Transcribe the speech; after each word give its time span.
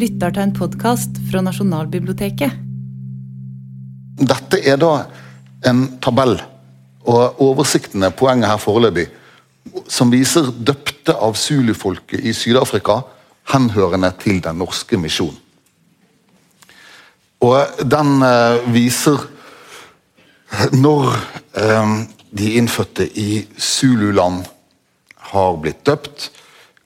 lytter 0.00 0.32
til 0.32 0.46
en 0.46 0.52
podkast 0.56 1.18
fra 1.28 1.42
Nasjonalbiblioteket. 1.44 2.54
Dette 4.20 4.60
er 4.64 4.78
da 4.80 4.92
en 5.68 5.82
tabell, 6.00 6.38
og 7.08 7.40
oversikten 7.44 8.04
er 8.06 8.14
poenget 8.16 8.48
her 8.48 8.60
foreløpig, 8.60 9.08
som 9.92 10.12
viser 10.12 10.48
døpte 10.56 11.12
av 11.12 11.36
zulufolket 11.36 12.24
i 12.24 12.32
Syd-Afrika 12.36 13.00
henhørende 13.52 14.12
til 14.22 14.40
den 14.44 14.60
norske 14.62 14.96
misjon. 15.00 15.36
Og 17.44 17.84
den 17.88 18.24
eh, 18.24 18.72
viser 18.72 19.20
når 20.76 21.12
eh, 21.60 21.94
de 22.36 22.50
innfødte 22.60 23.06
i 23.20 23.44
Zululand 23.56 24.44
har 25.32 25.60
blitt 25.60 25.84
døpt, 25.88 26.30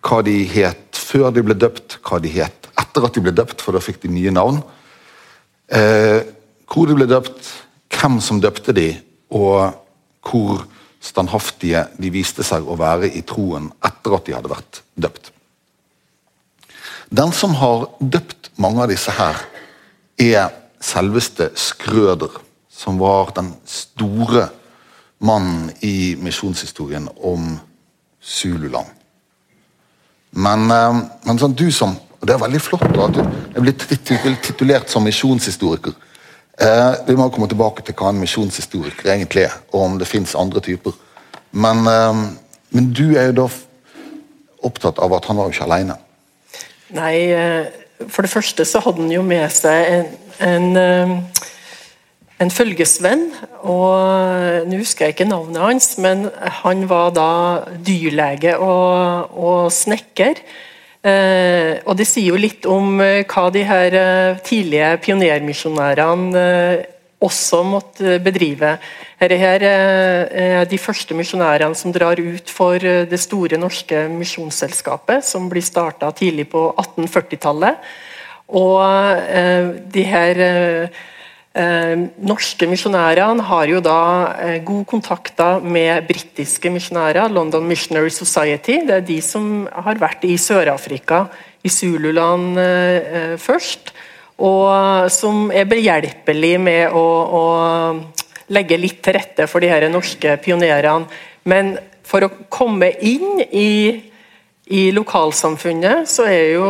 hva 0.05 0.21
de 0.27 0.37
het 0.51 0.99
før 0.99 1.31
de 1.35 1.43
ble 1.47 1.57
døpt, 1.59 1.99
hva 2.07 2.21
de 2.23 2.31
het 2.35 2.64
etter 2.81 3.07
at 3.07 3.15
de 3.15 3.23
ble 3.25 3.35
døpt, 3.35 3.63
for 3.63 3.77
da 3.77 3.83
fikk 3.83 4.03
de 4.05 4.13
nye 4.13 4.33
navn. 4.35 4.61
Eh, 5.69 6.21
hvor 6.71 6.89
de 6.89 6.97
ble 6.97 7.07
døpt, 7.09 7.51
hvem 7.95 8.21
som 8.25 8.41
døpte 8.43 8.75
de, 8.77 8.89
og 9.35 9.75
hvor 10.25 10.65
standhaftige 11.05 11.85
de 12.01 12.11
viste 12.13 12.45
seg 12.47 12.65
å 12.65 12.79
være 12.81 13.11
i 13.13 13.23
troen 13.27 13.69
etter 13.85 14.17
at 14.17 14.27
de 14.27 14.37
hadde 14.37 14.53
vært 14.53 14.81
døpt. 14.97 15.31
Den 17.15 17.33
som 17.37 17.55
har 17.61 17.87
døpt 18.01 18.51
mange 18.59 18.83
av 18.85 18.91
disse 18.91 19.13
her, 19.15 19.39
er 20.19 20.51
selveste 20.85 21.51
Skrøder, 21.59 22.31
som 22.71 22.99
var 23.01 23.33
den 23.37 23.53
store 23.69 24.49
mannen 25.25 25.71
i 25.83 26.15
misjonshistorien 26.21 27.09
om 27.23 27.55
Zululand. 28.21 28.89
Men, 30.35 30.71
eh, 30.71 31.01
men 31.25 31.39
sånn, 31.39 31.55
du 31.55 31.71
som 31.73 31.95
og 32.25 32.29
Det 32.29 32.39
er 32.39 32.41
veldig 32.41 32.61
flott 32.65 32.85
at 33.05 33.17
du 33.19 33.59
blir 33.61 33.75
titulert 34.41 34.89
som 34.89 35.05
misjonshistoriker. 35.05 35.93
Eh, 36.57 36.95
vi 37.05 37.17
må 37.19 37.27
komme 37.29 37.51
tilbake 37.51 37.85
til 37.85 37.93
hva 37.99 38.15
en 38.15 38.23
misjonshistoriker 38.23 39.11
egentlig 39.13 39.45
er, 39.45 39.59
og 39.75 39.83
om 39.83 39.99
det 40.01 40.09
fins 40.09 40.33
andre 40.39 40.63
typer. 40.65 40.97
Men, 41.53 41.85
eh, 41.85 42.23
men, 42.71 42.89
du 42.97 43.13
er 43.13 43.29
jo 43.29 43.37
da 43.43 43.47
opptatt 44.65 45.03
av 45.05 45.13
at 45.13 45.29
han 45.29 45.37
var 45.37 45.51
jo 45.51 45.57
ikke 45.59 45.69
alene. 45.69 45.99
Nei, 46.97 47.15
eh, 47.29 47.69
for 48.09 48.25
det 48.25 48.33
første 48.33 48.65
så 48.65 48.81
hadde 48.81 49.05
han 49.05 49.13
jo 49.13 49.21
med 49.23 49.45
seg 49.53 49.93
en, 49.93 50.13
en 50.41 50.77
eh, 50.81 51.17
en 52.41 52.51
følgesvenn. 52.51 53.29
og 53.69 54.67
Nå 54.67 54.81
husker 54.81 55.07
jeg 55.07 55.15
ikke 55.15 55.29
navnet 55.29 55.61
hans, 55.61 55.97
men 56.01 56.31
han 56.65 56.89
var 56.89 57.13
da 57.15 57.31
dyrlege 57.85 58.57
og, 58.57 59.37
og 59.37 59.73
snekker. 59.73 60.41
Eh, 61.05 61.83
og 61.85 61.99
Det 61.99 62.07
sier 62.09 62.33
jo 62.33 62.41
litt 62.41 62.65
om 62.71 62.97
eh, 63.05 63.27
hva 63.29 63.51
de 63.53 63.65
her 63.69 63.97
eh, 63.99 64.39
tidlige 64.45 64.95
pionermisjonærene 65.05 66.41
eh, 66.41 66.85
også 67.25 67.61
måtte 67.65 68.19
bedrive. 68.25 68.75
Dette 69.21 69.37
her 69.41 69.63
er 69.65 70.67
de 70.69 70.79
første 70.81 71.17
misjonærene 71.17 71.77
som 71.77 71.93
drar 71.93 72.21
ut 72.21 72.51
for 72.53 72.81
eh, 72.81 73.05
det 73.09 73.21
store 73.21 73.61
norske 73.61 74.07
misjonsselskapet, 74.13 75.25
som 75.25 75.49
blir 75.53 75.65
starta 75.65 76.11
tidlig 76.17 76.49
på 76.53 76.67
1840-tallet. 76.73 77.85
Og 78.57 78.81
eh, 79.29 79.75
de 79.93 80.09
her 80.09 80.47
Eh, 80.49 80.89
norske 81.55 82.67
misjonærene 82.67 83.45
har 83.47 83.69
jo 83.71 83.81
da 83.85 83.99
eh, 84.43 84.57
gode 84.67 84.89
kontakter 84.91 85.63
med 85.63 86.09
britiske 86.09 86.71
misjonærer, 86.75 87.31
London 87.31 87.67
Missionary 87.69 88.11
Society. 88.11 88.81
Det 88.83 88.97
er 88.97 89.07
de 89.07 89.21
som 89.23 89.69
har 89.71 90.01
vært 90.01 90.27
i 90.27 90.35
Sør-Afrika, 90.35 91.29
i 91.63 91.71
Zululand 91.71 92.59
eh, 92.59 93.37
først. 93.39 93.95
Og 94.43 95.07
som 95.15 95.47
er 95.55 95.69
behjelpelig 95.71 96.57
med 96.59 96.91
å, 96.91 97.07
å, 97.39 97.45
legge 98.51 98.77
litt 98.77 98.99
til 99.01 99.15
rette 99.15 99.47
for 99.47 99.63
de 99.63 99.71
her 99.71 99.87
norske 99.89 100.35
pionerene. 100.43 101.07
Men 101.47 101.77
for 102.05 102.27
å 102.27 102.33
komme 102.51 102.91
inn 102.99 103.39
i 103.47 103.71
i 104.73 104.89
lokalsamfunnet 104.97 106.09
så 106.09 106.25
er 106.25 106.55
jo 106.55 106.69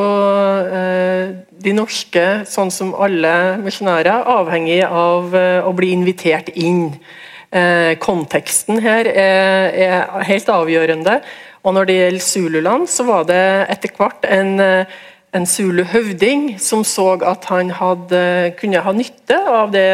eh, 0.66 1.28
de 1.62 1.74
norske, 1.76 2.24
sånn 2.50 2.72
som 2.74 2.90
alle 2.98 3.54
misjonærer, 3.62 4.26
avhengig 4.34 4.80
av 4.88 5.34
eh, 5.38 5.60
å 5.62 5.70
bli 5.76 5.92
invitert 5.94 6.50
inn. 6.58 6.88
Eh, 7.54 7.94
konteksten 8.02 8.80
her 8.82 9.06
er, 9.06 10.10
helt 10.26 10.50
avgjørende. 10.50 11.20
Og 11.62 11.76
når 11.76 11.86
det 11.86 11.98
gjelder 12.00 12.24
Zululand, 12.26 12.88
så 12.90 13.06
var 13.06 13.28
det 13.28 13.44
etter 13.70 13.94
hvert 13.94 14.26
en, 14.26 14.58
en 14.58 15.46
Zulu-høvding 15.46 16.56
som 16.58 16.82
så 16.84 17.12
at 17.22 17.46
han 17.52 17.70
hadde, 17.78 18.24
kunne 18.58 18.82
ha 18.82 18.96
nytte 18.96 19.38
av 19.38 19.70
det 19.72 19.86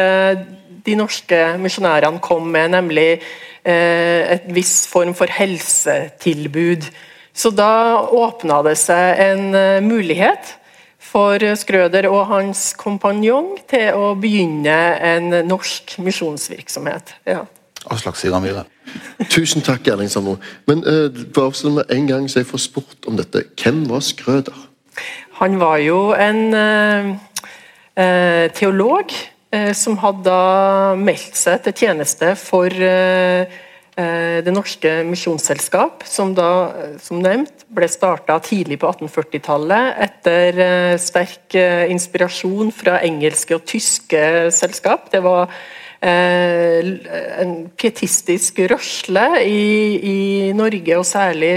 de 0.81 0.97
norske 0.97 1.37
misjonærene 1.61 2.21
kom 2.25 2.49
med, 2.49 2.73
nemlig 2.73 3.09
eh, 3.13 4.25
et 4.35 4.49
viss 4.57 4.87
form 4.89 5.13
for 5.17 5.31
helsetilbud. 5.31 6.89
Så 7.33 7.51
da 7.55 8.01
åpna 8.11 8.59
det 8.65 8.75
seg 8.81 9.21
en 9.23 9.55
eh, 9.55 9.79
mulighet 9.83 10.57
for 11.11 11.43
Skrøder 11.57 12.07
og 12.11 12.27
hans 12.29 12.71
kompanjong 12.79 13.55
til 13.71 13.97
å 13.97 14.11
begynne 14.19 14.77
en 15.01 15.31
norsk 15.47 15.97
misjonsvirksomhet. 16.03 17.15
Ja. 17.27 17.41
Aslak 17.91 18.19
Sira 18.19 18.39
Myhre. 18.39 18.63
Tusen 19.31 19.63
takk, 19.65 19.87
Erling 19.89 20.11
Sandmo. 20.11 20.37
Men 20.69 20.85
uh, 20.85 21.09
bare 21.33 21.73
med 21.73 21.91
en 21.91 22.07
gang 22.07 22.29
så 22.29 22.43
jeg 22.43 22.47
får 22.51 22.63
spurt 22.67 23.09
om 23.09 23.17
dette. 23.19 23.43
Hvem 23.59 23.81
var 23.89 24.05
Skrøder? 24.05 24.55
Han 25.41 25.57
var 25.59 25.81
jo 25.81 26.11
en 26.13 26.41
uh, 26.53 27.11
uh, 27.97 28.47
teolog 28.55 29.15
som 29.75 29.97
hadde 29.99 30.33
meldt 30.95 31.35
seg 31.35 31.57
til 31.65 31.73
tjeneste 31.81 32.29
for 32.39 32.71
Eh, 32.71 33.47
det 33.95 34.53
norske 34.53 34.89
misjonsselskap, 35.03 36.05
som 36.07 36.31
da, 36.37 36.71
som 37.03 37.19
nevnt, 37.19 37.65
ble 37.71 37.89
starta 37.91 38.37
tidlig 38.43 38.79
på 38.81 38.87
1840-tallet 38.87 39.99
etter 40.05 40.61
eh, 40.63 40.95
sterk 41.01 41.57
eh, 41.59 41.91
inspirasjon 41.91 42.71
fra 42.75 43.01
engelske 43.03 43.57
og 43.57 43.65
tyske 43.67 44.23
selskap. 44.55 45.11
Det 45.11 45.23
var 45.23 45.51
en 46.01 47.51
pietistisk 47.77 48.57
rørsle 48.71 49.25
i, 49.45 49.59
i 50.01 50.15
Norge, 50.57 50.95
og 50.97 51.05
særlig 51.05 51.53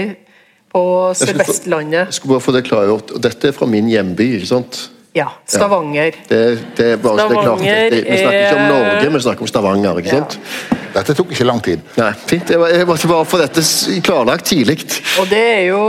på 0.69 0.83
Sør-Vestlandet. 1.17 2.11
Jeg 2.11 2.17
skulle 2.19 2.35
bare 2.35 2.45
få 2.45 2.53
det 2.53 2.61
klargjort. 2.67 3.15
Dette 3.23 3.49
er 3.49 3.55
fra 3.57 3.65
min 3.65 3.89
hjemby, 3.89 4.27
ikke 4.37 4.51
sant? 4.51 4.83
Ja. 5.15 5.29
Stavanger. 5.47 6.05
Ja. 6.05 6.27
Det, 6.27 6.39
det, 6.75 6.87
bare, 7.03 7.23
Stavanger 7.23 7.65
det 7.65 7.69
er 7.71 7.89
klart, 7.89 7.91
det, 7.91 7.99
vi 8.05 8.17
snakker 8.19 8.39
ikke 8.41 8.55
om 8.55 8.73
Norge, 8.73 9.11
vi 9.13 9.21
snakker 9.25 9.45
om 9.45 9.51
Stavanger. 9.51 9.99
ikke 10.01 10.15
sant? 10.17 10.39
Ja. 10.39 10.79
Dette 10.95 11.15
tok 11.15 11.31
ikke 11.35 11.47
lang 11.47 11.59
tid. 11.63 11.83
Nei, 11.99 12.09
fint. 12.27 12.51
Jeg 12.55 12.87
måtte 12.87 13.09
bare 13.11 13.27
få 13.27 13.39
dette 13.39 13.63
klarlagt 14.03 14.47
tidlig. 14.47 14.77
Og 15.19 15.27
det 15.31 15.43
er 15.43 15.61
jo 15.69 15.81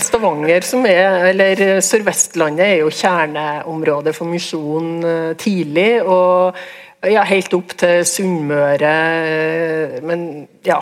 Stavanger 0.00 0.64
som 0.64 0.84
er, 0.88 1.30
eller 1.32 1.62
Sør-Vestlandet 1.84 2.66
er 2.66 2.82
jo 2.82 2.92
kjerneområdet 2.92 4.16
for 4.16 4.28
misjon 4.32 4.90
eh, 5.04 5.30
tidlig. 5.40 5.90
og 6.04 6.56
ja, 7.06 7.22
helt 7.28 7.52
opp 7.54 7.76
til 7.78 8.04
Sunnmøre, 8.08 8.94
eh, 9.30 9.96
men 10.04 10.28
ja 10.66 10.80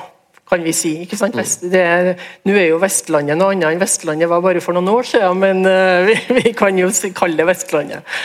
kan 0.54 0.64
vi 0.64 0.74
si. 0.76 0.94
ikke 1.02 1.18
sant? 1.18 1.36
Nå 1.36 2.54
er 2.54 2.68
jo 2.68 2.80
Vestlandet 2.82 3.38
noe 3.38 3.52
annet 3.54 3.74
enn 3.74 3.82
Vestlandet 3.82 4.30
var 4.30 4.42
bare 4.44 4.62
for 4.64 4.76
noen 4.76 4.92
år 4.92 5.10
siden, 5.10 5.42
men 5.42 5.66
uh, 5.66 6.06
vi, 6.08 6.16
vi, 6.38 6.54
kan 6.56 6.78
jo 6.78 6.90
kalle 7.16 7.40
det 7.42 7.48
Vestlandet. 7.50 8.16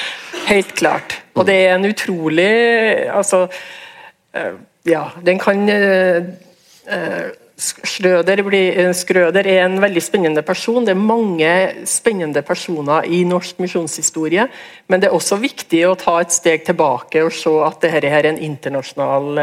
Helt 0.50 0.73
klart. 0.78 1.19
Og 1.35 1.47
det 1.50 1.57
er 1.66 1.75
en 1.75 1.89
utrolig 1.89 2.50
altså 3.09 3.45
uh, 3.50 4.53
ja, 4.88 5.09
den 5.25 5.41
kan 5.41 5.66
uh, 5.69 6.30
Schrøder, 7.59 8.39
blir, 8.47 8.77
Skrøder 8.95 9.47
er 9.47 9.65
en 9.65 9.81
veldig 9.83 10.01
spennende 10.03 10.44
person. 10.47 10.85
Det 10.88 10.94
er 10.94 11.01
mange 11.01 11.50
spennende 11.89 12.41
personer 12.47 13.07
i 13.11 13.25
norsk 13.27 13.59
misjonshistorie. 13.59 14.45
Men 14.88 15.01
det 15.01 15.09
er 15.09 15.15
også 15.17 15.35
viktig 15.41 15.81
å 15.89 15.97
ta 16.00 16.15
et 16.21 16.31
steg 16.31 16.63
tilbake 16.67 17.23
og 17.25 17.35
se 17.35 17.51
at 17.65 17.81
dette 17.83 18.07
er 18.07 18.29
en 18.29 18.39
internasjonal 18.47 19.41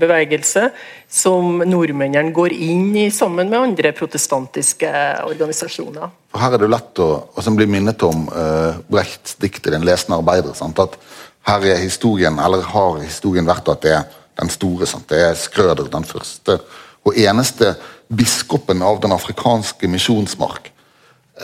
bevegelse 0.00 0.66
som 1.06 1.62
nordmennene 1.62 2.34
går 2.34 2.56
inn 2.58 2.90
i 2.98 3.06
sammen 3.14 3.52
med 3.52 3.60
andre 3.60 3.94
protestantiske 3.94 4.90
organisasjoner. 5.22 6.10
Her 6.34 6.56
er 6.56 6.64
det 6.64 6.72
lett 6.72 7.02
å 7.02 7.10
og 7.30 7.52
bli 7.54 7.68
minnet 7.70 8.02
om 8.02 8.26
uh, 8.34 8.80
Brechts 8.90 9.36
dikt 9.38 9.70
Den 9.70 9.86
lesende 9.86 10.18
arbeider. 10.18 10.56
Sant? 10.58 10.80
At 10.82 10.98
her 11.46 11.66
er 11.70 11.82
historien, 11.82 12.40
eller 12.42 12.64
har 12.74 12.98
historien 13.04 13.46
vært 13.46 13.70
at 13.70 13.84
det 13.84 13.94
er 14.00 14.08
den 14.40 14.50
store. 14.50 14.88
Sant? 14.90 15.06
Det 15.12 15.22
er 15.22 15.38
Skrøder, 15.38 15.86
den 15.92 16.08
første 16.08 16.58
og 17.04 17.18
eneste 17.20 17.74
biskopen 18.08 18.82
av 18.82 19.00
den 19.00 19.12
afrikanske 19.12 19.88
misjonsmark. 19.88 20.70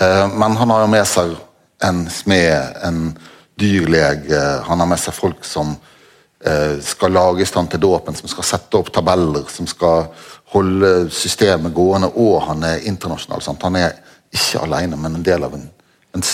Eh, 0.00 0.26
men 0.34 0.56
han 0.56 0.70
har 0.70 0.84
jo 0.84 0.90
med 0.92 1.06
seg 1.08 1.36
en 1.84 2.04
smed, 2.12 2.82
en 2.84 3.00
dyrlege, 3.60 4.40
han 4.66 4.80
har 4.80 4.88
med 4.88 5.00
seg 5.00 5.16
folk 5.16 5.44
som 5.44 5.72
eh, 6.44 6.76
skal 6.84 7.12
lage 7.16 7.48
stand 7.48 7.72
til 7.72 7.82
dåpen, 7.82 8.16
som 8.16 8.30
skal 8.30 8.46
sette 8.46 8.80
opp 8.80 8.92
tabeller, 8.94 9.44
som 9.52 9.68
skal 9.68 10.08
holde 10.54 11.10
systemet 11.14 11.74
gående, 11.74 12.10
og 12.16 12.40
han 12.48 12.64
er 12.66 12.86
internasjonal. 12.90 13.42
Sant? 13.44 13.62
Han 13.66 13.78
er 13.80 13.98
ikke 14.30 14.64
alene, 14.64 14.98
men 15.00 15.18
en 15.18 15.26
del 15.26 15.44
av 15.46 15.54
en, 15.56 15.68
en 16.16 16.24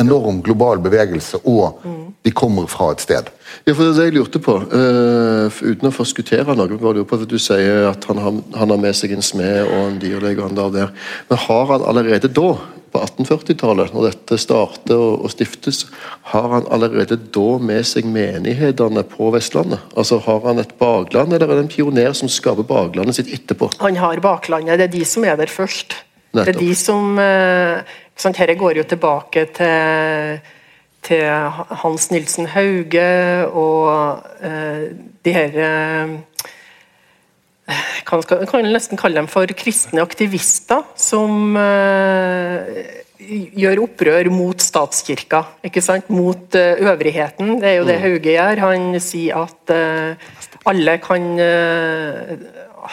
enorm 0.00 0.42
global 0.44 0.80
bevegelse, 0.84 1.40
og 1.48 1.80
de 2.24 2.32
kommer 2.34 2.68
fra 2.70 2.90
et 2.92 3.04
sted. 3.04 3.30
Ja, 3.66 3.72
for 3.72 3.82
det 3.84 3.90
er 3.92 3.98
det 3.98 4.06
jeg 4.08 4.16
lurte 4.18 4.42
på. 4.42 4.56
uh, 4.58 5.60
uten 5.62 5.88
å 5.88 5.94
forskuttere 5.94 6.56
noe. 6.56 6.68
jeg 6.68 6.80
lurer 6.80 7.04
på 7.06 7.18
at 7.20 7.28
Du 7.30 7.38
sier 7.38 7.88
at 7.90 8.04
han 8.10 8.18
har, 8.18 8.40
han 8.58 8.72
har 8.74 8.80
med 8.82 8.96
seg 8.96 9.14
en 9.14 9.22
smed 9.22 9.62
og 9.64 9.92
en 9.92 10.00
dyrlege. 10.02 10.40
og 10.42 10.48
han 10.48 10.58
der, 10.58 10.72
der. 10.74 11.12
Men 11.28 11.38
har 11.38 11.66
han 11.72 11.86
allerede 11.86 12.28
da, 12.28 12.56
på 12.92 13.02
1840-tallet, 13.02 13.92
når 13.92 14.08
dette 14.10 14.38
starter 14.40 14.96
og, 14.96 15.24
og, 15.24 15.30
stiftes, 15.32 15.84
har 16.32 16.48
han 16.54 16.68
allerede 16.72 17.18
da 17.34 17.46
med 17.58 17.86
seg 17.86 18.08
menighetene 18.08 19.04
på 19.10 19.30
Vestlandet? 19.34 19.82
Altså 19.96 20.18
Har 20.24 20.42
han 20.46 20.62
et 20.62 20.74
bakland, 20.78 21.32
eller 21.32 21.46
er 21.46 21.60
det 21.60 21.66
en 21.66 21.72
pioner 21.72 22.16
som 22.16 22.30
skaper 22.32 22.66
baklandet 22.66 23.18
sitt 23.18 23.32
etterpå? 23.32 23.70
Han 23.82 24.00
har 24.00 24.22
baklandet. 24.24 24.78
Det 24.80 24.88
er 24.88 24.96
de 24.98 25.04
som 25.04 25.24
er 25.24 25.38
der 25.40 25.52
først. 25.52 25.98
Nettopp. 26.36 26.46
Det 26.46 26.54
er 26.54 26.60
de 26.60 26.74
som 26.74 27.18
eh, 28.16 28.32
Dette 28.32 28.54
går 28.58 28.76
jo 28.80 28.84
tilbake 28.84 29.46
til 29.56 30.40
til 31.06 31.22
Hans 31.82 32.10
Nilsen 32.10 32.48
Hauge 32.50 33.06
og 33.46 34.26
uh, 34.42 34.84
de 35.24 35.34
her 35.34 35.56
uh, 35.62 36.14
kan, 38.08 38.22
kan 38.26 38.66
nesten 38.66 38.98
kalle 38.98 39.20
dem 39.20 39.30
for 39.30 39.50
kristne 39.58 40.02
aktivister 40.02 40.82
som 40.98 41.56
uh, 41.58 42.66
gjør 43.26 43.84
opprør 43.86 44.30
mot 44.30 44.60
statskirka. 44.62 45.42
ikke 45.66 45.82
sant? 45.82 46.10
Mot 46.10 46.54
øvrigheten. 46.54 47.56
Det 47.62 47.70
er 47.70 47.78
jo 47.80 47.86
det 47.88 47.96
mm. 47.96 48.02
Hauge 48.04 48.34
gjør. 48.36 48.62
Han 48.62 49.00
sier 49.02 49.46
at 49.46 49.72
alle 50.66 50.98
kan 51.02 51.24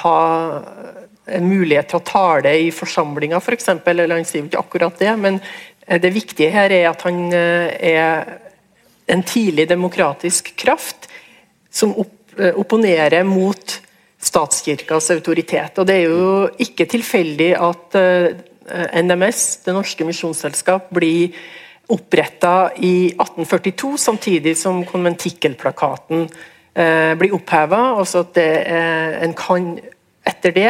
ha 0.02 0.18
en 1.26 1.46
mulighet 1.48 1.88
til 1.88 2.02
å 2.02 2.08
tale 2.08 2.52
i 2.66 2.72
forsamlinga, 2.76 3.40
f.eks. 3.40 3.70
For 3.70 3.94
eller 3.94 4.18
han 4.18 4.28
sier 4.28 4.48
ikke 4.48 4.60
akkurat 4.60 4.98
det, 5.00 5.14
men 5.20 5.40
Eh, 5.88 6.02
det 6.02 6.14
viktige 6.14 6.52
her 6.54 6.72
er 6.72 6.90
at 6.92 7.04
han 7.08 7.26
eh, 7.34 7.74
er 7.94 8.38
en 9.12 9.24
tidlig 9.24 9.68
demokratisk 9.70 10.54
kraft 10.60 11.10
som 11.72 11.94
eh, 11.98 12.54
opponerer 12.56 13.26
mot 13.28 13.80
statskirkas 14.24 15.12
autoritet. 15.12 15.80
Og 15.80 15.88
Det 15.88 15.96
er 15.96 16.08
jo 16.08 16.48
ikke 16.64 16.88
tilfeldig 16.88 17.52
at 17.60 17.98
NMS, 19.04 19.66
Det 19.66 19.74
norske 19.76 20.06
misjonsselskap, 20.08 20.88
blir 20.96 21.36
oppretta 21.92 22.72
i 22.80 23.12
1842, 23.12 23.98
samtidig 23.98 24.56
som 24.56 24.86
konventikkelplakaten 24.88 26.30
blir 27.20 27.36
oppheva. 27.36 28.00
Altså 28.00 28.24
at 28.24 28.40
en 28.40 29.36
kan 29.36 29.76
etter 30.28 30.54
det 30.56 30.70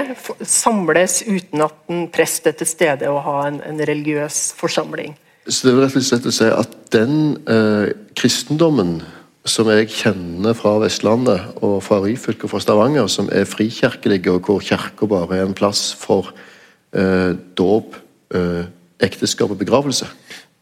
samles 0.50 1.22
uten 1.28 1.62
at 1.66 1.76
en 1.92 2.08
prest 2.14 2.48
er 2.50 2.56
til 2.58 2.70
stede 2.70 3.10
og 3.10 3.22
har 3.28 3.50
en, 3.52 3.60
en, 3.68 3.82
religiøs 3.86 4.54
forsamling. 4.58 5.14
Så 5.48 5.68
det 5.68 5.74
er 5.74 5.84
rett 5.84 5.98
og 6.00 6.06
slett 6.08 6.30
å 6.30 6.34
si 6.34 6.48
at 6.48 6.78
den 6.96 7.36
eh, 7.52 7.92
kristendommen 8.18 9.02
som 9.46 9.68
jeg 9.68 9.90
kjenner 9.92 10.56
fra 10.56 10.78
Vestlandet 10.80 11.60
og 11.66 11.82
fra 11.84 12.00
Ryfylke 12.04 12.48
og 12.48 12.54
fra 12.54 12.62
Stavanger, 12.64 13.10
som 13.12 13.28
er 13.32 13.48
frikirkelige, 13.50 14.32
og 14.32 14.48
hvor 14.48 14.64
kirka 14.64 15.08
bare 15.10 15.42
er 15.42 15.50
en 15.50 15.58
plass 15.58 15.90
for 16.00 16.32
eh, 16.96 17.36
dåp, 17.60 17.98
eh, 18.34 18.64
ekteskap 19.04 19.52
og 19.52 19.60
begravelse. 19.60 20.08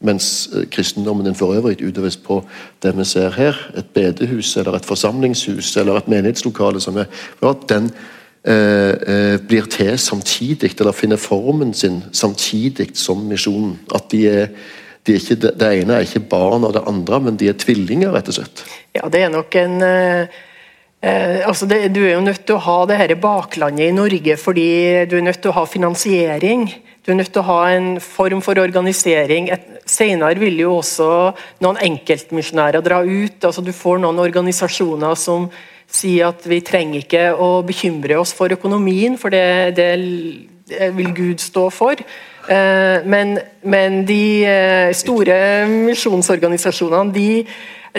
Mens 0.01 0.49
eh, 0.49 0.65
kristendommen 0.73 1.27
den 1.29 1.37
for 1.37 1.53
øvrig 1.53 1.77
utøves 1.85 2.17
på 2.17 2.39
det 2.81 2.95
vi 2.97 3.05
ser 3.05 3.37
her, 3.37 3.59
et 3.77 3.93
bedehus 3.93 4.55
eller 4.57 4.79
et 4.79 4.89
forsamlingshus 4.89 5.75
eller 5.77 6.01
et 6.01 6.09
menighetslokale, 6.09 6.81
som 6.81 6.97
er 6.97 7.05
den 7.69 7.91
blir 8.41 9.67
til 9.69 9.97
samtidig, 10.01 10.71
eller 10.79 10.95
finner 10.97 11.19
formen 11.21 11.75
sin 11.77 11.99
samtidig 12.11 12.87
som 12.97 13.19
misjonen. 13.29 13.75
At 13.93 14.07
de 14.09 14.23
er, 14.29 14.47
de 15.05 15.13
er 15.13 15.19
ikke, 15.19 15.35
Det 15.35 15.67
ene 15.81 15.93
er 15.93 16.07
ikke 16.07 16.23
barn 16.29 16.65
av 16.65 16.73
det 16.73 16.81
andre, 16.89 17.19
men 17.19 17.37
de 17.37 17.49
er 17.49 17.57
tvillinger, 17.57 18.11
rett 18.13 18.31
og 18.31 18.39
slett. 18.39 18.63
Ja, 18.97 19.09
det 19.09 19.21
er 19.21 19.29
nok 19.33 19.55
en 19.55 19.81
eh, 19.85 20.39
eh 21.01 21.47
altså 21.47 21.65
det, 21.65 21.93
Du 21.93 22.01
er 22.03 22.13
jo 22.13 22.21
nødt 22.21 22.45
til 22.45 22.55
å 22.55 22.65
ha 22.65 22.85
det 22.85 22.97
her 22.97 23.15
baklandet 23.15 23.89
i 23.89 23.95
Norge 23.95 24.37
fordi 24.37 25.05
du 25.05 25.17
er 25.17 25.25
nødt 25.25 25.41
til 25.41 25.51
å 25.51 25.59
ha 25.59 25.65
finansiering. 25.65 26.69
Du 27.05 27.11
er 27.11 27.17
nødt 27.17 27.31
til 27.33 27.41
å 27.41 27.49
ha 27.49 27.61
en 27.73 27.99
form 27.99 28.41
for 28.41 28.59
organisering. 28.61 29.49
Et, 29.49 29.63
senere 29.85 30.37
vil 30.37 30.59
jo 30.61 30.75
også 30.77 31.33
noen 31.65 31.79
enkeltmisjonærer 31.81 32.83
dra 32.85 33.01
ut. 33.01 33.43
altså 33.43 33.61
Du 33.61 33.71
får 33.73 33.97
noen 33.99 34.19
organisasjoner 34.21 35.15
som 35.15 35.49
si 35.91 36.17
at 36.23 36.45
vi 36.47 36.61
trenger 36.65 37.03
ikke 37.03 37.25
å 37.35 37.61
bekymre 37.67 38.19
oss 38.21 38.33
for 38.35 38.53
økonomien, 38.53 39.17
for 39.19 39.33
det, 39.33 39.75
det, 39.77 39.91
vil 40.95 41.11
Gud 41.15 41.43
stå 41.43 41.67
for. 41.73 41.99
Eh, 42.49 43.03
men, 43.05 43.35
men 43.63 44.01
de 44.07 44.23
eh, 44.47 44.89
store 44.97 45.35
misjonsorganisasjonene 45.69 47.13
de, 47.13 47.29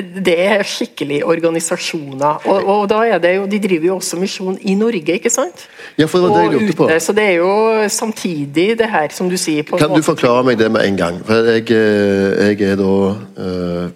det 0.00 0.38
er 0.40 0.64
skikkelige 0.64 1.26
organisasjoner. 1.28 2.48
Og, 2.48 2.64
og, 2.64 2.88
da 2.90 3.02
er 3.04 3.18
det 3.20 3.34
jo, 3.36 3.46
De 3.46 3.60
driver 3.60 3.86
jo 3.86 3.94
også 4.00 4.16
misjon 4.16 4.58
i 4.60 4.74
Norge, 4.74 5.18
ikke 5.18 5.30
sant? 5.30 5.66
Ja, 5.98 6.06
for 6.06 6.18
det 6.18 6.30
var 6.30 6.36
det 6.36 6.44
jeg 6.44 6.60
lurte 6.60 6.76
på. 6.76 6.88
Så 6.98 7.12
det 7.12 7.24
er 7.28 7.32
jo 7.42 7.88
samtidig 7.88 8.78
det 8.78 8.88
her, 8.88 9.08
som 9.12 9.28
du 9.30 9.36
sier 9.36 9.62
Kan 9.62 9.92
du 9.92 10.02
forklare 10.02 10.44
meg 10.48 10.58
det 10.58 10.70
med 10.72 10.86
en 10.86 10.96
gang? 10.96 11.20
For 11.26 11.52
jeg, 11.52 11.68
eh, 11.70 12.48
jeg 12.48 12.72
er 12.72 12.80
da 12.80 12.94
uh, 13.36 13.90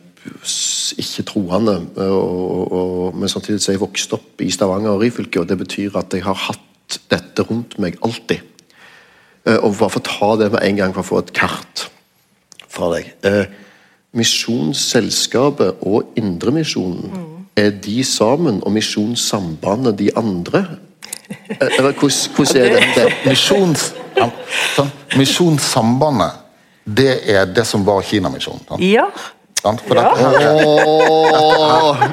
ikke 0.99 1.25
troende. 1.29 1.79
Og, 1.97 2.73
og, 2.73 3.17
men 3.17 3.29
samtidig 3.29 3.61
så 3.63 3.73
er 3.73 3.77
jeg 3.77 3.85
vokst 3.85 4.15
opp 4.17 4.43
i 4.45 4.51
Stavanger 4.53 4.95
og 4.95 5.03
Ryfylke, 5.05 5.43
og 5.43 5.49
det 5.51 5.59
betyr 5.63 5.99
at 5.99 6.15
jeg 6.15 6.25
har 6.27 6.39
hatt 6.49 7.01
dette 7.11 7.47
rundt 7.49 7.79
meg 7.83 7.99
alltid. 8.07 8.45
Eh, 9.47 9.59
og 9.61 9.77
bare 9.79 9.95
få 9.97 10.03
ta 10.07 10.33
det 10.41 10.51
med 10.55 10.65
en 10.65 10.81
gang, 10.81 10.95
for 10.95 11.05
å 11.05 11.11
få 11.11 11.23
et 11.23 11.33
kart 11.37 11.87
fra 12.71 12.91
deg. 12.95 13.13
Eh, 13.27 13.45
Misjonsselskapet 14.17 15.83
og 15.87 16.17
Indremisjonen, 16.17 17.13
mm. 17.13 17.47
er 17.57 17.71
de 17.85 18.01
sammen, 18.05 18.63
og 18.65 18.73
Misjonssambandet 18.73 19.99
de 19.99 20.11
andre? 20.17 20.65
Eh, 21.29 21.79
eller 21.79 21.93
hvordan 21.93 22.57
er 22.63 22.91
det 22.97 23.07
Misjons, 23.29 23.91
sånn, 24.75 24.93
Misjonssambandet, 25.19 26.43
det 26.87 27.17
er 27.31 27.49
det 27.51 27.67
som 27.67 27.83
var 27.87 28.05
Kinamisjonen? 28.07 28.83
Ja. 28.83 29.09
Ja. 29.97 30.13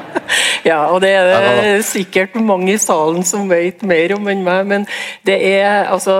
ja, 0.70 0.80
og 0.90 1.00
det 1.04 1.12
er 1.18 1.30
det 1.30 1.86
sikkert 1.88 2.34
mange 2.40 2.74
i 2.74 2.80
salen 2.82 3.24
som 3.26 3.48
vet 3.50 3.84
mer 3.86 4.16
om 4.16 4.28
enn 4.32 4.44
meg, 4.46 4.66
men 4.70 4.86
det 5.28 5.38
er 5.54 5.88
altså 5.92 6.16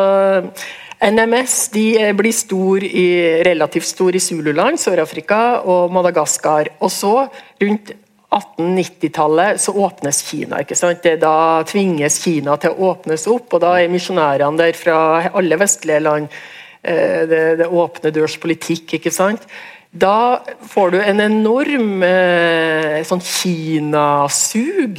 NMS 1.04 1.56
de 1.74 1.88
blir 2.16 2.32
stor 2.32 2.84
i, 2.86 3.08
relativt 3.44 3.88
stor 3.88 4.16
i 4.16 4.22
Zululand, 4.22 4.80
Sør-Afrika 4.80 5.60
og 5.68 5.92
Madagaskar. 5.92 6.70
Og 6.80 6.92
så, 6.92 7.12
rundt 7.60 7.92
1890-tallet, 8.34 9.60
så 9.60 9.74
åpnes 9.84 10.22
Kina. 10.26 10.62
ikke 10.64 10.78
sant? 10.78 11.02
Det, 11.04 11.18
da 11.22 11.62
tvinges 11.68 12.18
Kina 12.24 12.56
til 12.60 12.74
å 12.74 12.90
åpnes 12.92 13.28
opp, 13.30 13.52
og 13.52 13.62
da 13.62 13.76
er 13.78 13.92
misjonærene 13.92 14.60
der 14.60 14.78
fra 14.78 14.96
alle 15.30 15.58
vestlige 15.60 16.02
land. 16.02 16.40
Eh, 16.82 17.22
det, 17.30 17.44
det 17.60 17.70
åpne 17.70 18.12
dørs 18.14 18.38
politikk, 18.42 18.96
ikke 18.98 19.12
sant. 19.14 19.44
Da 19.94 20.42
får 20.68 20.90
du 20.90 20.96
en 20.98 21.20
enorm 21.22 22.02
eh, 22.02 22.98
sånn 23.06 23.22
Kinasug. 23.22 24.98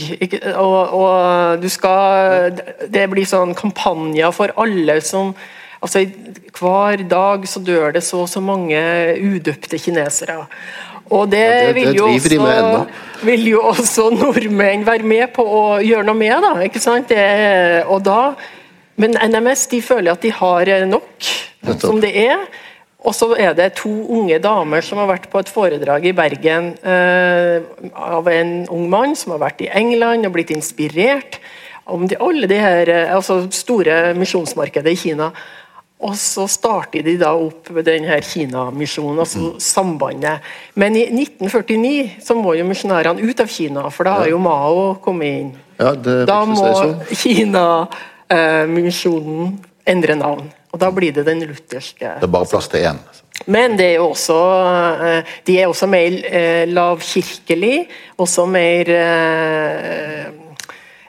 Og, 0.55 0.93
og 0.95 1.59
du 1.59 1.67
skal 1.71 2.55
Det 2.87 3.03
blir 3.11 3.27
sånn 3.27 3.51
kampanjer 3.57 4.31
for 4.35 4.55
alle 4.55 5.01
som 5.03 5.33
altså 5.83 6.05
Hver 6.55 7.03
dag 7.11 7.43
så 7.51 7.59
dør 7.59 7.91
det 7.97 8.05
så 8.07 8.23
og 8.23 8.31
så 8.31 8.39
mange 8.39 8.79
udøpte 9.19 9.77
kinesere. 9.83 10.45
Og 11.11 11.27
det, 11.29 11.41
ja, 11.43 11.49
det, 11.51 11.65
det 11.67 11.75
vil, 11.75 11.97
jo 11.99 12.05
også, 12.09 12.85
vil, 13.27 13.43
jo 13.51 13.59
også, 13.69 14.07
nordmenn 14.15 14.85
være 14.87 15.05
med 15.05 15.27
på 15.35 15.43
å 15.43 15.65
gjøre 15.83 16.07
noe 16.07 16.17
med. 16.17 16.37
da, 16.41 16.53
ikke 16.65 16.81
sant? 16.81 17.11
Det, 17.11 17.83
og 17.91 17.99
da, 18.07 18.31
Men 18.95 19.19
NMS 19.19 19.67
de 19.75 19.81
føler 19.83 20.15
at 20.15 20.23
de 20.23 20.31
har 20.31 20.71
nok 20.87 21.27
som 21.83 21.99
det 22.01 22.15
er. 22.15 22.47
Og 23.05 23.13
så 23.13 23.27
er 23.37 23.53
det 23.53 23.75
to 23.77 23.91
unge 24.17 24.39
damer 24.41 24.81
som 24.85 24.97
har 25.01 25.09
vært 25.11 25.27
på 25.29 25.39
et 25.41 25.49
foredrag 25.51 26.05
i 26.09 26.13
Bergen 26.17 26.71
eh, 26.81 27.61
av 27.93 28.27
en 28.31 28.67
ung 28.73 28.89
mann 28.89 29.13
som 29.17 29.31
har 29.35 29.41
vært 29.45 29.61
i 29.61 29.69
England 29.69 30.25
og 30.25 30.33
blitt 30.37 30.51
inspirert 30.55 31.39
om 31.85 32.07
de, 32.09 32.15
alle 32.17 32.47
de 32.49 32.57
her, 32.57 32.89
eh, 32.89 33.13
altså 33.13 33.45
store 33.53 34.13
misjonsmarkedet 34.17 34.91
i 34.95 35.01
Kina. 35.03 35.27
Og 36.05 36.13
så 36.19 36.43
starter 36.51 37.01
de 37.05 37.17
da 37.21 37.31
opp 37.39 37.69
denne 37.85 38.21
Kina-misjonen, 38.25 39.19
altså 39.23 39.39
mm. 39.39 39.59
sambandet. 39.63 40.37
Men 40.75 40.95
i 40.99 41.03
1949 41.07 42.25
så 42.25 42.33
må 42.37 42.53
jo 42.57 42.65
misjonærene 42.67 43.23
ut 43.23 43.39
av 43.41 43.47
Kina, 43.49 43.89
for 43.93 44.03
da 44.09 44.13
har 44.19 44.27
jo 44.33 44.39
Mao 44.41 44.95
kommet 45.05 45.27
inn. 45.29 45.51
Ja, 45.79 45.91
da 45.95 46.45
må 46.49 46.95
Kina-misjonen 47.13 49.45
eh, 49.45 49.51
endre 49.85 50.15
navn. 50.19 50.49
Og 50.73 50.79
Da 50.79 50.91
blir 50.91 51.13
det 51.15 51.25
den 51.25 51.45
lutherske. 51.47 52.17
Det 52.19 52.27
er 52.27 52.31
bare 52.31 52.49
plass 52.49 52.67
til 52.67 52.83
én. 52.83 52.99
Men 53.47 53.75
det 53.77 53.85
er 53.85 53.97
jo 53.99 54.09
også, 54.13 54.39
eh, 55.05 55.35
de 55.45 55.59
er 55.59 55.67
også 55.67 55.87
mer 55.87 56.15
eh, 56.25 56.65
lavkirkelig, 56.67 57.85
også 58.17 58.45
mer 58.49 58.89
eh, 58.89 60.25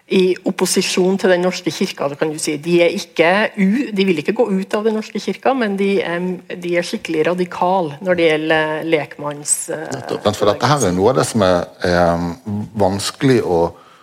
i 0.06 0.36
opposisjon 0.46 1.18
til 1.18 1.30
Den 1.30 1.40
norske 1.42 1.70
kirka. 1.70 2.08
kan 2.14 2.30
du 2.30 2.38
si. 2.38 2.56
De, 2.56 2.82
er 2.82 2.94
ikke 2.94 3.50
de 3.56 4.04
vil 4.04 4.18
ikke 4.18 4.32
gå 4.32 4.46
ut 4.50 4.74
av 4.74 4.84
Den 4.84 4.94
norske 4.94 5.18
kirka, 5.18 5.54
men 5.54 5.76
de 5.76 6.00
er, 6.02 6.20
de 6.54 6.76
er 6.76 6.82
skikkelig 6.82 7.26
radikale 7.26 7.98
når 8.00 8.14
det 8.14 8.28
gjelder 8.30 8.84
lekmanns... 8.84 9.56
For 10.36 10.46
dette 10.46 10.66
her 10.66 10.86
er 10.86 10.94
noe 10.94 11.10
av 11.10 11.18
det 11.18 11.26
som 11.26 11.42
er, 11.42 11.66
er 11.82 12.22
vanskelig 12.74 13.40
å, 13.42 13.60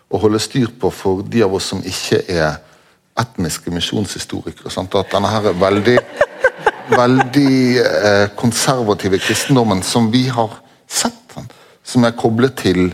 å, 0.09 0.17
holde 0.17 0.41
styr 0.43 0.73
på 0.79 0.91
for 0.91 1.23
de 1.23 1.43
av 1.43 1.53
oss 1.55 1.71
som 1.71 1.79
ikke 1.79 2.23
er 2.27 2.59
etniske 3.19 3.71
misjonshistorikere. 3.71 4.71
Sant? 4.73 4.95
At 4.95 5.11
denne 5.13 5.29
her 5.29 5.49
er 5.51 5.59
veldig, 5.59 5.97
veldig 6.89 7.55
eh, 7.81 8.27
konservative 8.39 9.19
kristendommen 9.21 9.83
som 9.85 10.11
vi 10.13 10.25
har 10.33 10.59
sett, 10.87 11.37
som 11.83 12.05
er 12.07 12.15
koblet 12.17 12.55
til 12.57 12.93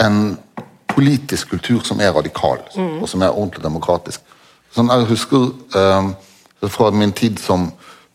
en 0.00 0.36
politisk 0.92 1.52
kultur 1.54 1.82
som 1.84 2.00
er 2.00 2.12
radikal, 2.12 2.60
mm. 2.76 3.02
og 3.02 3.08
som 3.08 3.22
er 3.22 3.32
ordentlig 3.32 3.62
demokratisk. 3.64 4.22
Sånn, 4.72 4.90
jeg 4.92 5.10
husker 5.10 5.50
eh, 5.76 6.12
Fra 6.70 6.92
min 6.94 7.10
tid 7.10 7.40
som 7.42 7.64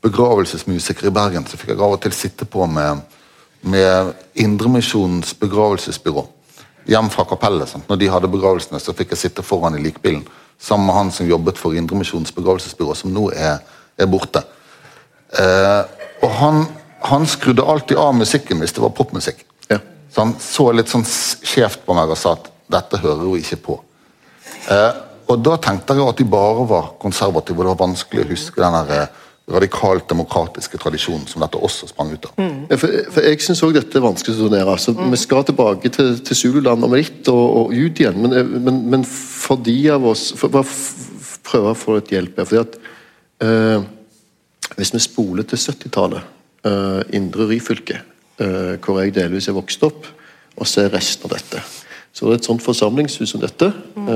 begravelsesmusiker 0.02 1.10
i 1.10 1.12
Bergen 1.12 1.44
så 1.44 1.58
fikk 1.60 1.74
jeg 1.74 1.82
av 1.84 1.98
og 1.98 2.00
til 2.00 2.14
sitte 2.16 2.46
på 2.48 2.64
med, 2.72 3.02
med 3.68 4.14
Indremisjonens 4.40 5.34
begravelsesbyrå 5.36 6.24
hjem 6.88 7.10
fra 7.12 7.26
kapellet. 7.28 7.68
Sant? 7.68 7.90
Når 7.90 8.00
de 8.00 8.08
hadde 8.14 8.30
begravelsene, 8.32 8.80
så 8.80 8.96
fikk 8.96 9.12
jeg 9.12 9.20
sitte 9.26 9.44
foran 9.44 9.76
i 9.76 9.84
likbilen 9.84 10.24
sammen 10.60 10.88
med 10.90 10.96
han 10.96 11.12
som 11.12 11.30
jobbet 11.30 11.60
for 11.60 11.76
Indremisjonens 11.78 12.34
begravelsesbyrå, 12.36 12.96
som 12.98 13.14
nå 13.14 13.30
er, 13.36 13.60
er 13.98 14.10
borte. 14.10 14.44
Eh, 15.38 15.82
og 16.24 16.32
han, 16.40 16.64
han, 17.06 17.28
skrudde 17.30 17.66
alltid 17.66 18.00
av 18.02 18.16
musikken 18.18 18.62
hvis 18.62 18.74
det 18.76 18.84
var 18.84 18.96
popmusikk. 18.98 19.44
Ja. 19.70 19.80
Så 20.12 20.24
han 20.24 20.36
så 20.42 20.70
litt 20.74 20.92
sånn 20.92 21.06
skjevt 21.06 21.84
på 21.86 21.98
meg 21.98 22.10
og 22.14 22.20
sa 22.20 22.36
at 22.38 22.50
dette 22.78 23.02
hører 23.04 23.28
jo 23.28 23.36
ikke 23.40 23.60
på. 23.70 23.78
Eh, 24.74 25.04
og 25.28 25.44
da 25.44 25.58
tenkte 25.60 25.96
jeg 25.96 26.08
at 26.08 26.20
de 26.20 26.28
bare 26.32 26.66
var 26.68 26.94
konservative, 27.02 27.60
og 27.60 27.66
det 27.66 27.74
var 27.74 27.84
vanskelig 27.84 28.24
å 28.24 28.30
huske 28.32 28.64
den 28.64 28.78
der 28.80 28.94
eh, 28.96 29.24
radikalt 29.48 30.10
demokratiske 30.10 30.80
tradisjonen 30.82 31.28
som 31.30 31.44
dette 31.44 31.60
også 31.64 31.88
sprang 31.88 32.12
ut 32.12 32.26
av. 32.28 32.34
Mm. 32.36 32.66
Ja, 32.68 32.78
for, 32.82 32.96
for, 33.14 33.28
Jeg 33.30 33.44
syns 33.46 33.64
òg 33.64 33.78
dette 33.78 33.96
er 33.96 34.04
vanskelig 34.04 34.36
å 34.36 34.42
turnere. 34.42 34.74
Altså, 34.74 34.92
mm. 34.98 35.12
Vi 35.14 35.20
skal 35.22 35.46
tilbake 35.48 35.92
til, 35.96 36.18
til 36.28 36.40
Zululand 36.40 36.84
om 36.84 36.96
litt 36.96 37.30
og, 37.32 37.46
og, 37.62 37.72
ut 37.76 38.02
igjen, 38.02 38.20
men, 38.24 38.36
eh, 38.36 38.50
men, 38.68 38.82
men, 38.92 39.06
for 39.08 39.62
de 39.64 39.78
av 39.94 40.08
oss 40.12 40.30
for, 40.36 40.52
Bare 40.52 40.68
prøve 41.48 41.72
å 41.72 41.80
få 41.80 41.96
litt 41.96 42.12
hjelp 42.12 42.42
her. 42.42 42.50
fordi 42.50 42.64
at 42.66 42.78
øh, 43.48 43.88
Hvis 44.76 44.94
vi 44.94 45.00
spoler 45.00 45.48
til 45.48 45.64
70-tallet, 45.64 46.36
øh, 46.68 47.02
Indre 47.16 47.48
Ryfylke, 47.48 48.02
øh, 48.44 48.76
hvor 48.84 49.00
jeg 49.00 49.16
delvis 49.16 49.48
er 49.48 49.56
vokst 49.56 49.84
opp, 49.88 50.10
og 50.58 50.68
ser 50.68 50.92
resten 50.92 51.30
av 51.30 51.38
dette 51.38 51.64
så 52.18 52.32
et 52.34 52.48
sånt 52.48 52.64
forsamlingshus 52.66 53.30
som 53.30 53.42
dette. 53.44 53.70
Mm. 53.96 54.08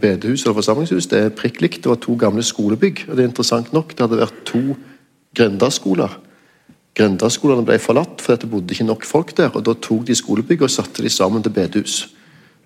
bedehus 0.00 0.44
eller 0.44 0.56
forsamlingshus. 0.56 1.10
Det 1.10 1.18
er 1.18 1.34
prikk 1.36 1.60
likt. 1.60 1.82
Det 1.84 1.90
var 1.90 2.00
to 2.00 2.14
gamle 2.16 2.42
skolebygg. 2.42 3.04
og 3.08 3.16
det 3.16 3.24
er 3.24 3.28
interessant 3.28 3.72
nok, 3.72 3.92
det 3.92 4.06
hadde 4.06 4.20
vært 4.22 4.38
to 4.48 4.62
grendaskoler. 5.36 6.16
Grendaskolene 6.96 7.64
ble 7.66 7.78
forlatt 7.78 8.22
fordi 8.24 8.44
det 8.44 8.50
bodde 8.50 8.74
ikke 8.74 8.88
nok 8.88 9.04
folk 9.04 9.36
der. 9.36 9.50
og 9.54 9.64
Da 9.66 9.74
tok 9.74 10.06
de 10.06 10.16
skolebygg 10.16 10.62
og 10.62 10.72
satte 10.72 11.02
de 11.02 11.12
sammen 11.12 11.42
til 11.42 11.52
bedehus. 11.52 12.08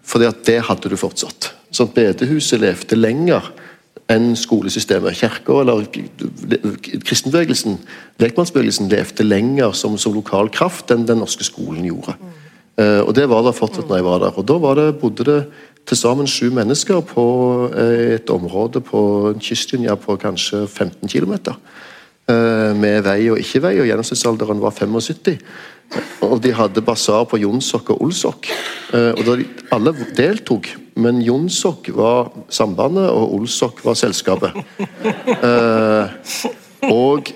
Fordi 0.05 0.29
at 0.29 0.47
det 0.47 0.61
hadde 0.69 0.89
du 0.93 0.97
fortsatt. 0.97 1.51
At 1.81 1.95
Bedehuset 1.95 2.61
levde 2.61 2.97
lenger 2.97 3.51
enn 4.13 4.37
skolesystemet. 4.37 5.17
Kirka 5.17 5.61
eller 5.61 5.87
kristenbevegelsen, 7.05 7.79
lekmannsbevegelsen, 8.21 8.89
levde 8.93 9.27
lenger 9.27 9.73
som, 9.73 9.99
som 9.99 10.15
lokal 10.15 10.53
kraft 10.53 10.93
enn 10.95 11.07
den 11.09 11.19
norske 11.25 11.45
skolen 11.45 11.87
gjorde. 11.89 12.15
Mm. 12.21 12.44
Eh, 12.75 13.00
og 13.07 13.14
Det 13.14 13.28
var 13.31 13.45
det 13.47 13.54
fortsatt 13.54 13.88
når 13.88 14.00
jeg 14.00 14.07
var 14.07 14.19
der. 14.25 14.38
og 14.38 14.47
Da 14.47 14.75
det, 14.75 14.99
bodde 14.99 15.25
det 15.25 15.47
til 15.87 15.97
sammen 15.97 16.26
sju 16.26 16.50
mennesker 16.50 17.00
på 17.07 17.71
eh, 17.75 18.14
et 18.16 18.31
område 18.31 18.81
på 18.81 19.31
en 19.35 19.40
kystlinje 19.40 19.95
på 19.97 20.16
kanskje 20.16 20.66
15 20.66 21.09
km. 21.09 21.54
Eh, 22.26 22.75
med 22.75 23.04
vei 23.04 23.31
og 23.31 23.38
ikke 23.38 23.62
vei, 23.62 23.78
og 23.78 23.87
gjennomsnittsalderen 23.87 24.61
var 24.61 24.73
75. 24.73 25.38
Og 26.23 26.40
de 26.43 26.50
hadde 26.52 26.83
basar 26.83 27.25
på 27.28 27.38
Jonsok 27.38 27.90
og 27.90 28.02
Olsok. 28.02 28.49
Og 28.95 29.21
da 29.26 29.37
de, 29.37 29.45
Alle 29.71 29.93
deltok, 30.16 30.66
men 30.97 31.21
Jonsok 31.23 31.90
var 31.95 32.33
sambandet, 32.49 33.11
og 33.11 33.35
Olsok 33.35 33.85
var 33.85 33.95
selskapet. 33.95 34.57
Og 36.88 37.31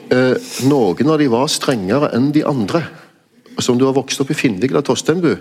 noen 0.65 1.13
av 1.13 1.19
de 1.21 1.29
var 1.29 1.47
strengere 1.53 2.11
enn 2.17 2.33
de 2.33 2.43
andre. 2.49 2.83
Altså 3.59 3.73
Om 3.73 3.79
du 3.79 3.89
har 3.89 3.97
vokst 3.97 4.21
opp 4.23 4.31
i 4.31 4.39
Finnvik 4.39 4.71
eller 4.71 4.87
Tostenbu, 4.87 5.33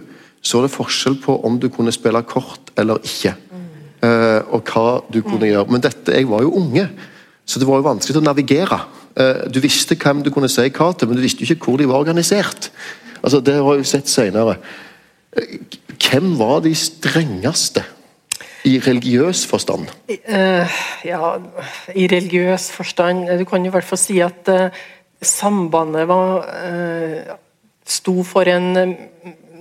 så 0.42 0.58
er 0.58 0.66
det 0.66 0.74
forskjell 0.74 1.20
på 1.22 1.36
om 1.46 1.60
du 1.62 1.68
kunne 1.70 1.94
spille 1.94 2.22
kort 2.26 2.72
eller 2.78 3.02
ikke. 3.06 3.36
Uh, 3.98 4.42
og 4.54 4.70
hva 4.70 4.86
du 5.10 5.24
kunne 5.24 5.46
mm. 5.46 5.52
gjøre. 5.52 5.70
Men 5.74 5.84
dette, 5.84 6.14
jeg 6.14 6.30
var 6.30 6.44
jo 6.46 6.54
unge, 6.60 6.86
så 7.46 7.60
det 7.60 7.68
var 7.70 7.82
jo 7.82 7.88
vanskelig 7.88 8.20
å 8.20 8.26
navigere. 8.26 8.80
Uh, 9.18 9.46
du 9.50 9.58
visste 9.64 9.98
hvem 9.98 10.22
du 10.26 10.30
kunne 10.34 10.50
si 10.52 10.66
hva 10.70 10.92
til, 10.94 11.10
men 11.10 11.18
du 11.18 11.24
visste 11.26 11.46
jo 11.46 11.50
ikke 11.50 11.72
hvor 11.72 11.82
de 11.82 11.90
var 11.90 12.06
organisert. 12.06 12.70
Altså 13.24 13.42
Det 13.42 13.58
har 13.58 13.72
jeg 13.74 13.86
jo 13.86 13.90
sett 13.90 14.12
senere. 14.12 14.58
Uh, 15.34 15.58
hvem 15.98 16.36
var 16.40 16.62
de 16.66 16.76
strengeste? 16.78 17.86
I 18.68 18.80
religiøs 18.84 19.46
forstand? 19.48 19.88
ja, 21.08 21.28
i 21.96 22.08
religiøs 22.12 22.66
forstand 22.76 23.30
Du 23.40 23.46
kan 23.48 23.64
jo 23.64 23.70
i 23.70 23.76
hvert 23.78 23.88
fall 23.88 24.02
si 24.02 24.18
at 24.20 24.50
sambandet 25.24 26.08
var 26.10 26.50
sto 27.90 28.24
for 28.28 28.50
en 28.52 28.70
eh, 28.78 28.94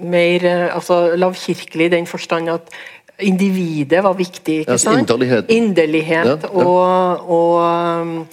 mer 0.03 0.45
eh, 0.45 0.75
altså, 0.75 1.17
lavkirkelig 1.17 1.89
i 1.89 1.95
den 1.97 2.07
forstand 2.11 2.51
at 2.53 2.75
individet 3.23 4.03
var 4.05 4.17
viktig. 4.17 4.61
ikke 4.65 4.79
sant? 4.79 5.07
Inderlighet. 5.07 5.51
Inderlighet 5.51 6.27
ja, 6.27 6.37
ja. 6.43 6.65
Og, 6.67 7.31
og, 7.31 7.55
um, 8.03 8.27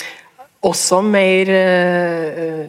også 0.64 1.02
mer 1.04 1.50
uh, 1.52 2.66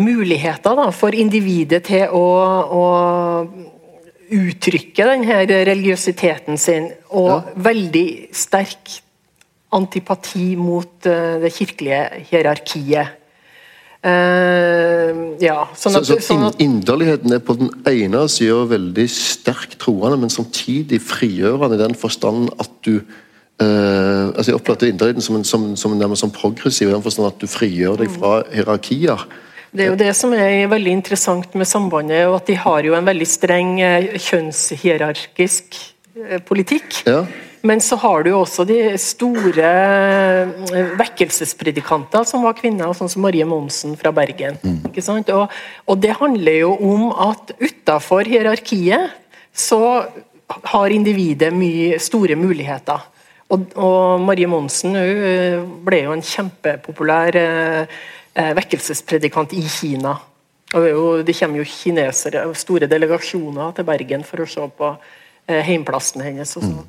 muligheter 0.00 0.76
da, 0.76 0.86
for 0.92 1.12
individet 1.16 1.82
til 1.84 2.12
å, 2.16 2.28
å 2.64 2.84
uttrykke 4.32 5.08
denne 5.10 5.42
religiøsiteten 5.68 6.60
sin. 6.60 6.88
Og 7.12 7.28
ja. 7.32 7.40
veldig 7.72 8.06
sterk 8.36 8.96
antipati 9.76 10.54
mot 10.60 11.08
uh, 11.08 11.36
det 11.40 11.52
kirkelige 11.56 12.24
hierarkiet. 12.30 13.20
Uh, 14.04 15.32
ja, 15.40 15.62
sånn 15.80 15.94
at, 15.96 16.04
så, 16.04 16.18
så 16.20 16.34
at, 16.50 16.58
Inderligheten 16.60 17.32
er 17.32 17.40
på 17.40 17.54
den 17.56 17.70
ene 17.88 18.26
sida 18.28 18.66
veldig 18.68 19.06
sterkt 19.08 19.78
troende, 19.80 20.18
men 20.20 20.32
samtidig 20.32 21.00
frigjørende 21.00 21.78
i 21.78 21.80
den 21.80 21.96
forstand 21.96 22.50
at 22.60 22.74
du 22.84 22.98
uh, 23.00 24.28
altså 24.34 24.50
Jeg 24.50 24.58
oppfatter 24.58 24.90
inderligheten 24.92 25.24
som, 25.24 25.38
en, 25.40 25.48
som, 25.48 25.64
som, 25.80 25.96
som 26.20 26.34
progressiv 26.36 26.90
i 26.90 26.92
den 26.92 27.06
forstand 27.06 27.30
at 27.30 27.40
du 27.40 27.48
frigjør 27.48 28.02
deg 28.02 28.12
fra 28.12 28.34
hierarkier. 28.52 29.24
Det 29.72 29.86
er 29.86 29.90
jo 29.94 29.98
det 30.04 30.12
som 30.18 30.36
er 30.36 30.68
veldig 30.70 30.92
interessant 31.00 31.56
med 31.56 31.66
sambandet, 31.66 32.26
og 32.28 32.42
at 32.42 32.52
de 32.52 32.60
har 32.60 32.84
jo 32.86 32.94
en 32.94 33.08
veldig 33.08 33.26
streng 33.26 33.72
eh, 33.82 34.12
kjønnshierarkisk 34.22 35.80
politikk. 36.46 37.00
Ja. 37.08 37.24
Men 37.64 37.80
så 37.80 37.96
har 37.96 38.26
du 38.26 38.30
også 38.36 38.66
de 38.68 38.76
store 39.00 39.68
eh, 40.76 40.90
vekkelsespredikanter 41.00 42.26
som 42.28 42.44
var 42.44 42.58
kvinner, 42.58 42.92
sånn 42.92 43.08
som 43.08 43.24
Marie 43.24 43.46
Monsen 43.48 43.94
fra 43.96 44.12
Bergen. 44.12 44.58
Mm. 44.60 44.82
ikke 44.90 45.04
sant? 45.04 45.32
Og, 45.32 45.48
og, 45.88 45.96
det 46.02 46.12
handler 46.20 46.58
jo 46.60 46.74
om 46.76 47.08
at 47.30 47.54
utafor 47.56 48.28
hierarkiet 48.28 49.16
så 49.56 49.80
har 50.74 50.92
individet 50.92 51.48
mye 51.56 51.96
store 52.02 52.36
muligheter. 52.36 53.08
Og, 53.48 53.66
og 53.80 54.20
Marie 54.28 54.50
Monsen 54.50 55.00
eh, 55.00 55.56
ble 55.88 56.04
jo 56.04 56.12
en 56.12 56.24
kjempepopulær 56.24 57.40
eh, 57.40 57.98
vekkelsespredikant 58.60 59.56
i 59.56 59.64
Kina. 59.64 60.18
Og 60.74 61.24
Det 61.24 61.36
kommer 61.38 61.62
jo 61.62 61.70
kinesere, 61.70 62.48
store 62.58 62.88
delegasjoner 62.90 63.76
til 63.76 63.86
Bergen 63.86 64.24
for 64.26 64.42
å 64.42 64.50
se 64.50 64.64
på 64.76 64.96
heimplassen 65.44 66.22
hennes. 66.24 66.54
og 66.56 66.64
sånn. 66.64 66.84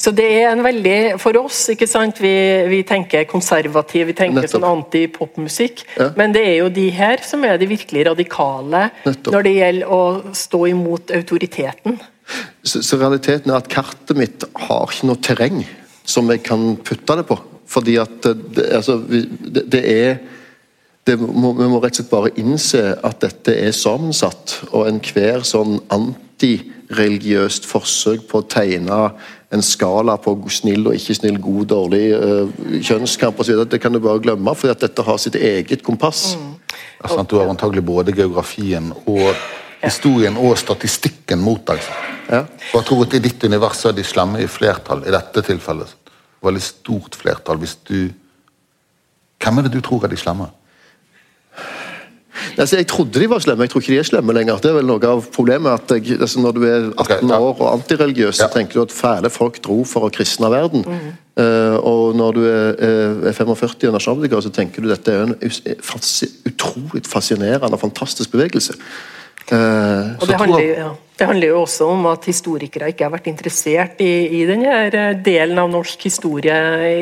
Så 0.00 0.10
det 0.16 0.26
er 0.40 0.48
en 0.50 0.62
veldig 0.64 1.18
For 1.22 1.36
oss, 1.38 1.60
ikke 1.74 1.86
sant, 1.86 2.18
vi, 2.22 2.32
vi 2.70 2.80
tenker 2.86 3.26
konservativ, 3.30 4.08
vi 4.08 4.16
tenker 4.18 4.40
Nettopp. 4.40 4.56
sånn 4.56 4.66
antipopmusikk. 4.66 5.84
Ja. 5.98 6.08
Men 6.18 6.34
det 6.34 6.42
er 6.48 6.56
jo 6.62 6.70
de 6.74 6.88
her 6.94 7.22
som 7.26 7.44
er 7.46 7.60
de 7.60 7.68
virkelig 7.70 8.06
radikale 8.10 8.88
Nettopp. 9.04 9.34
når 9.34 9.46
det 9.46 9.54
gjelder 9.58 9.92
å 9.94 10.00
stå 10.34 10.64
imot 10.72 11.14
autoriteten. 11.14 12.00
Så, 12.62 12.82
så, 12.82 12.98
realiteten 12.98 13.50
er 13.50 13.60
at 13.60 13.70
kartet 13.70 14.18
mitt 14.18 14.44
har 14.66 14.90
ikke 14.90 15.08
noe 15.10 15.22
terreng 15.22 15.62
som 16.06 16.30
jeg 16.30 16.42
kan 16.46 16.74
putte 16.82 17.18
det 17.18 17.26
på. 17.30 17.38
Fordi 17.70 17.96
at 18.02 18.26
det, 18.26 18.66
altså, 18.74 18.98
det, 19.06 19.66
det 19.70 19.84
er 19.86 20.20
det 21.06 21.16
må, 21.20 21.54
Vi 21.56 21.66
må 21.70 21.78
rett 21.80 21.96
og 21.96 22.02
slett 22.02 22.10
bare 22.10 22.32
innse 22.38 22.82
at 23.06 23.22
dette 23.22 23.54
er 23.56 23.72
sammensatt, 23.74 24.58
og 24.70 24.88
enhver 24.90 25.46
sånn 25.48 25.78
anti 25.94 26.58
religiøst 26.96 27.66
forsøk 27.70 28.26
på 28.30 28.40
å 28.40 28.46
tegne 28.50 28.98
en 29.50 29.62
skala 29.66 30.16
på 30.22 30.34
snill 30.52 30.88
og 30.90 30.96
ikke 30.98 31.16
snill, 31.18 31.38
god, 31.42 31.64
dårlig, 31.72 32.02
uh, 32.14 32.80
kjønnskamp 32.86 33.40
osv. 33.42 33.64
Det 33.70 33.80
kan 33.82 33.94
du 33.94 34.00
bare 34.02 34.22
glemme, 34.22 34.54
for 34.58 34.70
dette 34.70 35.06
har 35.06 35.18
sitt 35.22 35.38
eget 35.38 35.82
kompass. 35.86 36.36
Mm. 36.38 36.52
Altså, 37.00 37.24
du 37.24 37.38
har 37.40 37.50
antagelig 37.50 37.82
både 37.86 38.14
geografien 38.14 38.92
og 39.08 39.32
historien 39.80 40.36
og 40.36 40.58
statistikken 40.60 41.40
mot 41.42 41.62
deg. 41.66 41.82
Ja. 42.30 42.44
Og 42.44 42.76
jeg 42.78 42.86
tror 42.86 43.04
at 43.06 43.16
I 43.16 43.22
ditt 43.24 43.44
univers 43.44 43.82
er 43.88 43.96
de 43.96 44.04
slemme 44.06 44.42
i 44.42 44.48
flertall 44.50 45.02
i 45.06 45.14
dette 45.14 45.42
tilfellet. 45.46 45.96
Veldig 46.44 46.62
stort 46.64 47.18
flertall. 47.18 47.58
hvis 47.58 47.76
du... 47.88 48.10
Hvem 49.40 49.58
er 49.58 49.66
det 49.66 49.72
du 49.72 49.80
tror 49.80 50.04
er 50.04 50.12
de 50.12 50.20
slemme? 50.20 50.50
Altså, 52.60 52.76
jeg 52.76 52.86
trodde 52.90 53.20
de 53.22 53.26
var 53.30 53.40
slemme, 53.40 53.64
jeg 53.64 53.70
tror 53.72 53.80
ikke 53.80 53.92
de 53.94 53.98
er 54.02 54.06
slemme 54.08 54.34
lenger. 54.36 54.58
Det 54.60 54.68
er 54.70 54.74
vel 54.76 54.86
noe 54.90 55.08
av 55.08 55.22
problemet 55.32 55.72
at 55.72 55.94
jeg, 55.96 56.18
altså, 56.20 56.40
Når 56.44 56.52
du 56.52 56.62
er 56.68 56.90
18 56.90 57.00
Ok, 57.00 57.10
ja. 57.30 57.38
år 57.40 57.54
og 57.60 57.68
antireligiøs, 57.78 58.34
så 58.36 58.42
Ja. 58.42 58.48
tenker 58.52 58.74
du 58.74 58.82
at 58.82 58.92
fæle 58.92 59.30
folk 59.30 59.62
dro 59.64 59.82
for 59.84 60.00
å 60.08 60.10
kristne 60.12 60.50
verden. 60.52 60.84
Eh, 61.40 61.76
og 61.80 62.14
når 62.16 62.32
du 62.36 62.40
er, 62.44 62.68
eh, 62.78 63.28
er 63.30 63.32
45 63.32 63.88
og 63.88 63.94
nasjonalpolitiker, 63.96 64.42
så 64.42 64.52
tenker 64.52 64.82
du 64.82 64.90
at 64.92 64.98
dette 65.04 65.14
er 65.14 65.22
en 65.22 65.34
fasi- 65.80 66.30
utrolig 66.44 67.06
fascinerende 67.06 67.72
og 67.72 67.80
fantastisk 67.80 68.30
bevegelse. 68.32 68.74
Uh, 69.52 70.14
Og 70.20 70.28
det 70.28 70.36
handler, 70.36 70.58
jeg- 70.60 70.76
ja, 70.78 70.90
det 71.18 71.26
handler 71.26 71.46
jo 71.48 71.62
også 71.62 71.86
om 71.90 72.06
at 72.06 72.24
historikere 72.24 72.88
ikke 72.92 73.02
har 73.08 73.10
vært 73.10 73.26
interessert 73.26 74.00
i, 74.00 74.42
i 74.42 74.46
denne 74.46 75.22
delen 75.24 75.58
av 75.58 75.68
norsk 75.70 75.98
historie 76.02 76.52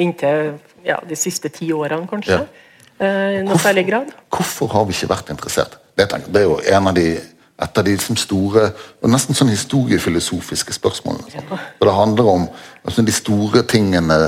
inntil 0.00 0.54
ja, 0.86 0.96
de 1.06 1.14
siste 1.16 1.50
ti 1.52 1.68
årene, 1.72 2.08
kanskje. 2.08 2.40
Eh, 2.40 2.46
I 3.00 3.42
noe 3.46 3.58
særlig 3.62 3.86
grad. 3.86 4.12
Hvorfor 4.34 4.70
har 4.74 4.86
vi 4.88 4.96
ikke 4.96 5.10
vært 5.12 5.32
interessert? 5.34 5.78
Det, 5.98 6.08
det 6.26 6.40
er 6.40 6.46
jo 6.46 6.58
en 6.58 6.90
av 6.90 6.96
de, 6.96 7.06
et 7.62 7.80
av 7.80 7.86
de 7.86 7.94
liksom 7.94 8.18
store 8.18 8.68
og 9.02 9.10
nesten 9.12 9.38
sånn 9.38 9.52
historiefilosofiske 9.52 10.74
spørsmålene. 10.76 11.30
Sånn. 11.32 11.50
For 11.78 11.90
det 11.90 11.96
handler 11.96 12.30
om 12.34 12.46
altså, 12.84 13.06
de 13.06 13.14
store 13.14 13.66
tingene 13.70 14.22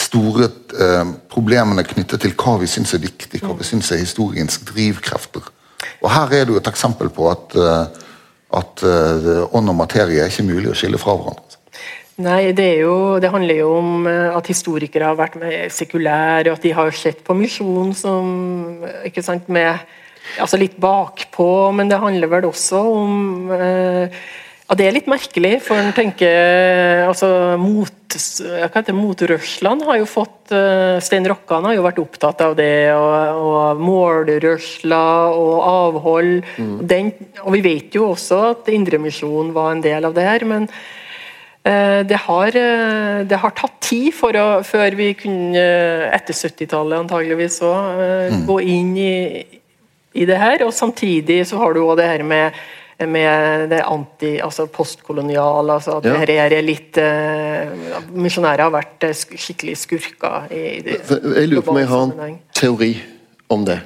Store 0.00 0.46
eh, 0.80 1.08
problemene 1.28 1.82
knyttet 1.84 2.22
til 2.22 2.32
hva 2.38 2.54
vi 2.60 2.68
syns 2.70 2.94
er 2.96 3.02
viktig, 3.02 3.40
hva 3.42 3.56
vi 3.58 3.66
syns 3.66 3.90
er 3.92 3.98
historiens 4.00 4.60
drivkrefter. 4.68 5.48
Og 6.00 6.08
Her 6.14 6.30
er 6.36 6.46
det 6.46 6.54
jo 6.54 6.60
et 6.60 6.70
eksempel 6.70 7.10
på 7.12 7.26
at, 7.28 7.56
eh, 7.58 8.04
at 8.60 8.84
eh, 8.86 9.42
ånd 9.50 9.72
og 9.72 9.76
materie 9.76 10.22
er 10.22 10.30
ikke 10.30 10.46
mulig 10.46 10.70
å 10.70 10.76
skille 10.78 11.00
fra 11.00 11.16
hverandre. 11.18 11.59
Nei, 12.20 12.50
det, 12.56 12.66
er 12.74 12.82
jo, 12.84 12.96
det 13.22 13.30
handler 13.32 13.60
jo 13.62 13.70
om 13.78 14.04
eh, 14.10 14.28
at 14.34 14.50
historikere 14.50 15.08
har 15.08 15.18
vært 15.18 15.38
sekulære, 15.72 16.50
og 16.50 16.58
at 16.58 16.66
de 16.66 16.74
har 16.76 16.92
sett 16.96 17.22
på 17.24 17.36
misjon 17.38 17.94
som 17.96 18.84
ikke 19.08 19.24
sant, 19.24 19.48
med, 19.52 19.80
altså 20.42 20.60
litt 20.60 20.76
bakpå, 20.80 21.70
men 21.76 21.88
det 21.90 22.00
handler 22.02 22.32
vel 22.34 22.50
også 22.50 22.82
om 22.90 23.54
eh, 23.56 24.20
ja, 24.66 24.76
Det 24.76 24.86
er 24.86 24.94
litt 24.98 25.08
merkelig, 25.10 25.56
for 25.64 25.80
en 25.80 25.94
tenker 25.96 27.06
altså 27.08 27.56
mot, 27.58 27.96
Motrørslene 28.10 29.86
har 29.86 30.00
jo 30.00 30.06
fått 30.10 30.52
eh, 30.54 31.00
Stein 31.02 31.26
Rokkan 31.30 31.66
har 31.68 31.76
jo 31.78 31.86
vært 31.86 32.00
opptatt 32.02 32.44
av 32.44 32.56
det, 32.58 32.90
og, 32.92 33.42
og 33.48 33.80
målrørsler 33.80 35.40
og 35.40 35.58
avhold. 35.72 36.40
Den, 36.90 37.14
og 37.46 37.54
vi 37.56 37.66
vet 37.70 37.94
jo 37.96 38.10
også 38.12 38.44
at 38.52 38.72
Indremisjonen 38.74 39.54
var 39.56 39.72
en 39.72 39.84
del 39.84 40.10
av 40.10 40.16
det 40.18 40.26
her, 40.26 40.44
men 40.44 40.68
Det 41.62 42.16
har, 42.16 42.56
eh, 42.56 43.26
det 43.28 43.36
har 43.36 43.52
tatt 43.52 43.80
tid 43.84 44.14
for 44.16 44.32
å, 44.32 44.62
før 44.64 44.96
vi 44.96 45.12
kunne, 45.14 45.60
eh, 45.60 46.08
etter 46.16 46.32
70-tallet 46.32 47.02
antageligvis 47.04 47.60
også, 47.60 48.46
gå 48.48 48.60
inn 48.64 48.94
i, 48.96 49.44
i 50.16 50.24
det 50.24 50.38
her. 50.40 50.64
Og 50.64 50.72
samtidig 50.72 51.42
så 51.46 51.60
har 51.60 51.74
du 51.74 51.82
òg 51.84 51.98
det 52.00 52.08
her 52.08 52.24
med, 52.24 52.56
med 53.04 53.68
det 53.70 53.82
anti, 53.84 54.38
altså 54.40 54.66
postkoloniale. 54.72 55.76
altså 55.76 55.98
at 55.98 56.04
Ja. 56.04 56.16
det 56.16 56.38
her 56.38 56.52
er 56.58 56.62
litt 56.62 56.96
uh, 56.96 58.00
Misjonærer 58.12 58.66
har 58.66 58.74
vært 58.74 59.04
eh, 59.04 59.14
skikkelig 59.14 59.76
skurker 59.76 60.50
i 60.52 60.80
det 60.84 60.98
Jeg 61.08 61.48
lurer 61.48 61.62
på 61.64 61.70
om 61.70 61.78
jeg 61.78 61.88
har 61.88 62.02
en 62.28 62.38
teori 62.52 62.92
om 63.48 63.64
det. 63.64 63.80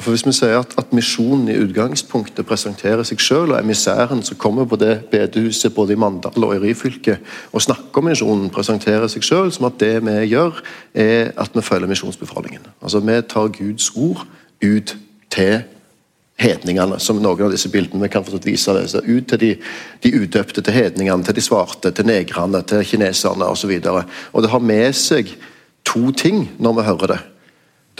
For 0.00 0.14
Hvis 0.14 0.24
vi 0.24 0.32
sier 0.32 0.62
at, 0.62 0.72
at 0.80 0.92
misjonen 0.96 1.48
i 1.52 1.58
utgangspunktet 1.60 2.46
presenterer 2.48 3.04
seg 3.04 3.20
selv, 3.20 3.52
og 3.52 3.58
emissæren 3.60 4.22
som 4.24 4.38
kommer 4.40 4.64
på 4.64 4.78
det 4.80 4.94
bedehuset 5.12 5.74
både 5.76 5.92
i 5.92 5.98
Mandal 6.00 6.46
og 6.46 6.54
i 6.56 6.60
Ryfylke 6.62 7.18
og 7.52 7.60
snakker 7.62 8.00
om 8.00 8.08
misjonen, 8.08 8.48
presenterer 8.50 9.10
seg 9.12 9.26
selv 9.26 9.50
som 9.52 9.68
at 9.68 9.76
det 9.80 9.98
vi 10.06 10.14
gjør, 10.30 10.62
er 10.94 11.34
at 11.36 11.52
vi 11.52 11.64
følger 11.64 11.90
misjonsbefalingen. 11.90 12.64
Altså 12.80 13.02
Vi 13.04 13.18
tar 13.28 13.52
Guds 13.52 13.90
ord 13.96 14.24
ut 14.64 14.96
til 15.30 15.62
hedningene, 16.40 16.96
som 17.00 17.20
noen 17.20 17.44
av 17.44 17.52
disse 17.52 17.68
bildene 17.68 18.06
vi 18.06 18.12
kan 18.12 18.24
få 18.24 18.40
vise 18.40 18.72
det. 18.72 18.86
Så 18.88 19.02
ut 19.04 19.28
til 19.28 19.40
de, 19.40 19.50
de 20.02 20.14
udøpte, 20.16 20.62
til 20.64 20.72
hedningene, 20.72 21.24
til 21.24 21.36
de 21.36 21.44
svarte, 21.44 21.90
til 21.92 22.08
negrene, 22.08 22.62
til 22.62 22.84
kineserne 22.88 23.52
osv. 23.52 23.76
Og, 23.84 24.00
og 24.32 24.42
det 24.42 24.50
har 24.50 24.64
med 24.64 24.96
seg 24.96 25.34
to 25.84 26.08
ting 26.16 26.46
når 26.58 26.78
vi 26.78 26.86
hører 26.88 27.12
det. 27.12 27.20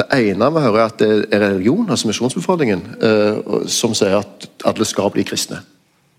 Det 0.01 0.07
ene 0.17 0.49
vi 0.55 0.63
hører 0.65 0.79
er 0.81 0.87
at 0.87 1.03
det 1.03 1.09
er 1.29 1.43
religion, 1.43 1.89
altså 1.91 2.09
misjonsbefalingen, 2.09 2.81
eh, 3.05 3.67
som 3.69 3.93
sier 3.97 4.23
at 4.23 4.47
alle 4.65 4.87
skal 4.89 5.11
bli 5.13 5.27
kristne. 5.29 5.59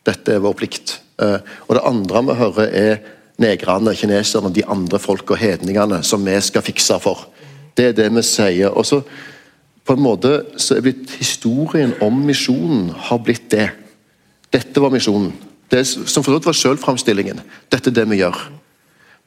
Dette 0.05 0.35
er 0.35 0.43
vår 0.43 0.53
plikt. 0.59 0.99
Eh, 1.17 1.39
og 1.65 1.73
det 1.73 1.85
andre 1.89 2.21
vi 2.27 2.35
hører 2.37 2.75
er 2.77 2.99
negrene, 3.41 3.95
kineserne, 3.97 4.53
de 4.53 4.67
andre 4.69 4.99
folk 5.01 5.33
og 5.33 5.41
hedningene, 5.41 6.03
som 6.05 6.21
vi 6.25 6.37
skal 6.45 6.61
fikse 6.61 6.99
for. 7.01 7.25
Det 7.73 7.89
er 7.89 7.97
det 7.97 8.09
vi 8.13 8.21
sier. 8.25 8.69
Og 8.69 8.85
så 8.85 9.01
på 9.85 9.97
en 9.97 10.03
måte 10.05 10.35
så 10.61 10.77
er 10.77 10.85
blitt 10.85 11.17
historien 11.17 11.95
om 12.05 12.21
misjonen 12.27 12.91
har 13.09 13.23
blitt 13.25 13.49
det. 13.49 13.71
Dette 14.53 14.83
var 14.83 14.93
misjonen. 14.93 15.33
Det 15.71 15.87
som 15.87 16.21
for 16.21 16.29
så 16.29 16.37
vidt 16.37 16.49
var 16.51 16.59
sjølframstillingen. 16.59 17.41
Dette 17.71 17.89
er 17.89 17.97
det 17.97 18.09
vi 18.11 18.21
gjør. 18.21 18.37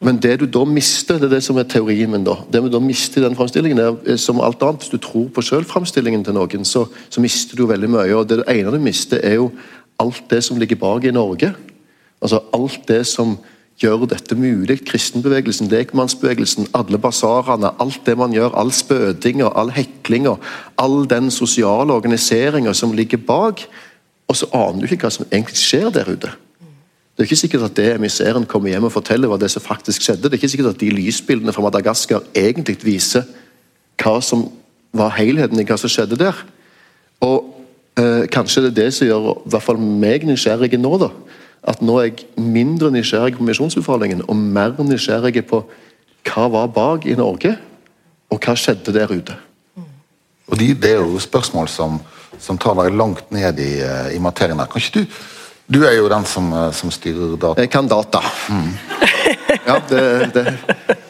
Men 0.03 0.19
det 0.21 0.41
du 0.41 0.47
da 0.51 0.65
mister, 0.69 1.19
det 1.21 1.29
er 1.29 1.37
det 1.37 1.45
som 1.47 1.59
er 1.61 1.69
teorien 1.71 2.11
min. 2.11 2.25
da. 2.25 2.37
Det 2.51 2.63
vi 2.65 2.73
da 2.73 2.81
mister 2.83 3.21
i 3.21 3.25
den 3.25 3.37
framstillingen, 3.37 3.79
er 3.79 4.17
som 4.21 4.41
alt 4.41 4.63
annet. 4.63 4.83
Hvis 4.83 4.93
du 4.93 4.99
tror 4.99 5.29
på 5.29 5.45
sjølframstillingen 5.45 6.25
til 6.25 6.35
noen, 6.35 6.65
så, 6.65 6.87
så 7.09 7.23
mister 7.25 7.57
du 7.57 7.67
veldig 7.71 7.91
mye. 7.91 8.15
og 8.17 8.29
Det 8.29 8.43
ene 8.49 8.75
du 8.75 8.79
mister, 8.83 9.23
er 9.23 9.39
jo 9.39 9.51
alt 10.03 10.25
det 10.31 10.43
som 10.45 10.59
ligger 10.59 10.77
bak 10.77 11.05
i 11.05 11.15
Norge. 11.15 11.55
Altså 12.21 12.43
alt 12.53 12.89
det 12.89 13.07
som 13.07 13.39
gjør 13.81 14.07
dette 14.11 14.37
mulig. 14.39 14.81
Kristenbevegelsen, 14.87 15.71
lekmannsbevegelsen, 15.73 16.69
alle 16.75 16.99
basarene, 16.99 17.73
alt 17.81 18.01
det 18.07 18.19
man 18.19 18.35
gjør. 18.35 18.55
All 18.55 18.73
spødinga, 18.73 19.51
all 19.55 19.73
heklinga, 19.75 20.37
all 20.79 21.05
den 21.11 21.31
sosiale 21.31 21.93
organiseringa 21.93 22.75
som 22.75 22.93
ligger 22.93 23.19
bak. 23.19 23.67
Og 24.29 24.37
så 24.37 24.49
aner 24.53 24.81
du 24.81 24.89
ikke 24.89 25.07
hva 25.09 25.15
som 25.15 25.29
egentlig 25.31 25.61
skjer 25.61 25.91
der 25.95 26.13
ute. 26.13 26.33
Det 27.15 27.23
er 27.23 27.29
ikke 27.29 27.37
sikkert 27.39 27.63
at 27.69 27.77
det 27.79 27.93
emissæren 27.95 28.47
kommer 28.47 28.73
hjem 28.73 28.89
og 28.89 28.93
forteller 28.93 29.31
hva 29.31 29.39
det 29.39 29.51
som 29.53 29.63
faktisk 29.63 30.03
skjedde. 30.03 30.27
Det 30.27 30.33
er 30.33 30.41
ikke 30.41 30.51
sikkert 30.51 30.73
at 30.75 30.81
de 30.81 30.91
lysbildene 30.91 31.53
fra 31.55 31.63
Madagaskar 31.63 32.25
egentlig 32.35 32.81
viser 32.83 33.23
hva 34.03 34.17
som 34.19 34.49
var 34.95 35.15
helheten 35.15 35.61
i 35.63 35.67
hva 35.69 35.77
som 35.79 35.93
skjedde 35.93 36.19
der. 36.19 36.41
Og 37.23 37.53
eh, 38.01 38.27
kanskje 38.35 38.65
det 38.65 38.73
er 38.73 38.81
det 38.81 38.89
som 38.97 39.07
gjør 39.07 39.29
i 39.31 39.53
hvert 39.55 39.63
fall 39.63 39.79
meg 39.79 40.27
nysgjerrig 40.27 40.75
nå. 40.81 40.93
da. 40.99 41.13
At 41.63 41.83
nå 41.87 42.01
er 42.01 42.09
jeg 42.09 42.27
mindre 42.35 42.91
nysgjerrig 42.91 43.39
på 43.39 43.47
misjonsbefalingen 43.47 44.27
og 44.27 44.35
mer 44.37 44.75
nysgjerrig 44.83 45.47
på 45.47 45.63
hva 46.25 46.49
var 46.51 46.67
bak 46.75 47.07
i 47.07 47.15
Norge, 47.15 47.55
og 48.33 48.43
hva 48.43 48.57
skjedde 48.59 48.91
der 48.97 49.13
ute. 49.13 49.37
Og 50.51 50.59
de, 50.59 50.75
Det 50.75 50.91
er 50.91 50.99
jo 50.99 51.23
spørsmål 51.23 51.69
som, 51.69 52.01
som 52.39 52.59
tar 52.59 52.75
deg 52.83 52.99
langt 52.99 53.31
ned 53.31 53.59
i, 53.63 53.79
eh, 53.87 54.17
i 54.17 54.19
materien. 54.19 54.59
her. 54.59 54.67
Kan 54.67 54.83
ikke 54.83 55.01
du 55.01 55.07
Du 55.67 55.81
er 55.87 55.95
jo 55.97 56.09
den 56.13 56.27
som, 56.29 56.53
eh, 56.53 56.71
som 56.77 56.93
styrer 56.93 57.37
data. 57.37 57.61
Jeg 57.61 57.71
kan 57.73 57.89
data. 57.89 58.23
Ja, 59.65 59.79
det, 59.89 60.01
det, 60.35 60.43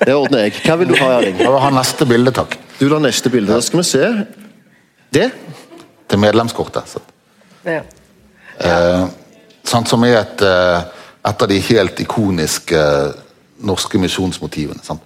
det 0.05 0.15
ordner 0.15 0.45
jeg. 0.45 0.53
Hva 0.63 0.77
vil 0.79 0.91
du 0.93 0.95
ha, 1.01 1.07
Erling? 1.17 1.39
Jeg 1.41 1.51
vil 1.51 1.63
ha 1.65 1.71
neste 1.75 2.07
bilde, 2.07 2.31
takk. 2.35 2.55
Du 2.79 2.85
tar 2.87 3.01
neste 3.03 3.31
bilde. 3.33 3.51
Da 3.51 3.65
skal 3.65 3.81
vi 3.81 3.85
se. 3.89 4.11
Det. 5.17 5.25
Til 6.11 6.21
medlemskortet. 6.23 6.93
Så. 6.93 7.03
Ja. 7.67 7.81
Sant, 9.65 9.89
som 9.89 10.05
er 10.05 10.21
et, 10.21 10.45
eh, 10.45 10.83
et 11.25 11.43
av 11.43 11.49
de 11.49 11.61
helt 11.71 12.01
ikoniske 12.05 12.79
eh, 12.79 13.15
norske 13.65 13.99
misjonsmotivene. 13.99 14.85
Sant? 14.85 15.03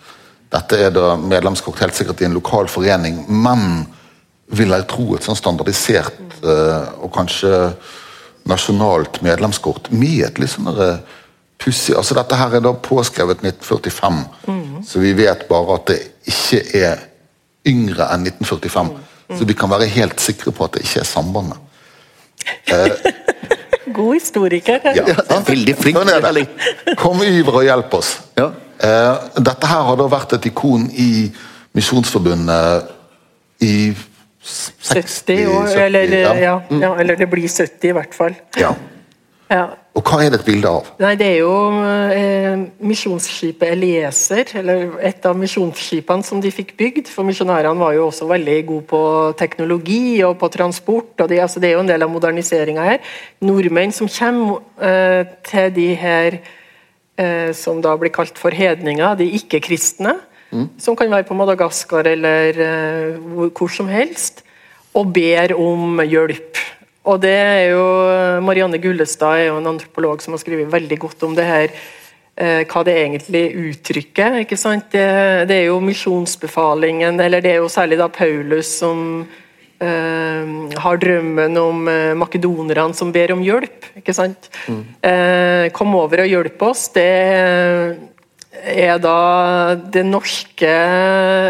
Dette 0.52 0.80
er 0.80 0.90
da 0.92 1.12
medlemskort 1.20 1.80
helt 1.84 1.96
sikkert 1.96 2.22
i 2.22 2.28
en 2.28 2.36
lokal 2.36 2.68
forening, 2.72 3.22
men 3.28 3.86
vil 4.58 4.72
jeg 4.72 4.88
tro 4.88 5.14
et 5.14 5.24
sånn 5.24 5.38
standardisert 5.38 6.38
eh, 6.42 6.88
og 7.04 7.12
kanskje 7.14 7.52
nasjonalt 8.48 9.20
medlemskort 9.24 9.90
med 9.92 10.24
et 10.26 10.40
litt 10.40 10.52
sånn 10.52 10.70
derre 10.70 10.98
pussig 11.58 11.96
altså 11.98 12.14
Dette 12.16 12.38
her 12.38 12.54
er 12.54 12.62
da 12.64 12.72
påskrevet 12.72 13.42
1945, 13.42 14.18
så 14.86 15.02
vi 15.02 15.12
vet 15.18 15.46
bare 15.50 15.78
at 15.78 15.88
det 15.90 15.98
ikke 16.30 16.60
er 16.78 17.00
yngre 17.68 18.06
enn 18.14 18.28
1945. 18.28 18.92
Så 19.36 19.44
vi 19.44 19.56
kan 19.58 19.68
være 19.68 19.88
helt 19.92 20.22
sikre 20.24 20.54
på 20.56 20.64
at 20.64 20.76
det 20.76 20.86
ikke 20.86 21.02
er 21.02 21.08
sambandet. 21.08 21.58
God 23.98 24.14
historiker. 24.14 24.80
Ja, 24.84 25.04
ja 25.10 25.40
Veldig 25.44 25.74
flink, 25.76 25.98
Sånn 25.98 26.12
er. 26.12 26.94
Kom 27.00 27.20
Iver 27.24 27.60
og 27.60 27.66
hjelp 27.66 27.94
oss. 27.98 28.14
Ja. 28.38 28.50
Eh, 28.78 29.14
dette 29.42 29.68
her 29.68 29.84
har 29.88 29.98
da 29.98 30.06
vært 30.10 30.36
et 30.36 30.48
ikon 30.48 30.86
i 30.92 31.28
Misjonsforbundet 31.76 32.94
i 33.64 33.90
60 34.48 35.02
70 35.28 35.48
år, 35.52 35.66
70, 35.66 35.82
eller, 35.86 36.14
ja. 36.18 36.36
ja, 36.42 36.54
ja, 36.82 36.94
eller 37.00 37.18
det 37.20 37.28
blir 37.30 37.48
70 37.48 37.90
i 37.90 37.96
hvert 37.96 38.16
fall. 38.16 38.38
Ja. 38.58 38.72
Ja. 39.48 39.68
Og 39.96 40.04
hva 40.04 40.20
er 40.22 40.30
det 40.30 40.42
et 40.42 40.46
bilde 40.46 40.70
av? 40.70 40.88
Nei, 41.00 41.14
Det 41.18 41.26
er 41.26 41.38
jo 41.40 41.54
eh, 42.12 42.60
misjonsskipet 42.84 43.72
Elieser, 43.72 44.52
eller 44.60 44.98
et 45.08 45.24
av 45.26 45.38
misjonsskipene 45.38 46.26
som 46.26 46.42
de 46.44 46.52
fikk 46.54 46.74
bygd. 46.78 47.08
For 47.10 47.26
misjonærene 47.26 47.80
var 47.80 47.96
jo 47.96 48.06
også 48.10 48.28
veldig 48.28 48.58
gode 48.68 48.86
på 48.92 49.02
teknologi 49.40 50.20
og 50.26 50.36
på 50.38 50.52
transport. 50.52 51.14
og 51.18 51.32
Det, 51.32 51.40
altså 51.42 51.64
det 51.64 51.70
er 51.70 51.78
jo 51.78 51.82
en 51.86 51.90
del 51.90 52.04
av 52.04 52.12
moderniseringa 52.12 52.86
her. 52.90 53.02
Nordmenn 53.40 53.96
som 53.96 54.10
kommer 54.12 54.60
eh, 54.84 55.24
til 55.48 55.74
de 55.74 55.88
her 55.96 56.38
eh, 57.18 57.50
som 57.56 57.82
da 57.82 57.96
blir 57.96 58.14
kalt 58.14 58.38
for 58.38 58.54
hedninger, 58.54 59.16
de 59.18 59.32
ikke-kristne, 59.40 60.18
mm. 60.50 60.66
som 60.80 60.96
kan 60.98 61.10
være 61.12 61.26
på 61.28 61.36
Madagaskar 61.38 62.08
eller 62.10 62.60
eh, 62.64 63.18
hvor, 63.18 63.52
hvor 63.52 63.72
som 63.72 63.90
helst, 63.92 64.44
og 64.96 65.12
ber 65.14 65.54
om 65.56 66.00
hjelp. 66.02 66.60
Og 67.08 67.20
det 67.22 67.34
er 67.34 67.62
jo 67.72 67.84
Marianne 68.44 68.80
Gullestad 68.82 69.38
er 69.38 69.48
jo 69.48 69.58
en 69.60 69.70
antropolog 69.70 70.20
som 70.22 70.34
har 70.34 70.42
skrevet 70.42 70.68
veldig 70.72 70.98
godt 71.00 71.24
om 71.24 71.36
det 71.36 71.46
her 71.46 71.68
eh, 71.72 72.64
hva 72.68 72.84
det 72.84 72.96
egentlig 73.00 73.44
uttrykker. 73.70 74.40
ikke 74.44 74.58
sant? 74.60 74.90
Det, 74.92 75.04
det, 75.48 75.62
er 75.62 75.68
jo 75.70 75.80
misjonsbefalingen, 75.84 77.20
eller 77.20 77.44
det 77.44 77.54
er 77.54 77.62
jo 77.62 77.72
særlig 77.72 78.00
da 78.00 78.10
Paulus 78.12 78.78
som 78.80 79.26
Uh, 79.78 80.72
har 80.74 80.98
drømmen 80.98 81.54
om 81.54 81.84
uh, 81.86 82.10
makedonerne 82.18 82.96
som 82.98 83.12
ber 83.14 83.30
om 83.30 83.44
hjelp. 83.46 83.84
ikke 84.00 84.10
sant? 84.10 84.48
Mm. 84.66 84.80
Uh, 85.06 85.66
kom 85.70 85.94
over 85.94 86.24
og 86.24 86.32
hjelp 86.32 86.64
oss. 86.66 86.88
Det 86.96 87.04
er 88.48 88.96
da 89.02 89.76
det 89.92 90.04
norske 90.06 90.68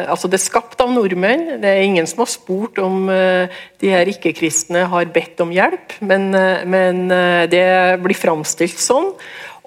Altså, 0.09 0.29
det 0.29 0.39
er 0.39 0.45
skapt 0.45 0.81
av 0.83 0.91
nordmenn. 0.93 1.61
Det 1.63 1.71
er 1.71 1.85
ingen 1.85 2.07
som 2.11 2.25
har 2.25 2.31
spurt 2.33 2.79
om 2.83 3.07
uh, 3.11 3.51
de 3.79 3.93
her 3.93 4.09
ikke-kristne 4.11 4.87
har 4.91 5.11
bedt 5.15 5.41
om 5.45 5.53
hjelp, 5.55 5.99
men, 6.01 6.31
uh, 6.35 6.65
men 6.67 7.07
uh, 7.13 7.45
det 7.51 8.01
blir 8.03 8.19
framstilt 8.19 8.81
sånn. 8.83 9.13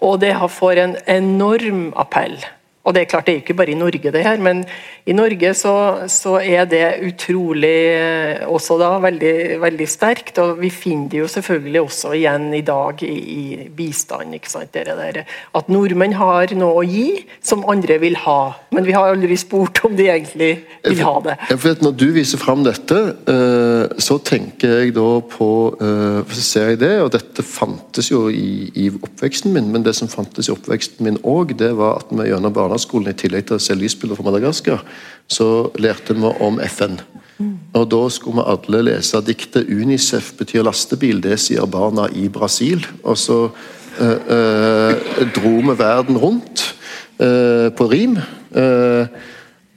Og 0.02 0.18
det 0.24 0.34
får 0.34 0.82
en 0.82 0.98
enorm 1.06 1.92
appell. 2.00 2.40
Og 2.82 2.96
Det 2.96 3.02
er 3.04 3.10
klart 3.10 3.28
det 3.30 3.34
er 3.36 3.42
ikke 3.44 3.54
bare 3.54 3.76
i 3.76 3.78
Norge, 3.78 4.12
det 4.12 4.24
her, 4.26 4.40
men 4.42 4.64
i 5.06 5.14
Norge 5.14 5.54
så, 5.58 5.74
så 6.10 6.40
er 6.42 6.66
det 6.70 6.86
utrolig 7.06 7.76
eh, 7.94 8.42
også 8.50 8.78
da 8.82 8.90
veldig, 9.02 9.60
veldig, 9.62 9.88
sterkt. 9.90 10.40
og 10.42 10.58
Vi 10.62 10.72
finner 10.74 11.10
det 11.12 11.20
jo 11.20 11.28
selvfølgelig 11.30 11.82
også 11.82 12.14
igjen 12.18 12.48
i 12.58 12.64
dag 12.66 13.04
i, 13.06 13.14
i 13.14 13.68
bistand. 13.78 14.34
ikke 14.34 14.50
sant, 14.50 14.74
det 14.74 14.88
der, 14.90 15.22
At 15.54 15.70
nordmenn 15.70 16.16
har 16.18 16.54
noe 16.58 16.82
å 16.82 16.86
gi 16.86 17.22
som 17.38 17.68
andre 17.70 18.00
vil 18.02 18.18
ha. 18.24 18.54
Men 18.74 18.86
vi 18.88 18.98
har 18.98 19.14
aldri 19.14 19.38
spurt 19.38 19.84
om 19.86 19.96
de 19.98 20.10
egentlig 20.10 20.52
vil 20.82 21.04
ha 21.06 21.16
det. 21.28 21.38
Jeg 21.52 21.62
vet, 21.64 21.86
Når 21.86 21.96
du 22.02 22.08
viser 22.18 22.42
fram 22.42 22.66
dette, 22.66 22.98
eh, 23.30 23.94
så 24.02 24.18
tenker 24.26 24.82
jeg 24.82 24.96
da 24.98 25.10
på 25.22 25.52
eh, 25.78 26.34
Så 26.34 26.42
ser 26.42 26.74
jeg 26.74 26.82
det, 26.82 26.96
og 27.04 27.14
dette 27.14 27.46
fantes 27.46 28.10
jo 28.10 28.26
i, 28.34 28.72
i 28.74 28.90
oppveksten 28.90 29.54
min, 29.54 29.70
men 29.70 29.86
det 29.86 29.94
som 29.98 30.10
fantes 30.10 30.50
i 30.50 30.56
oppveksten 30.56 31.06
min 31.06 31.22
òg, 31.22 31.54
det 31.62 31.76
var 31.78 32.02
at 32.02 32.10
vi 32.10 32.30
gjennom 32.32 32.54
barnehagen 32.54 32.71
barneskolen, 32.72 33.12
i 33.12 33.18
tillegg 33.20 33.50
til 33.50 33.60
å 33.60 33.62
se 33.62 33.76
lysbilder 33.76 34.18
fra 34.18 34.30
Madagaskar, 34.30 34.86
så 35.28 35.48
lærte 35.80 36.16
vi 36.16 36.32
om 36.40 36.60
FN. 36.64 37.00
Og 37.74 37.92
Da 37.92 38.10
skulle 38.10 38.42
vi 38.42 38.52
alle 38.52 38.82
lese 38.84 39.22
diktet 39.26 39.68
'Unicef 39.68 40.34
betyr 40.38 40.64
lastebil', 40.64 41.22
det 41.22 41.40
sier 41.40 41.66
barna 41.66 42.08
i 42.16 42.28
Brasil. 42.28 42.86
Og 43.04 43.18
så 43.18 43.50
øh, 44.00 44.20
øh, 44.28 44.94
dro 45.36 45.50
vi 45.50 45.78
verden 45.78 46.18
rundt 46.18 46.76
øh, 47.20 47.72
på 47.72 47.92
rim 47.92 48.18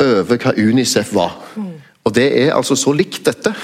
over 0.01 0.37
hva 0.37 0.53
Unicef 0.59 1.15
var. 1.15 1.39
Og 2.05 2.15
det 2.15 2.43
er 2.43 2.55
altså 2.55 2.75
så 2.77 2.93
likt 2.93 3.27
dette. 3.27 3.55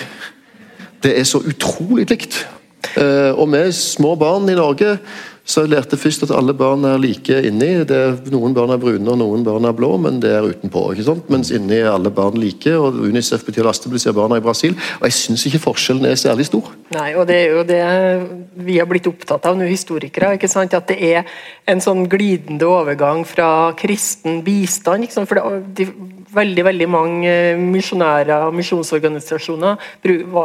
Det 1.02 1.18
er 1.18 1.24
så 1.24 1.38
utrolig 1.38 2.10
likt. 2.10 2.46
og 3.36 3.52
vi 3.52 3.72
små 3.72 4.14
barn 4.14 4.48
i 4.48 4.54
Norge 4.54 4.98
så 5.50 5.64
jeg 5.64 5.72
lærte 5.72 5.98
først 5.98 6.22
at 6.22 6.32
alle 6.34 6.54
barn 6.54 6.84
er 6.86 7.00
like 7.02 7.40
inni. 7.48 7.72
Er, 7.82 8.12
noen 8.30 8.54
barn 8.54 8.70
er 8.70 8.78
brune 8.78 9.10
og 9.10 9.18
noen 9.18 9.42
barn 9.46 9.66
er 9.66 9.74
blå, 9.74 9.88
men 9.98 10.20
det 10.22 10.30
er 10.36 10.46
utenpå. 10.46 10.84
ikke 10.92 11.06
sant? 11.08 11.30
Mens 11.32 11.50
inni 11.54 11.80
er 11.80 11.90
alle 11.90 12.12
barn 12.14 12.38
like, 12.38 12.70
og 12.78 13.00
Unicef 13.02 13.42
betyr 13.46 13.66
lastebil, 13.66 13.98
sier 13.98 14.14
barna 14.14 14.38
i 14.38 14.44
Brasil. 14.44 14.76
Og 15.00 15.08
jeg 15.08 15.16
syns 15.18 15.46
ikke 15.50 15.62
forskjellen 15.64 16.06
er 16.06 16.20
særlig 16.20 16.46
stor. 16.46 16.68
Nei, 16.94 17.08
og 17.18 17.26
det 17.26 17.38
er 17.40 17.56
jo 17.56 17.64
det 17.66 17.80
vi 18.62 18.78
har 18.78 18.86
blitt 18.90 19.08
opptatt 19.10 19.48
av 19.50 19.58
nå, 19.58 19.66
historikere. 19.66 20.36
ikke 20.38 20.50
sant? 20.50 20.76
At 20.78 20.86
det 20.92 21.00
er 21.10 21.26
en 21.70 21.82
sånn 21.82 22.06
glidende 22.10 22.68
overgang 22.70 23.24
fra 23.26 23.50
kristen 23.78 24.44
bistand. 24.46 25.08
ikke 25.08 25.18
sant? 25.18 25.30
For 25.30 25.40
det, 25.40 25.64
de, 25.80 25.88
veldig 26.30 26.66
veldig 26.68 26.88
mange 26.90 27.32
misjonærer 27.58 28.46
og 28.46 28.54
misjonsorganisasjoner 28.54 29.90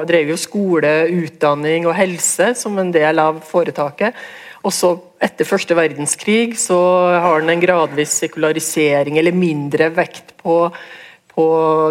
drev 0.09 0.33
jo 0.33 0.39
skole, 0.39 0.95
utdanning 1.13 1.85
og 1.85 1.93
helse 1.97 2.55
som 2.57 2.81
en 2.81 2.89
del 2.95 3.21
av 3.21 3.43
foretaket. 3.45 4.17
Og 4.65 4.73
så 4.73 4.95
Etter 5.25 5.47
første 5.47 5.73
verdenskrig 5.73 6.57
så 6.59 6.77
har 7.23 7.39
den 7.41 7.53
en 7.53 7.61
gradvis 7.61 8.11
sekularisering, 8.19 9.15
eller 9.17 9.33
mindre 9.33 9.87
vekt 9.95 10.35
på, 10.37 10.57
på 11.31 11.45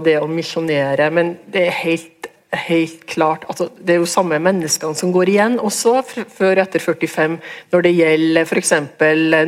det 0.05 0.19
å 0.21 0.29
misjonere. 0.31 1.09
Men 1.11 1.33
det 1.51 1.65
er 1.65 1.79
helt, 1.81 2.29
helt 2.69 3.03
klart 3.11 3.47
altså, 3.49 3.71
Det 3.75 3.97
er 3.97 3.99
jo 3.99 4.07
samme 4.07 4.39
menneskene 4.45 4.95
som 4.95 5.11
går 5.15 5.33
igjen 5.33 5.57
også 5.59 5.97
før 6.05 6.63
etter 6.63 6.85
45, 6.85 7.39
når 7.75 7.87
det 7.89 7.95
gjelder 7.97 8.47
f.eks. 8.47 8.75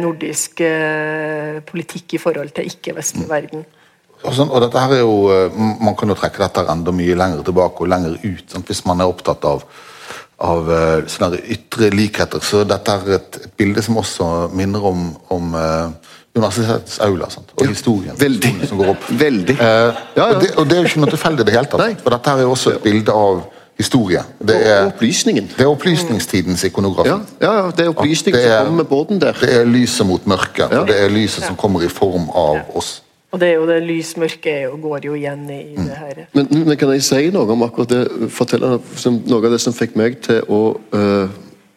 nordisk 0.02 0.64
eh, 0.66 1.60
politikk 1.68 2.16
i 2.16 2.22
forhold 2.24 2.56
til 2.56 2.72
ikke-vestlig 2.72 3.28
verden. 3.30 3.66
Og, 4.24 4.32
sånn, 4.32 4.48
og 4.48 4.64
dette 4.64 4.80
her 4.82 4.96
er 4.96 5.04
jo, 5.04 5.18
eh, 5.30 5.52
Man 5.54 5.94
kan 6.00 6.10
jo 6.10 6.16
trekke 6.18 6.42
dette 6.42 6.64
enda 6.72 6.96
mye 6.96 7.18
lenger 7.20 7.44
tilbake 7.46 7.84
og 7.84 7.92
lenger 7.92 8.16
ut, 8.24 8.48
sant? 8.48 8.66
hvis 8.66 8.82
man 8.88 9.04
er 9.04 9.12
opptatt 9.12 9.44
av 9.46 9.68
av 10.44 10.68
uh, 10.68 11.06
sånne 11.08 11.40
ytre 11.52 11.90
likheter. 11.94 12.42
Så 12.44 12.64
dette 12.68 12.92
er 12.92 13.16
et, 13.16 13.40
et 13.46 13.56
bilde 13.56 13.82
som 13.84 13.96
også 14.00 14.30
minner 14.56 14.84
om, 14.84 15.08
om 15.32 15.56
uh, 15.56 15.88
universitetets 16.36 16.98
aula 17.04 17.30
sant? 17.32 17.54
og 17.56 17.64
ja, 17.64 17.72
historien 17.72 18.18
veldig. 18.20 18.52
som 18.68 18.80
går 18.80 18.92
opp. 18.92 19.10
Veldig. 19.26 19.56
Uh, 19.56 19.66
ja, 19.66 19.92
ja. 20.16 20.26
Og, 20.28 20.42
det, 20.42 20.50
og, 20.56 20.66
det, 20.68 20.76
er 20.76 20.82
jo 20.82 20.90
ikke 20.92 21.04
noe 21.04 21.14
tilfeldig 21.14 21.46
i 21.46 21.48
det 21.48 21.56
hele 21.56 21.70
tatt. 21.72 22.02
For 22.02 22.16
dette 22.16 22.34
er 22.34 22.44
jo 22.44 22.56
også 22.56 22.74
et 22.76 22.84
bilde 22.84 23.16
av 23.16 23.46
historie. 23.76 24.22
Det 24.40 24.56
er, 24.56 24.82
og 24.82 24.92
opplysningen. 24.94 25.48
Det 25.56 25.64
er 25.64 25.72
opplysningstidens 25.72 26.64
ikonografi. 26.68 27.12
Ja, 27.40 27.56
ja, 27.60 27.64
det 27.76 27.84
er 27.84 27.90
opplysningen 27.92 28.40
som 28.40 28.52
kommer 28.64 28.82
med 28.82 28.88
båten 28.92 29.20
der. 29.20 29.40
Det 29.40 29.50
er 29.60 29.66
lyset 29.68 30.08
mot 30.08 30.28
mørket, 30.28 30.72
og 30.72 30.88
det 30.88 30.96
er 31.04 31.12
lyset 31.12 31.44
som 31.44 31.58
kommer 31.60 31.84
i 31.84 31.90
form 31.92 32.30
av 32.32 32.76
oss. 32.76 33.00
Og 33.34 33.40
det 33.40 33.48
er 33.48 33.56
jo 33.58 33.66
det 33.68 33.82
lysmørket 33.82 34.68
og 34.70 34.80
går 34.80 35.06
jo 35.08 35.14
igjen 35.18 35.48
i, 35.50 35.60
i 35.74 35.76
det 35.76 35.96
her. 35.98 36.20
Men, 36.32 36.46
men, 36.50 36.76
kan 36.78 36.92
jeg 36.94 37.02
si 37.04 37.30
noe 37.34 37.50
om 37.52 37.64
akkurat 37.66 37.90
det? 37.90 38.30
Fortelle 38.32 38.76
noe 38.78 39.40
av 39.40 39.50
det 39.50 39.60
som 39.62 39.74
fikk 39.74 39.96
meg 39.98 40.20
til 40.24 40.46
å 40.52 40.60
uh, 40.94 41.32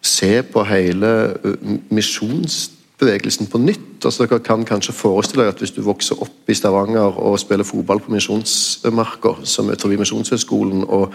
se 0.05 0.29
på 0.45 0.63
hele 0.69 1.09
uh, 1.41 1.73
misjonsbevegelsen 1.89 3.49
på 3.49 3.63
nytt. 3.65 3.97
Altså 4.05 4.27
Dere 4.27 4.39
kan 4.45 4.63
kanskje 4.67 4.95
forestille 4.95 5.43
dere 5.43 5.55
at 5.55 5.63
hvis 5.63 5.73
du 5.75 5.81
vokser 5.83 6.21
opp 6.21 6.53
i 6.53 6.55
Stavanger 6.55 7.17
og 7.17 7.41
spiller 7.41 7.67
fotball 7.67 7.99
på 8.05 8.13
Misjonsmarka, 8.13 9.39
som 9.43 9.73
er 9.73 9.81
forbi 9.81 9.97
Misjonshøgskolen, 9.99 10.85
og 10.85 11.09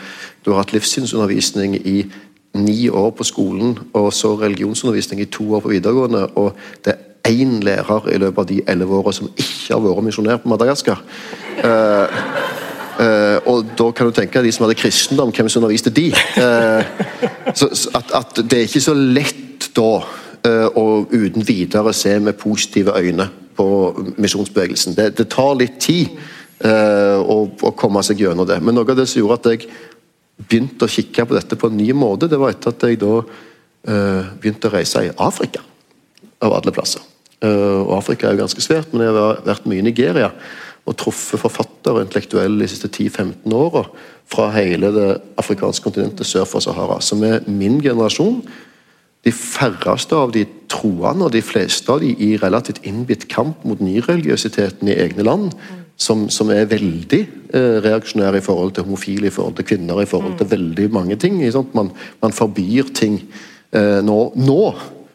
du 0.44 0.52
har 0.52 0.64
hatt 0.64 0.74
livssynsundervisning 0.74 1.78
i 1.78 1.98
ni 2.58 2.88
år 2.90 3.10
på 3.14 3.24
skolen, 3.26 3.78
og 3.94 4.12
så 4.14 4.34
religionsundervisning 4.42 5.22
i 5.22 5.30
to 5.30 5.46
år 5.54 5.64
på 5.64 5.72
videregående, 5.72 6.26
og 6.34 6.52
det 6.84 6.98
er 6.98 7.02
én 7.28 7.60
lærer 7.64 8.08
i 8.12 8.18
løpet 8.18 8.38
av 8.38 8.48
de 8.48 8.60
elleve 8.68 8.98
åra 8.98 9.12
som 9.12 9.30
ikke 9.32 9.72
har 9.72 9.80
vært 9.84 10.04
misjonær 10.04 10.42
på 10.42 10.50
Madagaskar. 10.52 11.00
Uh, 11.58 12.18
uh, 13.00 13.38
og 13.48 13.70
da 13.78 13.88
kan 13.96 14.08
du 14.10 14.16
tenke 14.16 14.38
deg 14.38 14.50
de 14.50 14.52
som 14.52 14.66
hadde 14.66 14.76
kristendom, 14.78 15.32
hvem 15.32 15.48
som 15.48 15.62
underviste 15.62 15.92
de. 15.94 16.10
Uh, 16.36 16.84
så, 17.56 17.70
at, 17.96 18.12
at, 18.20 18.42
det 18.44 18.58
er 18.58 18.68
ikke 18.68 18.84
så 18.84 18.96
lett 18.98 19.70
da 19.76 19.94
å 20.44 20.82
uten 21.08 21.40
videre 21.48 21.94
se 21.96 22.10
med 22.20 22.36
positive 22.36 22.92
øyne 22.92 23.24
på 23.56 23.66
misjonsbevegelsen. 24.20 24.92
Det, 24.92 25.06
det, 25.16 25.24
tar 25.32 25.54
litt 25.56 25.78
tid 25.80 26.18
å, 26.60 27.36
å, 27.48 27.70
komme 27.72 28.02
seg 28.04 28.20
gjennom 28.20 28.44
det. 28.50 28.58
Men 28.60 28.76
noe 28.76 28.84
av 28.84 28.98
det 28.98 29.06
som 29.08 29.22
gjorde 29.22 29.38
at 29.40 29.48
jeg 29.54 29.70
begynte 30.44 30.84
å 30.84 30.92
kikke 30.92 31.24
på 31.24 31.38
dette 31.38 31.56
på 31.56 31.72
en 31.72 31.80
ny 31.80 31.88
måte, 31.96 32.28
det 32.28 32.36
var 32.36 32.52
etter 32.52 32.76
at 32.76 32.84
jeg 32.84 33.00
da 33.00 33.22
begynte 34.36 34.68
å 34.68 34.74
reise 34.76 35.06
i 35.08 35.14
Afrika, 35.16 35.64
av 36.44 36.58
alle 36.60 36.76
plasser. 36.76 37.13
Eh, 37.44 37.80
og 37.84 37.98
Afrika 37.98 38.28
er 38.28 38.36
jo 38.36 38.44
ganske 38.44 38.64
svært, 38.64 38.92
men 38.92 39.04
jeg 39.04 39.16
har 39.16 39.42
vært 39.44 39.66
mye 39.68 39.82
i 39.82 39.88
Nigeria 39.88 40.30
og 40.84 40.96
truffet 41.00 41.40
forfattere 41.40 41.96
og 41.96 42.04
intellektuelle 42.04 42.60
de 42.60 42.68
siste 42.68 42.90
10-15 42.90 43.54
åra 43.56 43.86
fra 44.28 44.50
hele 44.52 44.90
det 44.92 45.08
afrikanske 45.40 45.84
kontinentet 45.86 46.28
sør 46.28 46.44
for 46.48 46.64
Sahara. 46.64 46.98
Som 47.00 47.24
er 47.24 47.44
min 47.48 47.78
generasjon. 47.84 48.42
De 49.24 49.32
færreste 49.32 50.16
av 50.16 50.34
de 50.34 50.42
troende, 50.68 51.24
og 51.24 51.32
de 51.32 51.40
fleste 51.44 51.88
av 51.88 52.02
de 52.04 52.10
i 52.20 52.34
relativt 52.36 52.82
innbitt 52.84 53.24
kamp 53.32 53.64
mot 53.64 53.80
nyreligiøsiteten 53.80 54.90
i 54.92 54.98
egne 55.06 55.24
land. 55.24 55.56
Som, 55.96 56.26
som 56.28 56.50
er 56.50 56.66
veldig 56.68 57.20
eh, 57.54 57.76
reaksjonære 57.84 58.40
i 58.40 58.44
forhold 58.44 58.74
til 58.74 58.84
homofile, 58.84 59.28
i 59.28 59.32
forhold 59.32 59.54
til 59.56 59.68
kvinner, 59.68 60.02
i 60.02 60.10
forhold 60.10 60.34
til 60.40 60.50
veldig 60.50 60.88
mange 60.92 61.16
ting. 61.22 61.38
Man, 61.72 61.92
man 62.20 62.34
forbyr 62.34 62.90
ting. 62.92 63.20
Eh, 63.72 64.00
nå, 64.04 64.18
nå 64.34 64.62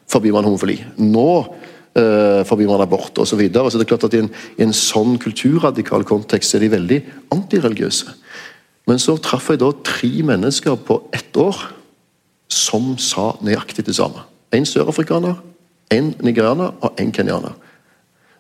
forbyr 0.09 0.37
man 0.37 0.47
homofili. 0.47 0.79
Nå 1.03 1.27
uh, 1.99 2.57
man 2.57 2.65
man 2.71 2.81
abort 2.81 3.17
osv. 3.17 3.29
Så, 3.29 3.35
videre. 3.35 3.71
så 3.71 3.77
det 3.77 3.88
klart 3.88 4.03
at 4.03 4.13
i 4.13 4.23
en, 4.23 4.31
en 4.57 4.73
sånn 4.73 5.17
kulturradikal 5.19 6.03
kontekst 6.03 6.55
er 6.55 6.63
de 6.63 6.71
veldig 6.71 7.01
antireligiøse. 7.35 8.15
Men 8.89 8.99
så 8.99 9.17
traff 9.21 9.51
jeg 9.51 9.62
da 9.62 9.69
tre 9.85 10.09
mennesker 10.25 10.79
på 10.81 11.03
ett 11.13 11.38
år 11.38 11.57
som 12.49 12.95
sa 12.97 13.35
nøyaktig 13.45 13.85
det 13.85 13.95
samme. 13.95 14.23
En 14.51 14.65
sørafrikaner, 14.65 15.38
en 15.93 16.13
nigerianer 16.25 16.73
og 16.81 16.97
en 16.97 17.12
kenyaner. 17.13 17.53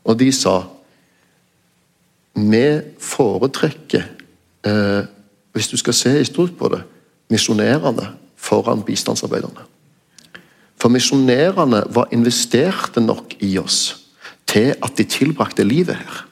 Og 0.05 0.17
de 0.17 0.31
sa 0.33 0.63
vi 2.39 2.81
foretrekker, 2.99 4.03
eh, 4.65 5.01
hvis 5.53 5.67
du 5.67 5.77
skal 5.77 5.93
se 5.93 6.09
historisk 6.09 6.55
på 6.57 6.69
det, 6.69 6.81
misjonærene 7.29 8.07
foran 8.35 8.83
bistandsarbeiderne. 8.83 9.65
For 10.79 10.91
misjonærene 10.91 11.83
var 11.93 12.11
investerte 12.15 13.01
nok 13.03 13.35
i 13.43 13.57
oss 13.59 13.97
til 14.49 14.73
at 14.73 14.95
de 14.97 15.03
tilbrakte 15.03 15.63
livet 15.63 15.99
her. 15.99 16.25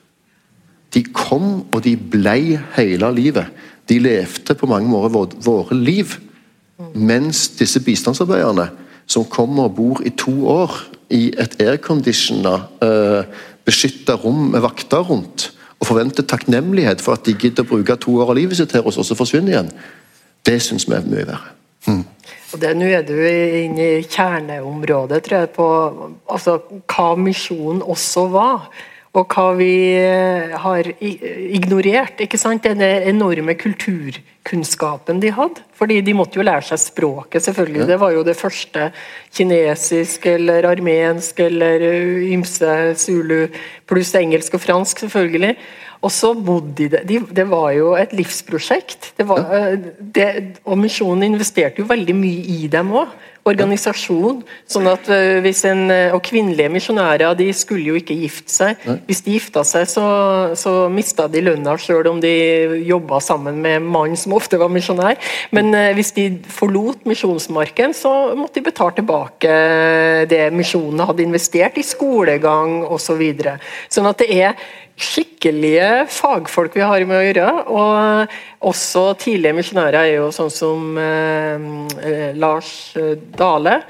De 0.94 1.04
kom, 1.04 1.66
og 1.72 1.84
de 1.84 1.98
blei 1.98 2.58
hele 2.78 3.12
livet. 3.16 3.52
De 3.90 4.00
levde 4.00 4.56
på 4.56 4.70
mange 4.70 4.90
måter 4.90 5.38
våre 5.46 5.76
liv. 5.76 6.16
Mens 6.94 7.48
disse 7.60 7.82
bistandsarbeiderne, 7.84 8.70
som 9.08 9.26
kommer 9.26 9.68
og 9.68 9.76
bor 9.76 10.02
i 10.06 10.10
to 10.10 10.48
år 10.48 10.74
i 11.14 11.30
et 11.40 11.56
airconditiona, 11.64 12.56
uh, 12.84 13.24
beskytta 13.66 14.16
rom 14.16 14.52
med 14.52 14.64
vakter 14.64 15.04
rundt, 15.04 15.52
og 15.80 15.88
forventer 15.88 16.24
takknemlighet 16.24 17.02
for 17.02 17.18
at 17.18 17.26
de 17.26 17.36
gidder 17.38 17.64
å 17.64 17.70
bruke 17.70 17.96
to 18.02 18.18
år 18.18 18.32
av 18.32 18.40
livet 18.40 18.58
sitt 18.58 18.74
her 18.74 18.86
og 18.86 18.96
så 18.96 19.16
forsvinner 19.16 19.54
igjen, 19.54 19.72
det 20.48 20.58
syns 20.64 20.88
vi 20.88 20.96
er 20.98 21.06
mye 21.06 21.28
verre. 21.28 21.54
Hmm. 21.86 22.04
Og 22.58 22.64
det, 22.64 22.74
Nå 22.74 22.90
er 22.90 23.04
du 23.06 23.14
inne 23.22 23.88
i 24.00 24.06
kjerneområdet 24.10 25.22
tror 25.28 25.44
jeg, 25.44 25.50
på 25.54 25.66
altså, 26.26 26.58
hva 26.90 27.12
misjonen 27.22 27.84
også 27.86 28.24
var 28.34 28.72
og 29.18 29.34
hva 29.34 29.46
vi 29.58 29.74
eh, 29.98 30.52
har 30.62 30.90
ignorert. 31.02 32.20
ikke 32.22 32.38
sant? 32.38 32.66
Den 32.68 32.84
enorme 32.84 33.56
kulturkunnskapen 33.58 35.22
de 35.24 35.32
hadde. 35.34 35.64
Fordi 35.78 36.00
de 36.06 36.14
måtte 36.18 36.38
jo 36.38 36.46
lære 36.46 36.68
seg 36.68 36.84
språket, 36.84 37.46
selvfølgelig. 37.48 37.88
Det 37.90 37.98
var 38.02 38.14
jo 38.14 38.22
det 38.28 38.38
første. 38.38 38.92
Kinesisk 39.34 40.28
eller 40.30 40.70
armensk 40.70 41.42
eller 41.48 41.88
eh, 41.88 42.30
ymse 42.36 42.78
zulu, 43.02 43.48
pluss 43.90 44.14
engelsk 44.20 44.60
og 44.60 44.66
fransk, 44.68 45.08
selvfølgelig. 45.08 45.56
Og 46.02 46.12
så 46.14 46.34
bodde 46.34 46.76
de 46.78 46.90
der. 46.94 47.06
Det 47.34 47.48
var 47.50 47.72
jo 47.76 47.94
et 47.98 48.14
livsprosjekt. 48.14 49.14
Det 49.18 49.26
var, 49.28 49.40
eh, 49.54 49.80
det, 50.00 50.28
og 50.66 50.78
Misjonen 50.78 51.34
investerte 51.34 51.82
jo 51.82 51.90
veldig 51.90 52.16
mye 52.16 52.44
i 52.58 52.68
dem 52.72 52.94
òg 52.94 53.16
organisasjon. 53.48 54.42
sånn 54.68 54.88
at 54.92 55.08
eh, 55.08 55.40
hvis 55.40 55.64
en, 55.66 55.90
eh, 55.90 56.14
Og 56.14 56.22
kvinnelige 56.22 56.70
misjonærer 56.70 57.34
de 57.40 57.48
skulle 57.54 57.88
jo 57.88 57.96
ikke 57.96 58.18
gifte 58.20 58.52
seg. 58.52 58.76
Hvis 59.08 59.24
de 59.24 59.38
gifta 59.38 59.64
seg, 59.64 59.88
så, 59.88 60.06
så 60.56 60.90
mista 60.92 61.28
de 61.28 61.42
lønna 61.42 61.78
sjøl 61.80 62.08
om 62.12 62.20
de 62.20 62.84
jobba 62.86 63.22
sammen 63.24 63.62
med 63.62 63.82
mannen 63.82 64.18
som 64.20 64.34
ofte 64.34 64.60
var 64.60 64.70
misjonær. 64.70 65.16
Men 65.52 65.72
hvis 65.96 66.12
de 66.12 66.28
forlot 66.52 67.06
misjonsmarken, 67.08 67.96
så 67.96 68.36
måtte 68.36 68.60
de 68.60 68.68
betale 68.68 69.00
tilbake 69.00 69.56
det 70.28 70.52
misjonen 70.54 71.08
hadde 71.08 71.24
investert 71.24 71.78
i 71.78 71.84
skolegang 71.88 72.84
osv. 72.86 73.08
Så 73.08 73.16
videre. 73.16 73.54
sånn 73.88 74.10
at 74.10 74.20
det 74.20 74.28
er 74.36 74.58
skikkelige 74.98 76.08
fagfolk 76.10 76.76
vi 76.76 76.82
har 76.82 77.06
med 77.06 77.20
å 77.20 77.26
gjøre. 77.26 77.48
Og 77.70 78.70
også 78.72 79.14
tidligere 79.22 79.58
misjonærer 79.60 80.00
er 80.02 80.14
jo 80.18 80.32
sånn 80.36 80.54
som 80.54 80.98
eh, 80.98 81.58
eh 82.02 82.30
Lars 82.38 82.96
eh, 82.98 83.16
Dale. 83.38 83.82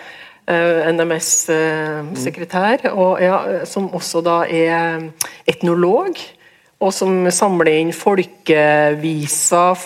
Eh, 0.48 0.88
NMS-sekretær, 0.94 2.86
eh, 2.88 3.24
ja, 3.24 3.66
som 3.66 3.90
også 3.92 4.22
da 4.24 4.46
er 4.48 5.12
etnolog. 5.48 6.20
Og 6.78 6.94
som 6.94 7.26
samler 7.34 7.72
inn 7.80 7.90
folkeviser, 7.90 9.80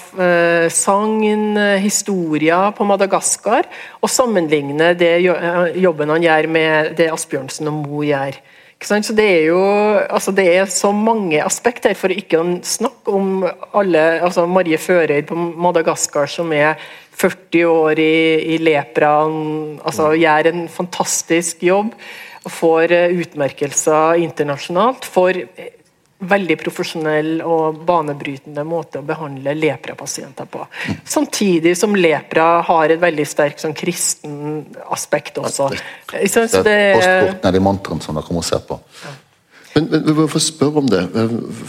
sagn, 0.76 1.56
historier 1.80 2.74
på 2.76 2.84
Madagaskar. 2.84 3.64
Og 4.04 4.12
sammenligner 4.12 4.92
det 5.00 5.24
jobben 5.24 6.12
han 6.12 6.26
gjør 6.26 6.50
med 6.52 6.92
det 7.00 7.08
Asbjørnsen 7.14 7.72
og 7.72 7.78
Mo 7.86 8.04
gjør. 8.04 8.36
Så 8.82 9.14
det 9.14 9.28
er 9.30 9.44
jo 9.52 9.60
altså 10.10 10.34
det 10.34 10.48
er 10.56 10.66
så 10.72 10.90
mange 10.96 11.42
aspekter, 11.44 11.94
for 11.94 12.10
ikke 12.10 12.40
å 12.42 12.48
snakke 12.66 13.14
om 13.14 13.46
alle 13.78 14.02
altså 14.26 14.48
Marie 14.50 14.80
Førøyd 14.82 15.30
på 15.30 15.38
Madagaskar 15.38 16.30
som 16.32 16.50
er 16.56 16.82
40 17.22 17.68
år 17.70 18.02
i, 18.02 18.56
i 18.56 18.58
lepraen, 18.58 19.78
altså 19.86 20.10
mm. 20.10 20.18
gjør 20.24 20.50
en 20.52 20.68
fantastisk 20.72 21.62
jobb 21.64 21.94
og 22.42 22.54
får 22.56 22.96
eh, 22.96 23.14
utmerkelser 23.22 24.24
internasjonalt 24.24 25.06
for 25.06 25.38
veldig 26.22 26.58
profesjonell 26.62 27.32
og 27.42 27.82
banebrytende 27.88 28.64
måte 28.68 29.02
å 29.02 29.06
behandle 29.06 29.56
leprapasienter 29.58 30.50
på. 30.52 30.66
Samtidig 31.08 31.74
som 31.80 31.96
lepra 31.98 32.62
har 32.68 32.94
et 32.94 33.02
veldig 33.02 33.26
sterkt 33.28 33.64
sånn 33.64 33.76
kristen 33.78 34.62
aspekt 34.94 35.42
også. 35.42 35.72
Det, 36.12 36.22
det, 36.22 36.62
det 36.62 36.78
er 36.78 37.34
nede 37.42 37.58
i 37.58 37.64
monteren 37.64 38.04
som 38.04 38.18
dere 38.18 38.38
må 38.38 38.46
se 38.46 38.60
på. 38.68 38.78
Ja. 39.02 39.18
Men, 39.74 39.88
men 39.88 40.06
vi 40.06 40.28
få 40.28 40.40
spørre 40.44 40.84
om 40.84 40.88
det, 40.92 41.02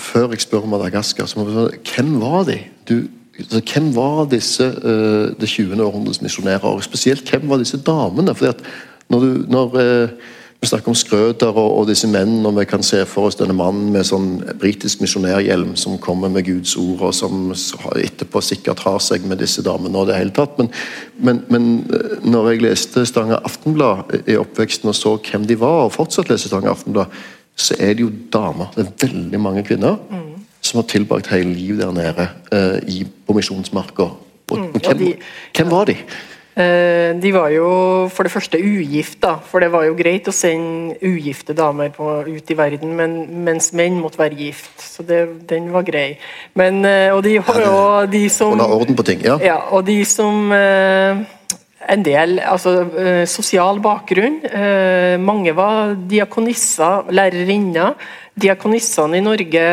før 0.03 0.33
jeg 0.35 0.45
spør 0.45 0.67
om 0.67 0.73
Madagaskar. 0.75 1.29
Så 1.31 1.39
må 1.39 1.47
vi 1.47 1.55
spørre, 1.55 1.83
hvem 1.95 2.15
var 2.21 2.47
de? 2.49 2.59
Du, 2.89 2.97
altså, 3.39 3.63
hvem 3.73 3.91
var 3.95 4.25
disse 4.31 4.67
uh, 4.67 5.31
det 5.39 5.49
20. 5.49 5.79
århundrets 5.81 6.23
misjonærer? 6.25 6.67
Og 6.67 6.83
spesielt 6.85 7.31
hvem 7.31 7.47
var 7.51 7.63
disse 7.63 7.79
damene? 7.79 8.35
Fordi 8.35 8.51
at 8.51 8.65
når, 9.13 9.27
du, 9.27 9.45
når 9.55 9.77
uh, 9.79 10.33
vi 10.63 10.69
snakker 10.71 10.93
om 10.93 10.95
Skrøder 10.95 11.57
og, 11.59 11.79
og, 11.81 11.89
disse 11.89 12.07
mennene, 12.07 12.47
og 12.47 12.55
vi 12.61 12.65
kan 12.71 12.85
se 12.87 13.01
for 13.11 13.27
oss 13.27 13.35
denne 13.41 13.57
mannen 13.59 13.89
med 13.91 14.07
sånn 14.07 14.37
britisk 14.63 15.01
misjonærhjelm 15.03 15.73
som 15.81 15.97
kommer 15.99 16.31
med 16.31 16.47
Guds 16.47 16.77
ord, 16.79 17.01
og 17.09 17.17
som 17.19 17.51
etterpå 17.99 18.39
sikkert 18.47 18.85
har 18.87 19.01
seg 19.03 19.27
med 19.27 19.43
disse 19.43 19.65
damene 19.67 19.99
og 19.99 20.07
det 20.07 20.21
hele 20.21 20.31
tatt. 20.37 20.55
Men, 20.61 20.71
men, 21.19 21.41
men 21.51 21.67
eh, 21.91 22.15
når 22.23 22.53
jeg 22.53 22.63
leste 22.63 23.03
Stavanger 23.11 23.43
Aftenblad 23.43 24.15
i 24.23 24.39
oppveksten 24.39 24.93
og 24.93 24.95
så 24.95 25.17
hvem 25.19 25.49
de 25.51 25.59
var, 25.59 25.89
og 25.89 25.97
fortsatt 25.97 26.31
leser 26.31 26.53
Stavanger 26.53 26.77
Aftenblad, 26.77 27.19
så 27.59 27.75
er 27.83 27.99
det 27.99 28.07
jo 28.07 28.15
damer. 28.31 28.71
Det 28.77 28.87
er 28.87 29.09
veldig 29.09 29.41
mange 29.43 29.67
kvinner 29.67 29.99
mm. 29.99 30.29
som 30.63 30.79
har 30.79 30.87
tilbrakt 30.95 31.33
hele 31.35 31.57
livet 31.57 31.83
der 31.83 31.97
nede 31.99 32.29
uh, 32.55 32.79
i, 32.87 33.03
på 33.03 33.35
misjonsmarka. 33.35 34.13
Mm, 34.53 34.71
hvem, 34.79 35.03
hvem 35.59 35.75
var 35.75 35.91
de? 35.91 35.99
Eh, 36.53 37.15
de 37.17 37.31
var 37.33 37.49
jo 37.49 37.69
for 38.13 38.29
det 38.29 38.33
første 38.35 38.59
ugift, 38.61 39.23
da, 39.23 39.39
for 39.41 39.65
det 39.65 39.71
var 39.73 39.87
jo 39.87 39.95
greit 39.97 40.27
å 40.29 40.35
sende 40.37 40.99
ugifte 41.01 41.57
damer 41.57 41.89
på, 41.95 42.09
ut 42.29 42.51
i 42.53 42.57
verden, 42.59 42.93
men, 42.99 43.15
mens 43.47 43.71
menn 43.73 43.97
måtte 44.03 44.21
være 44.21 44.37
gift. 44.37 44.75
Så 44.77 45.07
det, 45.09 45.23
den 45.49 45.71
var 45.73 45.87
grei. 45.89 46.19
Men, 46.59 46.83
eh, 46.85 47.09
og, 47.15 47.23
de, 47.25 47.39
og 47.41 48.13
de 48.13 48.27
som 48.33 48.53
Holde 48.53 48.69
orden 48.83 48.99
på 48.99 49.07
ting, 49.09 49.25
ja. 49.25 49.39
ja. 49.41 49.59
Og 49.73 49.87
de 49.89 50.03
som 50.05 50.53
eh, 50.53 51.25
en 51.93 52.05
del 52.05 52.37
altså 52.45 52.85
sosial 53.27 53.81
bakgrunn. 53.83 54.37
Mange 55.19 55.51
var 55.57 55.97
diakonisser, 56.07 57.09
lærerinner. 57.11 57.97
Diakonissene 58.39 59.19
i 59.19 59.25
Norge 59.25 59.65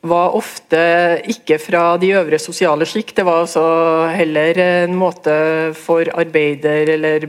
var 0.00 0.32
ofte 0.36 0.80
ikke 1.28 1.58
fra 1.60 1.82
de 2.00 2.14
øvre 2.16 2.38
sosiale 2.40 2.86
sjikt. 2.88 3.18
Det 3.18 3.26
var 3.26 3.42
altså 3.42 3.64
heller 4.14 4.60
en 4.64 4.96
måte 4.96 5.34
for 5.76 6.08
arbeider 6.16 6.94
eller 6.96 7.28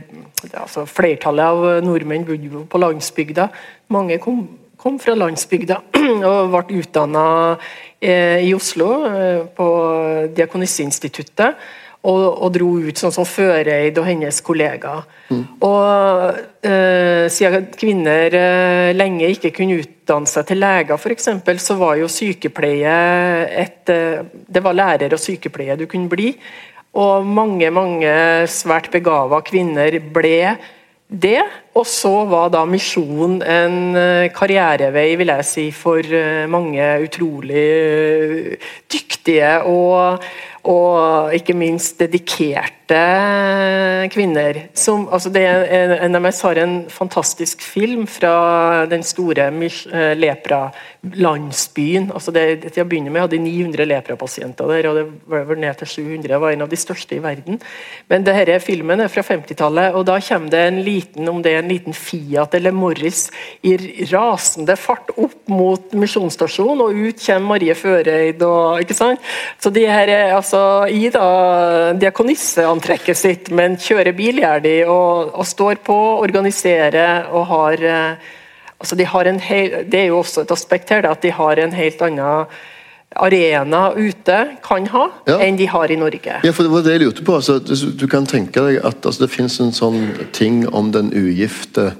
altså 0.53 0.85
Flertallet 0.87 1.43
av 1.43 1.83
nordmenn 1.83 2.25
bodde 2.25 2.63
på 2.71 2.81
landsbygda. 2.81 3.49
Mange 3.91 4.17
kom, 4.23 4.45
kom 4.79 4.99
fra 5.03 5.17
landsbygda 5.19 5.81
og 6.31 6.55
ble 6.55 6.79
utdanna 6.79 7.25
eh, 7.99 8.39
i 8.47 8.53
Oslo, 8.55 8.89
eh, 9.11 9.43
på 9.55 9.69
Diakonisseinstituttet 10.37 11.59
og, 12.01 12.21
og, 12.41 12.47
dro 12.55 12.69
ut 12.81 12.97
sånn 12.97 13.13
som 13.13 13.27
Føreid 13.29 13.97
og 14.01 14.07
hennes 14.07 14.39
kollegaer. 14.41 15.05
Mm. 15.29 15.43
Og 15.67 16.39
eh, 16.65 17.27
Siden 17.29 17.67
kvinner 17.77 18.33
eh, 18.37 18.89
lenge 18.97 19.29
ikke 19.29 19.53
kunne 19.53 19.77
utdanne 19.83 20.29
seg 20.29 20.49
til 20.49 20.61
leger, 20.63 20.97
f.eks., 20.97 21.29
så 21.61 21.77
var 21.77 21.99
jo 22.01 22.09
sykepleie 22.09 22.97
et 23.63 23.93
eh, 23.93 24.25
Det 24.25 24.65
var 24.65 24.77
lærer 24.77 25.13
og 25.13 25.21
sykepleie 25.21 25.77
du 25.77 25.85
kunne 25.85 26.09
bli. 26.09 26.33
Og 26.97 27.23
mange, 27.23 27.69
mange 27.71 28.11
svært 28.51 28.89
begava 28.91 29.39
kvinner 29.45 29.95
ble 30.11 30.57
det. 31.11 31.41
Og 31.75 31.85
så 31.87 32.11
var 32.27 32.49
da 32.51 32.63
misjon 32.67 33.39
en 33.43 33.95
eh, 33.99 34.31
karrierevei, 34.35 35.13
vil 35.19 35.31
jeg 35.31 35.47
si, 35.47 35.65
for 35.75 36.03
eh, 36.03 36.47
mange 36.51 36.87
utrolig 37.05 37.65
eh, 37.67 38.71
dyktige 38.91 39.53
og 39.71 40.25
og 40.63 41.33
ikke 41.33 41.55
minst 41.57 41.99
dedikerte 41.99 42.99
kvinner. 44.13 44.59
Som, 44.77 45.07
altså 45.11 45.31
det, 45.33 45.45
NMS 46.11 46.41
har 46.45 46.61
en 46.61 46.75
fantastisk 46.89 47.61
film 47.65 48.05
fra 48.07 48.85
den 48.89 49.03
store 49.03 49.49
eh, 49.49 50.13
lepra-landsbyen. 51.01 52.11
Altså 52.13 52.31
det, 52.31 52.71
til 52.73 52.83
å 52.83 52.87
begynne 52.87 53.11
med 53.11 53.21
hadde 53.21 53.39
900 53.41 53.85
leprapasienter 53.85 54.67
der, 54.69 54.87
og 54.89 54.95
det 54.95 55.05
var 55.29 55.45
vel 55.49 55.59
ned 55.59 55.77
til 55.79 55.87
700. 55.87 56.39
Var 56.39 56.51
en 56.53 56.61
av 56.61 56.69
de 56.69 56.77
største 56.77 57.15
i 57.15 57.21
verden. 57.21 57.59
Men 58.09 58.23
denne 58.23 58.59
filmen 58.59 59.01
er 59.01 59.09
fra 59.09 59.21
50-tallet, 59.21 59.95
og 59.95 60.05
da 60.05 60.19
kommer 60.21 60.49
det 60.51 60.61
en 60.67 60.81
liten 60.85 61.29
om 61.29 61.41
det 61.41 61.55
er 61.55 61.63
en 61.63 61.71
liten 61.71 61.93
Fiat 61.93 62.53
eller 62.55 62.71
Morris 62.71 63.29
i 63.63 63.75
rasende 64.11 64.75
fart 64.77 65.11
opp 65.17 65.49
mot 65.49 65.93
misjonsstasjonen, 65.93 66.81
og 66.81 66.93
ut 66.93 67.21
kommer 67.25 67.51
Marie 67.51 67.75
Føreid 67.75 68.41
og 68.45 68.81
ikke 68.81 68.95
sant? 68.95 69.21
Så 69.59 69.71
de 69.73 69.85
her 69.89 70.09
er 70.09 70.35
altså 70.35 70.85
i 70.87 71.09
da 71.11 71.93
diakonisseantrekket 71.97 73.17
sitt, 73.17 73.49
men 73.51 73.77
kjører 73.81 74.15
bil 74.15 74.41
gjør 74.41 74.61
de, 74.63 74.75
og, 74.85 75.33
og 75.33 75.47
står 75.47 75.81
på, 75.85 75.97
organiserer 76.21 77.27
og 77.31 77.47
har 77.49 77.83
eh, 77.87 78.31
altså 78.81 78.97
de 78.99 79.05
har 79.05 79.29
en 79.29 79.39
hel, 79.39 79.83
Det 79.89 79.99
er 80.03 80.07
jo 80.11 80.19
også 80.23 80.41
et 80.43 80.51
aspekt 80.51 80.89
her, 80.89 81.05
at 81.09 81.21
de 81.23 81.31
har 81.37 81.59
en 81.61 81.71
helt 81.77 82.01
annen 82.01 82.45
arena 83.15 83.91
ute 83.97 84.37
kan 84.63 84.85
ha, 84.87 85.09
Ja. 85.27 85.37
enn 85.43 85.57
de 85.59 85.65
har 85.67 85.91
i 85.91 85.95
Norge. 85.99 86.37
Ja, 86.43 86.51
for 86.55 86.63
det 86.63 86.71
var 86.71 86.81
det 86.85 86.93
jeg 86.93 87.01
lurte 87.01 87.23
på. 87.27 87.35
Altså, 87.35 87.59
du- 87.59 87.91
du 87.91 88.07
kan 88.07 88.25
tenke 88.25 88.53
deg 88.63 88.79
at 88.85 89.01
altså, 89.05 89.19
det 89.25 89.29
fins 89.31 89.59
en 89.59 89.71
sånn 89.71 90.31
ting 90.31 90.65
om 90.73 90.91
den 90.91 91.11
ugifte 91.11 91.93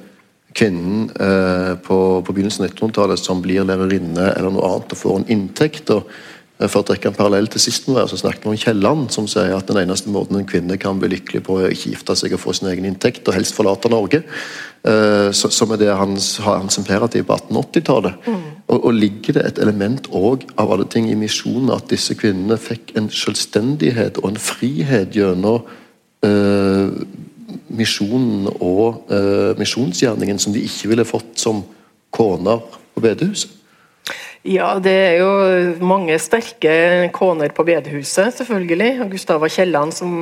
kvinnen 0.56 1.10
eh, 1.20 1.76
på, 1.76 2.24
på 2.24 2.34
begynnelsen 2.34 2.64
av 2.66 2.72
1900-tallet 2.72 3.20
som 3.20 3.42
blir 3.42 3.64
lærerinne 3.64 4.36
eller 4.38 4.52
noe 4.52 4.64
annet 4.68 4.92
og 4.92 4.98
får 4.98 5.18
en 5.20 5.26
inntekt. 5.28 5.90
og 5.90 6.08
eh, 6.60 6.68
For 6.68 6.82
å 6.82 6.86
trekke 6.88 7.08
en 7.08 7.14
parallell 7.16 7.48
til 7.48 7.60
sist 7.60 7.88
nå, 7.88 7.96
så 8.08 8.18
snakket 8.20 8.44
vi 8.44 8.50
om 8.50 8.58
Kielland, 8.58 9.12
som 9.12 9.28
sier 9.28 9.56
at 9.56 9.68
den 9.68 9.78
eneste 9.84 10.08
måten 10.12 10.38
en 10.38 10.46
kvinne 10.48 10.78
kan 10.80 11.00
bli 11.00 11.10
lykkelig 11.10 11.44
på, 11.44 11.60
er 11.60 11.70
å 11.70 11.72
ikke 11.72 11.92
gifte 11.96 12.16
seg 12.16 12.34
og 12.34 12.40
få 12.40 12.54
sin 12.56 12.70
egen 12.72 12.86
inntekt, 12.86 13.28
og 13.28 13.34
helst 13.36 13.54
forlate 13.56 13.90
Norge. 13.90 14.24
Eh, 14.82 15.30
som 15.32 15.72
er 15.72 15.78
det 15.78 15.92
hans, 15.94 16.38
hans 16.42 16.80
imperativ 16.82 17.28
på 17.30 17.36
1880-tallet. 17.38 18.14
Og, 18.68 18.86
og 18.86 18.94
ligger 18.94 19.38
det 19.38 19.44
et 19.46 19.60
element 19.62 20.08
òg 20.10 20.48
av 20.58 20.74
alle 20.74 20.88
ting 20.90 21.10
i 21.12 21.18
misjonen 21.18 21.70
at 21.76 21.92
disse 21.92 22.16
kvinnene 22.18 22.58
fikk 22.58 22.96
en 22.98 23.12
selvstendighet 23.14 24.18
og 24.24 24.32
en 24.32 24.42
frihet 24.42 25.14
gjennom 25.14 25.68
uh, 26.26 26.90
misjonen 27.70 28.50
og 28.58 29.12
uh, 29.12 29.54
misjonsgjerningen 29.60 30.42
som 30.42 30.56
de 30.56 30.64
ikke 30.66 30.90
ville 30.90 31.06
fått 31.06 31.38
som 31.44 31.62
koner 32.10 32.64
på 32.96 33.06
bedehuset? 33.06 33.61
Ja, 34.42 34.72
det 34.82 34.92
er 34.92 35.20
jo 35.20 35.86
mange 35.86 36.16
sterke 36.18 36.74
koner 37.14 37.52
på 37.54 37.66
bedehuset, 37.68 38.34
selvfølgelig. 38.40 38.90
Og 39.04 39.12
Gustava 39.14 39.50
Kielland, 39.52 39.94
som 39.94 40.14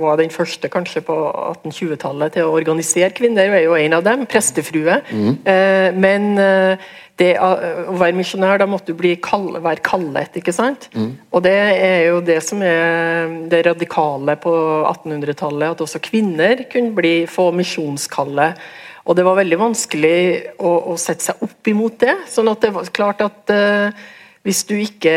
var 0.00 0.16
den 0.16 0.32
første 0.32 0.70
kanskje 0.72 1.02
på 1.04 1.16
1820-tallet 1.52 2.38
til 2.38 2.48
å 2.48 2.54
organisere 2.56 3.12
kvinner, 3.12 3.52
er 3.52 3.66
jo 3.66 3.76
en 3.76 3.96
av 3.98 4.04
dem. 4.06 4.24
Prestefrue. 4.30 4.96
Eh, 5.44 5.88
men 5.92 6.30
eh, 6.40 6.86
det 7.20 7.34
å 7.36 7.50
å 7.92 7.98
være 8.00 8.16
misjonær, 8.16 8.62
da 8.62 8.66
måtte 8.66 8.94
du 8.94 8.98
bli 8.98 9.12
kall, 9.22 9.58
være 9.62 9.84
kallet, 9.84 10.40
ikke 10.40 10.54
sant? 10.54 10.88
Og 11.30 11.44
det 11.44 11.52
er 11.52 12.08
jo 12.08 12.22
det 12.24 12.40
som 12.42 12.62
er 12.64 13.28
det 13.52 13.60
radikale 13.68 14.38
på 14.40 14.54
1800-tallet, 14.88 15.76
at 15.76 15.84
også 15.84 16.00
kvinner 16.02 16.64
kunne 16.72 16.96
bli, 16.96 17.14
få 17.28 17.50
misjonskallet. 17.52 18.64
Og 19.04 19.16
det 19.16 19.24
var 19.26 19.36
veldig 19.36 19.60
vanskelig 19.60 20.18
å, 20.56 20.70
å 20.92 20.98
sette 21.00 21.28
seg 21.28 21.42
opp 21.44 21.68
imot 21.68 21.98
det. 22.00 22.14
sånn 22.30 22.48
at 22.48 22.62
det 22.64 22.72
var 22.72 22.92
klart 22.94 23.24
at 23.24 23.52
eh, 23.52 24.04
hvis 24.44 24.62
du 24.68 24.74
ikke 24.76 25.14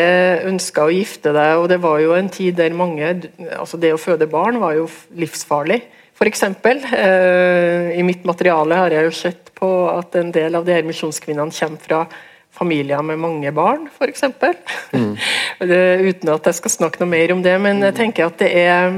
ønska 0.48 0.88
å 0.88 0.92
gifte 0.92 1.34
deg, 1.36 1.60
og 1.60 1.68
det 1.72 1.80
var 1.84 2.00
jo 2.04 2.16
en 2.16 2.30
tid 2.32 2.56
der 2.60 2.76
mange 2.76 3.10
altså 3.58 3.80
Det 3.80 3.94
å 3.96 4.00
føde 4.00 4.28
barn 4.32 4.60
var 4.64 4.76
jo 4.78 4.88
livsfarlig. 5.16 5.82
Eksempel, 6.28 6.80
eh, 6.98 7.94
I 8.00 8.04
mitt 8.04 8.24
materiale 8.26 8.80
har 8.80 8.92
jeg 8.92 9.06
jo 9.06 9.14
sett 9.14 9.52
på 9.56 9.70
at 9.92 10.16
en 10.18 10.32
del 10.34 10.56
av 10.58 10.66
de 10.66 10.74
her 10.74 10.88
misjonskvinnene 10.88 11.54
kommer 11.54 11.84
fra 11.84 12.02
familier 12.58 13.04
med 13.06 13.20
mange 13.22 13.52
barn, 13.54 13.86
f.eks. 13.94 14.24
Mm. 14.96 15.14
Uten 16.10 16.34
at 16.34 16.50
jeg 16.50 16.58
skal 16.58 16.74
snakke 16.74 17.04
noe 17.04 17.12
mer 17.12 17.36
om 17.36 17.44
det, 17.46 17.54
men 17.62 17.84
jeg 17.86 17.98
tenker 18.00 18.32
at 18.32 18.42
det 18.42 18.50
er, 18.64 18.98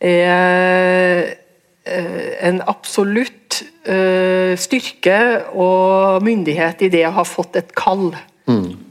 er 0.00 1.41
en 1.84 2.60
absolutt 2.70 3.62
eh, 3.82 4.52
styrke 4.60 5.18
og 5.58 6.22
myndighet 6.22 6.84
i 6.86 6.90
det 6.92 7.02
å 7.08 7.16
ha 7.16 7.24
fått 7.26 7.58
et 7.58 7.72
kall 7.74 8.12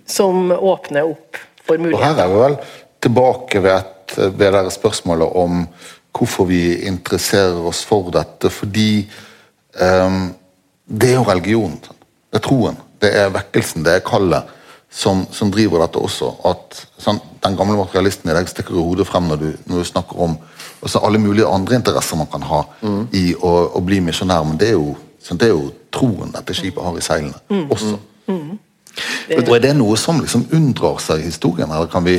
som 0.07 0.51
åpner 0.51 1.07
opp 1.07 1.39
for 1.63 1.79
muligheter. 1.79 2.01
Og 2.01 2.05
her 2.05 2.23
er 2.23 2.31
vi 2.31 2.41
vel 2.41 2.57
tilbake 3.01 3.63
ved, 3.63 3.77
et, 3.79 4.15
ved 4.37 4.53
det 4.57 4.73
spørsmålet 4.75 5.35
om 5.39 5.65
hvorfor 6.11 6.47
vi 6.49 6.61
interesserer 6.87 7.59
oss 7.67 7.83
for 7.87 8.11
dette. 8.13 8.51
Fordi 8.51 9.09
um, 9.79 10.31
det 10.85 11.11
er 11.11 11.19
jo 11.19 11.27
religion. 11.27 11.77
Det 11.81 12.41
er 12.41 12.45
troen. 12.45 12.79
Det 13.01 13.13
er 13.17 13.31
vekkelsen, 13.33 13.85
det 13.85 13.97
er 13.97 14.05
kallet 14.05 14.49
som, 14.91 15.23
som 15.31 15.51
driver 15.53 15.81
dette 15.85 16.01
også. 16.01 16.33
At 16.51 16.83
sånn, 17.01 17.21
Den 17.41 17.55
gamle 17.57 17.79
materialisten 17.79 18.29
i 18.29 18.35
deg 18.37 18.49
stikker 18.51 18.77
hodet 18.77 19.07
frem 19.09 19.31
når 19.31 19.39
du, 19.41 19.47
når 19.65 19.81
du 19.81 19.87
snakker 19.87 20.19
om 20.27 20.35
også 20.81 21.01
alle 21.05 21.21
mulige 21.21 21.47
andre 21.47 21.77
interesser 21.77 22.17
man 22.17 22.29
kan 22.31 22.43
ha 22.49 22.63
i 23.13 23.31
å, 23.37 23.53
å 23.77 23.81
bli 23.85 24.01
misjonær, 24.03 24.43
men 24.47 24.59
det 24.59 24.73
er 24.73 24.77
jo, 24.79 24.95
det 25.29 25.47
er 25.47 25.53
jo 25.53 25.71
troen 25.93 26.33
dette 26.33 26.55
skipet 26.57 26.83
har 26.83 26.97
i 26.97 27.05
seilene 27.05 27.65
også. 27.71 27.97
Og 29.31 29.51
Er 29.55 29.63
det 29.63 29.75
noe 29.77 29.97
som 29.99 30.19
liksom 30.19 30.49
unndrar 30.51 30.99
seg 31.03 31.21
i 31.21 31.29
historien, 31.29 31.71
eller 31.71 31.87
kan 31.91 32.03
vi 32.03 32.17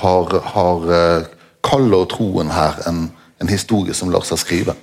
har, 0.00 0.34
har 0.54 0.92
eh, 0.94 1.30
kallet 1.64 1.98
og 1.98 2.10
troen 2.12 2.52
her 2.54 2.78
en, 2.88 3.08
en 3.42 3.50
historie 3.50 3.96
som 3.96 4.12
lar 4.12 4.24
seg 4.26 4.40
skrive? 4.40 4.76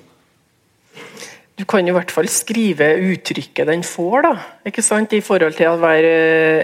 Du 1.56 1.64
kan 1.64 1.88
i 1.88 1.94
hvert 1.96 2.12
fall 2.12 2.28
skrive 2.28 2.90
uttrykket 3.00 3.70
den 3.70 3.84
får, 3.88 4.18
da, 4.26 4.34
ikke 4.68 4.84
sant? 4.84 5.14
i 5.16 5.24
forhold 5.24 5.56
til 5.56 5.72
å 5.72 5.80
være 5.80 6.12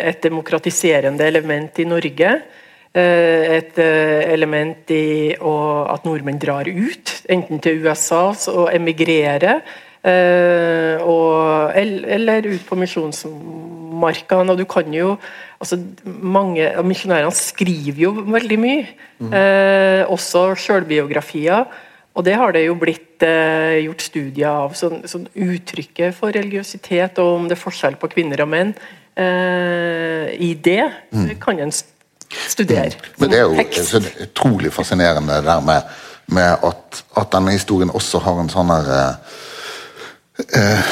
et 0.03 0.19
demokratiserende 0.25 1.23
element 1.23 1.79
i 1.79 1.87
Norge. 1.87 2.33
Eh, 2.93 3.57
Et 3.57 3.77
eh, 3.79 4.33
element 4.33 4.89
i 4.91 5.31
at 5.39 6.03
nordmenn 6.03 6.39
drar 6.39 6.67
ut, 6.67 7.13
enten 7.31 7.61
til 7.63 7.85
USA 7.85 8.33
og 8.51 8.67
emigrerer, 8.73 9.61
eh, 10.03 10.99
og, 10.99 11.71
el- 11.75 12.03
eller 12.03 12.49
ut 12.51 12.65
på 12.67 12.75
misjonsmarkene. 12.75 14.51
Og 14.51 14.57
du 14.57 14.65
kan 14.65 14.91
jo 14.93 15.17
altså 15.61 15.77
Mange 16.03 16.67
misjonærene 16.83 17.31
skriver 17.31 18.01
jo 18.01 18.11
veldig 18.11 18.59
mye, 18.59 18.85
mm. 19.19 19.31
også 20.09 20.55
sjølbiografier. 20.57 21.65
Og 22.15 22.25
det 22.25 22.33
har 22.35 22.51
det 22.51 22.65
jo 22.65 22.75
blitt 22.75 23.23
eh, 23.23 23.85
gjort 23.85 24.01
studier 24.01 24.49
av. 24.49 24.73
Sånn, 24.75 25.05
sånn 25.07 25.29
uttrykket 25.31 26.17
for 26.17 26.33
religiøsitet, 26.35 27.21
og 27.23 27.37
om 27.37 27.47
det 27.47 27.55
er 27.55 27.61
forskjell 27.61 27.95
på 28.01 28.09
kvinner 28.11 28.41
og 28.43 28.49
menn 28.51 28.73
eh, 29.15 30.33
i 30.35 30.51
det, 30.59 30.89
mm. 31.13 31.29
kan 31.39 31.61
en 31.61 31.71
s- 32.31 32.51
studere. 32.55 32.91
Men 33.19 33.29
det 33.31 33.39
er 33.39 33.43
jo 33.49 33.65
så 33.83 33.97
er 34.01 34.25
utrolig 34.27 34.71
fascinerende 34.73 35.35
det 35.41 35.45
der 35.45 35.61
med, 35.61 35.81
med 36.27 36.57
at, 36.63 37.03
at 37.17 37.31
denne 37.33 37.51
historien 37.51 37.91
også 37.93 38.19
har 38.23 38.39
en 38.41 38.49
sånn 38.49 38.71
her 38.71 38.91
eh, 38.97 39.13
eh, 40.57 40.91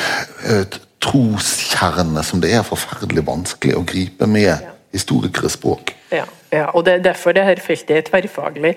et 0.61 0.79
troskjerne 1.01 2.23
som 2.27 2.41
det 2.43 2.51
er 2.53 2.63
forferdelig 2.67 3.23
vanskelig 3.27 3.77
å 3.79 3.85
gripe 3.87 4.27
med 4.27 4.65
historikere 4.93 5.49
språk. 5.53 5.93
Ja, 6.11 6.25
ja, 6.51 6.65
og 6.73 6.83
det 6.85 6.93
er 6.97 7.05
derfor 7.11 7.31
det 7.37 7.45
her 7.47 7.61
feltet 7.63 7.95
er 7.97 8.01
tverrfaglig. 8.09 8.75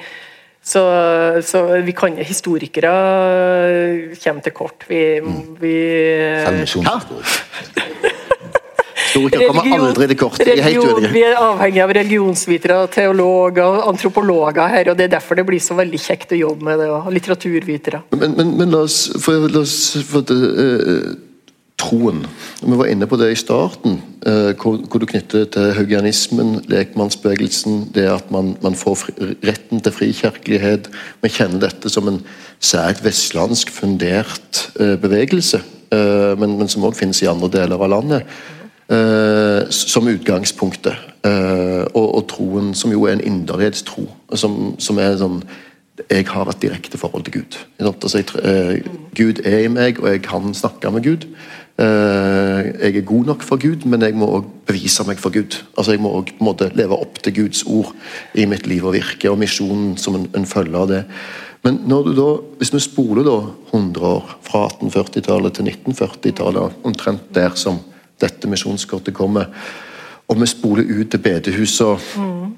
Så, 0.62 0.78
så 1.42 1.64
vi 1.82 1.90
kan, 1.90 2.14
historikere 2.22 2.90
kommer 4.22 4.44
til 4.44 4.52
kort. 4.54 4.84
Vi, 4.86 5.00
vi 5.58 5.72
Selv 6.44 6.60
misjonshistorikere. 6.60 8.12
Historikere 9.12 9.48
kommer 9.50 9.88
aldri 9.88 10.08
til 10.08 10.18
kort. 10.22 10.38
Jeg 10.40 10.58
er 10.58 10.68
helt 10.70 11.10
vi 11.12 11.24
er 11.26 11.36
avhengig 11.36 11.82
av 11.84 11.92
religionsvitere, 11.98 12.78
teologer, 12.94 13.82
antropologer 13.90 14.72
her, 14.72 14.92
og 14.92 14.96
det 14.98 15.08
er 15.08 15.16
derfor 15.18 15.36
det 15.36 15.44
blir 15.48 15.60
så 15.62 15.76
veldig 15.76 16.00
kjekt 16.00 16.32
å 16.32 16.40
jobbe 16.40 16.70
med 16.70 16.80
det, 16.80 16.88
og 16.92 17.12
litteraturvitere. 17.12 18.06
Men, 18.16 18.38
men, 18.38 18.56
men 18.60 18.72
la 18.72 18.86
oss 18.86 19.04
for, 19.20 19.50
la 19.52 19.66
oss, 19.66 19.76
for 20.08 20.24
det, 20.28 20.38
eh, 20.64 21.12
Troen. 21.82 22.20
Vi 22.62 22.76
var 22.78 22.86
inne 22.86 23.08
på 23.10 23.16
det 23.18 23.32
i 23.32 23.38
starten, 23.38 23.98
eh, 24.26 24.52
hvor, 24.60 24.78
hvor 24.86 25.02
du 25.02 25.06
knytter 25.08 25.42
det 25.42 25.52
til 25.56 25.72
haugianismen, 25.74 26.54
lekmannsbevegelsen, 26.70 27.88
det 27.94 28.06
at 28.12 28.30
man, 28.30 28.54
man 28.62 28.76
får 28.78 28.98
fri, 29.00 29.14
retten 29.42 29.82
til 29.82 29.96
frikirkelighet. 29.96 30.88
Vi 31.24 31.32
kjenner 31.32 31.64
dette 31.66 31.90
som 31.90 32.08
en 32.10 32.20
sært 32.62 33.02
vestlandsk 33.04 33.72
fundert 33.74 34.66
eh, 34.78 34.94
bevegelse, 35.02 35.62
eh, 35.90 36.32
men, 36.38 36.58
men 36.60 36.70
som 36.70 36.86
også 36.86 37.02
finnes 37.02 37.22
i 37.24 37.30
andre 37.32 37.50
deler 37.58 37.82
av 37.82 37.94
landet. 37.96 38.36
Eh, 38.92 39.70
som 39.70 40.08
utgangspunktet. 40.08 40.94
Eh, 41.24 41.84
og, 41.94 42.14
og 42.14 42.24
troen, 42.30 42.72
som 42.74 42.92
jo 42.92 43.06
er 43.06 43.16
en 43.16 43.24
inderlighetstro, 43.24 44.06
som, 44.34 44.74
som 44.82 44.98
er 44.98 45.18
sånn 45.20 45.42
Jeg 46.10 46.24
har 46.26 46.48
et 46.48 46.62
direkte 46.62 46.98
forhold 46.98 47.26
til 47.26 47.34
Gud. 47.42 47.56
Altså, 47.78 48.18
jeg, 48.18 48.30
eh, 48.42 48.86
Gud 49.14 49.42
er 49.44 49.66
i 49.66 49.70
meg, 49.70 50.00
og 50.00 50.08
jeg 50.08 50.22
kan 50.24 50.54
snakke 50.56 50.90
med 50.90 51.04
Gud. 51.04 51.28
Jeg 51.82 52.94
er 52.94 53.04
god 53.08 53.30
nok 53.30 53.42
for 53.42 53.56
Gud, 53.60 53.86
men 53.88 54.02
jeg 54.04 54.14
må 54.14 54.26
òg 54.28 54.48
bevise 54.68 55.04
meg 55.08 55.18
for 55.18 55.32
Gud. 55.32 55.56
Altså 55.76 55.94
Jeg 55.94 56.02
må 56.04 56.12
måte 56.44 56.68
leve 56.76 56.98
opp 57.00 57.16
til 57.24 57.34
Guds 57.34 57.62
ord 57.66 57.94
i 58.34 58.44
mitt 58.46 58.66
liv 58.66 58.84
og 58.84 58.92
virke, 58.92 59.30
og 59.30 59.40
misjonen 59.40 59.96
som 59.98 60.18
en, 60.18 60.28
en 60.36 60.46
følge 60.46 60.78
av 60.78 60.90
det. 60.90 61.00
Men 61.64 61.78
da, 61.86 62.28
hvis 62.58 62.72
vi 62.74 62.82
spoler 62.82 63.24
da 63.26 63.38
100 63.70 64.06
år, 64.06 64.36
fra 64.42 64.66
1840-tallet 64.68 65.56
til 65.56 65.70
1940-tallet, 65.70 66.78
omtrent 66.84 67.34
der 67.34 67.54
som 67.54 67.78
dette 68.22 68.48
misjonskortet 68.48 69.14
kommer, 69.14 69.50
og 70.28 70.40
vi 70.40 70.48
spoler 70.48 70.88
ut 70.88 71.10
til 71.10 71.20
bedehusene 71.22 72.52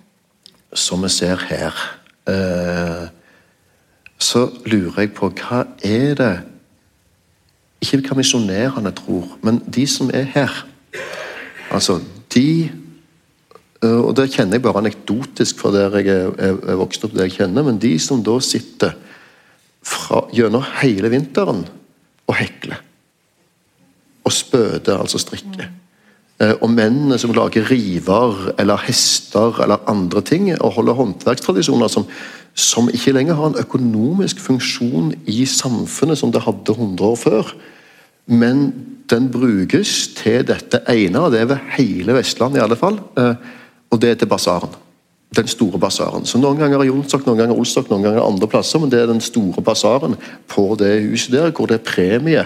som 0.75 1.03
vi 1.03 1.11
ser 1.13 1.41
her, 1.49 1.75
eh, 2.29 3.07
så 4.19 4.47
lurer 4.67 5.05
jeg 5.05 5.15
på 5.15 5.31
hva 5.31 5.65
er 5.83 6.15
det 6.19 6.35
ikke 7.85 8.01
hva 8.09 8.17
misjonærene 8.19 8.95
tror, 8.97 9.37
men 9.45 9.61
de 9.67 9.85
som 9.91 10.11
er 10.15 10.27
her. 10.35 10.65
Altså, 11.71 12.01
de 12.35 12.71
eh, 13.83 14.01
Og 14.01 14.17
det 14.17 14.31
kjenner 14.33 14.57
jeg 14.57 14.63
bare 14.63 14.81
anekdotisk 14.81 15.59
fra 15.61 15.71
der 15.75 15.99
jeg 15.99 16.33
er 16.39 16.79
vokst 16.81 17.05
opp, 17.05 17.13
det 17.13 17.29
jeg 17.29 17.39
kjenner, 17.41 17.63
men 17.63 17.79
de 17.79 17.99
som 17.99 18.23
da 18.25 18.39
sitter 18.41 18.95
fra, 19.85 20.25
gjennom 20.33 20.65
hele 20.81 21.11
vinteren 21.13 21.67
og 22.27 22.35
hekler. 22.39 22.81
Og 24.25 24.33
spøder, 24.33 24.99
altså 24.99 25.19
strikker. 25.19 25.69
Eh, 26.41 26.55
og 26.61 26.71
mennene 26.71 27.19
som 27.19 27.35
lager 27.35 27.69
river 27.71 28.55
eller 28.59 28.81
hester 28.87 29.61
eller 29.63 29.85
andre 29.91 30.23
ting, 30.27 30.49
og 30.61 30.73
holder 30.79 30.97
håndverkstradisjoner 30.99 31.89
som, 31.93 32.07
som 32.55 32.89
ikke 32.91 33.13
lenger 33.15 33.39
har 33.39 33.53
en 33.53 33.61
økonomisk 33.61 34.41
funksjon 34.43 35.13
i 35.31 35.45
samfunnet 35.47 36.19
som 36.19 36.33
det 36.35 36.43
hadde 36.43 36.75
100 36.75 37.07
år 37.07 37.21
før. 37.21 37.55
Men 38.27 38.73
den 39.11 39.29
brukes 39.31 40.09
til 40.17 40.47
dette 40.49 40.81
ene, 40.89 41.21
og 41.21 41.33
det 41.33 41.43
er 41.45 41.53
ved 41.53 41.69
hele 41.77 42.17
Vestlandet 42.17 42.59
i 42.59 42.65
alle 42.65 42.81
fall. 42.81 42.99
eh, 43.19 43.35
Og 43.93 44.01
det 44.03 44.11
er 44.11 44.15
til 44.15 44.27
basaren. 44.27 44.73
Den 45.37 45.47
store 45.47 45.79
basaren. 45.79 46.25
Så 46.27 46.39
Noen 46.39 46.59
ganger 46.59 46.81
er 46.81 46.89
Jonsok, 46.89 47.27
noen 47.27 47.39
ganger 47.39 47.59
Olsok, 47.59 47.91
noen 47.91 48.03
ganger 48.03 48.23
andre 48.27 48.49
plasser, 48.49 48.79
men 48.79 48.91
det 48.91 49.01
er 49.01 49.07
den 49.07 49.21
store 49.21 49.63
basaren 49.63 50.17
på 50.49 50.75
det 50.79 51.03
huset 51.11 51.33
der, 51.33 51.51
hvor 51.51 51.67
det 51.67 51.79
er 51.79 51.91
premie 51.93 52.45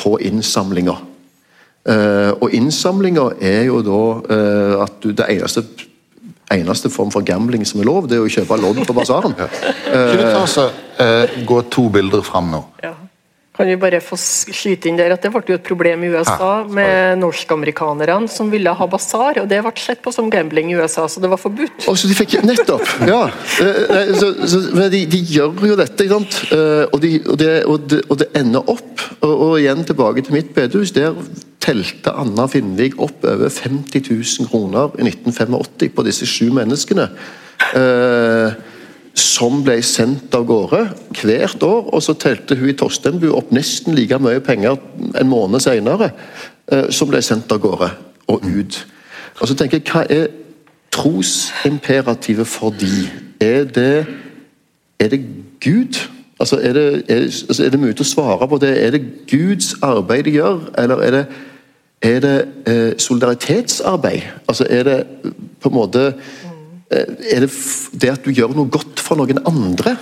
på 0.00 0.16
innsamlinga. 0.24 0.96
Eh, 1.88 2.32
og 2.36 2.52
innsamlinga 2.56 3.30
er 3.40 3.62
jo 3.68 3.80
da 3.84 4.02
eh, 4.34 4.74
at 4.84 4.98
du, 5.04 5.12
det 5.16 5.28
eneste 5.36 5.64
eneste 6.50 6.90
form 6.90 7.12
for 7.14 7.22
gambling 7.22 7.62
som 7.66 7.80
er 7.80 7.86
lov, 7.86 8.08
det 8.10 8.18
er 8.18 8.24
å 8.24 8.30
kjøpe 8.30 8.56
lodd 8.58 8.80
på 8.86 8.94
basaren. 8.96 9.36
Kunne 9.38 10.16
du 10.18 10.24
ta 10.24 10.46
så, 10.50 10.66
eh, 10.98 11.36
gå 11.46 11.60
to 11.70 11.88
bilder 11.94 12.24
frem 12.26 12.50
nå? 12.50 12.64
Ja. 12.82 12.94
Kan 13.60 13.68
vi 13.68 13.76
bare 13.76 13.98
få 14.00 14.16
skyte 14.16 14.88
inn 14.88 14.96
der 14.96 15.12
at 15.12 15.20
Det 15.20 15.28
ble 15.34 15.42
jo 15.52 15.58
et 15.58 15.66
problem 15.66 16.04
i 16.06 16.08
USA 16.14 16.62
med 16.64 17.18
norskamerikanerne 17.20 18.30
som 18.32 18.48
ville 18.48 18.72
ha 18.72 18.86
basar. 18.88 19.42
og 19.42 19.48
Det 19.50 19.58
ble 19.60 19.72
sett 19.76 20.00
på 20.00 20.12
som 20.16 20.30
gambling 20.32 20.70
i 20.72 20.78
USA, 20.80 21.04
så 21.04 21.20
det 21.20 21.28
var 21.28 21.36
forbudt. 21.36 21.84
Og 21.90 21.98
så 22.00 22.08
de 22.08 22.16
fikk, 22.16 22.38
Nettopp! 22.48 22.86
ja. 23.04 23.26
Eh, 23.60 23.82
nei, 23.92 24.06
Så, 24.16 24.30
så, 24.48 24.62
de, 24.88 25.02
de 25.12 25.20
gjør 25.34 25.60
jo 25.68 25.76
dette, 25.76 26.06
ikke 26.06 26.16
sant? 26.22 26.38
Eh, 26.56 26.86
Og, 26.88 26.96
de, 27.04 27.12
og, 27.26 27.36
det, 27.38 27.52
og, 27.68 27.84
det, 27.92 28.00
og 28.08 28.18
det 28.22 28.30
ender 28.40 28.64
opp 28.72 29.04
og, 29.20 29.30
og 29.34 29.54
igjen 29.60 29.84
tilbake 29.84 30.24
til 30.24 30.38
mitt 30.38 30.54
bedehus. 30.56 30.94
Der 30.96 31.12
telte 31.60 32.16
Anna 32.16 32.48
Finnvik 32.48 32.96
opp 32.96 33.28
over 33.28 33.52
50 33.52 34.08
000 34.08 34.48
kroner 34.48 34.96
i 34.96 35.04
1985 35.04 35.92
på 35.92 36.08
disse 36.08 36.28
sju 36.28 36.48
menneskene. 36.56 37.10
Eh, 37.76 38.56
som 39.14 39.62
ble 39.64 39.78
sendt 39.82 40.34
av 40.36 40.44
gårde 40.48 40.84
hvert 41.22 41.62
år. 41.66 41.88
Og 41.94 42.02
så 42.02 42.14
telte 42.18 42.56
hun 42.58 42.70
i 42.70 42.76
Torstenbu 42.78 43.30
opp 43.34 43.52
nesten 43.54 43.96
like 43.96 44.18
mye 44.22 44.42
penger 44.44 44.78
en 45.18 45.30
måned 45.30 45.62
senere, 45.62 46.12
eh, 46.72 46.90
som 46.90 47.10
ble 47.10 47.22
sendt 47.22 47.52
av 47.52 47.62
gårde 47.62 47.90
og 48.30 48.46
ut. 48.46 48.86
Og 49.40 49.48
så 49.48 49.54
tenker 49.54 49.80
jeg, 49.80 49.88
Hva 49.90 50.04
er 50.10 50.28
trosimperativet 50.90 52.46
for 52.46 52.70
de? 52.70 53.08
Er 53.40 53.64
det, 53.64 54.06
er 54.98 55.08
det 55.08 55.20
Gud? 55.60 56.00
Altså 56.40 56.56
er, 56.56 56.72
det, 56.72 57.02
er, 57.08 57.22
altså 57.48 57.64
er 57.64 57.70
det 57.70 57.80
mulig 57.80 58.00
å 58.00 58.04
svare 58.08 58.48
på 58.48 58.58
det? 58.62 58.72
Er 58.80 58.94
det 58.94 59.02
Guds 59.28 59.74
arbeid 59.82 60.24
de 60.24 60.38
gjør, 60.38 60.70
eller 60.78 61.02
er 61.04 61.10
det, 61.10 61.24
er 62.02 62.20
det 62.24 62.36
eh, 62.66 62.92
solidaritetsarbeid? 62.98 64.22
Altså 64.48 64.66
er 64.70 64.82
det 64.88 64.98
på 65.60 65.68
en 65.68 65.74
måte 65.74 66.04
Er 66.90 67.44
det 67.44 67.50
f- 67.50 67.90
det 67.94 68.10
at 68.16 68.24
du 68.24 68.32
gjør 68.34 68.54
noe 68.56 68.66
godt 68.72 68.98
for 69.00 69.16
noen 69.20 69.38
andre? 69.46 69.92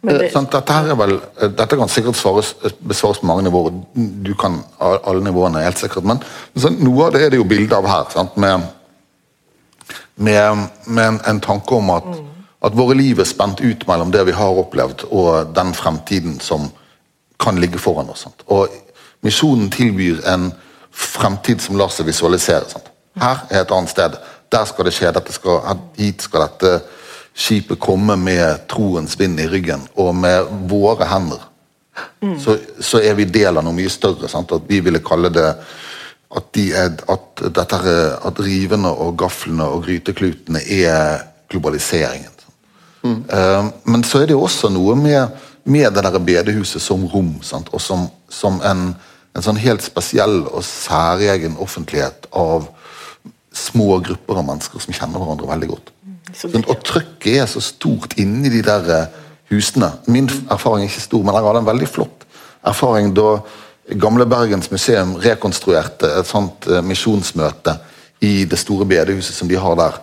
Det, 0.00 0.30
Sånn, 0.32 0.46
dette, 0.48 0.72
her 0.72 0.86
er 0.94 0.96
vel, 0.96 1.18
eh, 1.36 1.50
dette 1.52 1.76
kan 1.76 1.90
sikkert 1.92 2.16
svares, 2.16 2.54
besvares 2.80 3.18
på 3.20 3.28
mange 3.28 3.42
nivåer. 3.44 3.74
Du 4.24 4.30
kan 4.40 4.62
alle 4.80 5.20
nivåene, 5.26 5.60
helt 5.66 5.76
sikkert. 5.82 6.06
Men 6.08 6.22
sånn, 6.56 6.78
noe 6.80 7.06
av 7.10 7.12
det 7.12 7.26
er 7.26 7.34
det 7.34 7.40
jo 7.42 7.44
bilde 7.44 7.76
av 7.76 7.84
her. 7.90 8.06
Sant? 8.14 8.38
Med, 8.40 8.64
med, 10.16 10.68
med 10.86 11.04
en, 11.08 11.20
en 11.26 11.40
tanke 11.44 11.74
om 11.76 11.90
at, 11.92 12.08
at 12.64 12.76
våre 12.76 12.96
liv 12.96 13.20
er 13.20 13.28
spent 13.28 13.60
ut 13.60 13.84
mellom 13.88 14.10
det 14.14 14.24
vi 14.28 14.32
har 14.36 14.56
opplevd, 14.64 15.04
og 15.12 15.52
den 15.56 15.74
fremtiden 15.76 16.38
som 16.40 16.70
kan 17.40 17.60
ligge 17.60 17.80
foran 17.80 18.08
oss. 18.12 18.24
Sant? 18.24 18.44
Og 18.52 18.72
misjonen 19.24 19.68
tilbyr 19.72 20.24
en 20.32 20.50
fremtid 20.90 21.60
som 21.64 21.76
lar 21.76 21.92
seg 21.92 22.08
visualisere. 22.08 22.68
Sant? 22.72 22.88
Her 23.20 23.44
er 23.50 23.64
et 23.66 23.72
annet 23.76 23.92
sted. 23.92 24.16
Der 24.50 24.64
skal 24.66 24.88
det 24.88 24.94
skje. 24.96 25.12
Skal, 25.30 25.76
hit 25.98 26.26
skal 26.26 26.46
dette 26.48 26.80
skipet 27.34 27.78
komme 27.80 28.16
med 28.18 28.66
troens 28.68 29.14
vind 29.18 29.40
i 29.40 29.46
ryggen, 29.48 29.86
og 29.94 30.14
med 30.14 30.50
våre 30.68 31.06
hender. 31.06 31.46
Så, 32.40 32.56
så 32.80 33.00
er 33.00 33.14
vi 33.18 33.26
del 33.28 33.58
av 33.58 33.64
noe 33.64 33.76
mye 33.76 33.90
større. 33.92 34.28
Sant? 34.28 34.52
At 34.52 34.66
vi 34.68 34.80
ville 34.84 35.02
kalle 35.04 35.30
det 35.32 35.46
at, 36.30 36.50
de 36.54 36.66
er, 36.76 36.94
at, 37.10 37.42
dette 37.42 37.94
at 38.28 38.42
rivene 38.44 38.90
og 38.90 39.16
gaflene 39.18 39.66
og 39.66 39.84
gryteklutene 39.86 40.62
er 40.62 41.24
globaliseringen. 41.50 42.36
Eh, 43.04 43.70
men 43.84 44.04
så 44.04 44.22
er 44.22 44.30
det 44.30 44.36
også 44.36 44.70
noe 44.72 44.94
med, 44.98 45.40
med 45.64 45.94
det 45.96 46.04
der 46.04 46.18
bedehuset 46.18 46.82
som 46.82 47.06
rom, 47.08 47.38
sant? 47.42 47.72
og 47.72 47.80
som, 47.80 48.06
som 48.28 48.60
en, 48.66 48.90
en 49.34 49.44
sånn 49.44 49.60
helt 49.60 49.84
spesiell 49.84 50.42
og 50.44 50.62
særegen 50.66 51.56
offentlighet 51.60 52.28
av 52.36 52.68
små 53.52 53.98
grupper 54.04 54.40
av 54.40 54.46
mennesker 54.46 54.82
som 54.82 54.94
kjenner 54.94 55.22
hverandre 55.22 55.48
veldig 55.50 55.68
godt. 55.72 55.92
Sånn, 56.36 56.62
og 56.62 56.84
trøkket 56.86 57.40
er 57.42 57.48
så 57.50 57.62
stort 57.64 58.14
inni 58.22 58.52
de 58.52 58.62
der 58.62 58.90
eh, 58.94 59.20
husene. 59.50 59.90
Min 60.06 60.30
erfaring 60.50 60.86
er 60.86 60.92
ikke 60.92 61.08
stor, 61.08 61.24
men 61.26 61.34
jeg 61.34 61.48
hadde 61.48 61.62
en 61.64 61.70
veldig 61.72 61.90
flott 61.90 62.26
erfaring 62.66 63.14
da 63.16 63.40
Gamle 63.90 64.26
Bergens 64.28 64.70
museum 64.70 65.16
rekonstruerte 65.18 66.12
et 66.20 66.28
sånt 66.28 66.68
eh, 66.70 66.82
misjonsmøte 66.84 67.74
i 68.22 68.44
det 68.46 68.58
store 68.60 68.86
bedehuset 68.86 69.34
som 69.34 69.48
de 69.50 69.58
har 69.58 69.78
der. 69.80 69.96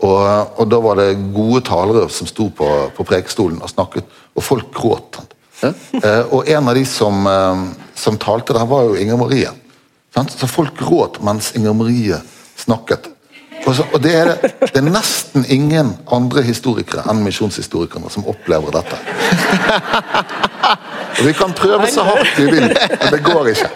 Og, 0.00 0.20
og 0.56 0.70
da 0.70 0.78
var 0.80 0.96
det 0.96 1.18
gode 1.34 1.60
talere 1.66 2.06
som 2.08 2.28
sto 2.30 2.48
på, 2.56 2.68
på 2.96 3.04
prekestolen 3.04 3.60
og 3.60 3.72
snakket, 3.72 4.06
og 4.32 4.46
folk 4.46 4.70
gråt. 4.72 5.20
Eh, 5.60 6.22
og 6.32 6.48
en 6.48 6.70
av 6.70 6.78
de 6.78 6.86
som, 6.88 7.26
eh, 7.28 7.64
som 7.98 8.16
talte 8.16 8.56
der, 8.56 8.64
var 8.70 8.88
jo 8.88 8.96
Inger 8.96 9.20
Marie. 9.20 9.50
Sant? 10.14 10.32
Så 10.32 10.48
folk 10.48 10.78
gråt 10.78 11.20
mens 11.26 11.52
Inger 11.58 11.76
Marie 11.76 12.22
snakket. 12.60 13.10
Og, 13.66 13.74
så, 13.76 13.84
og 13.92 14.00
det, 14.02 14.12
er, 14.16 14.30
det 14.60 14.78
er 14.80 14.86
nesten 14.88 15.44
ingen 15.52 15.92
andre 16.12 16.42
historikere 16.46 17.04
enn 17.10 17.20
misjonshistorikerne 17.24 18.08
som 18.12 18.24
opplever 18.30 18.72
dette. 18.78 18.96
Og 21.20 21.26
vi 21.26 21.32
kan 21.36 21.52
prøve 21.52 21.88
så 21.92 22.04
hardt 22.06 22.38
vi 22.38 22.46
vil, 22.48 22.70
men 22.70 23.12
det 23.12 23.20
går 23.26 23.50
ikke. 23.52 23.68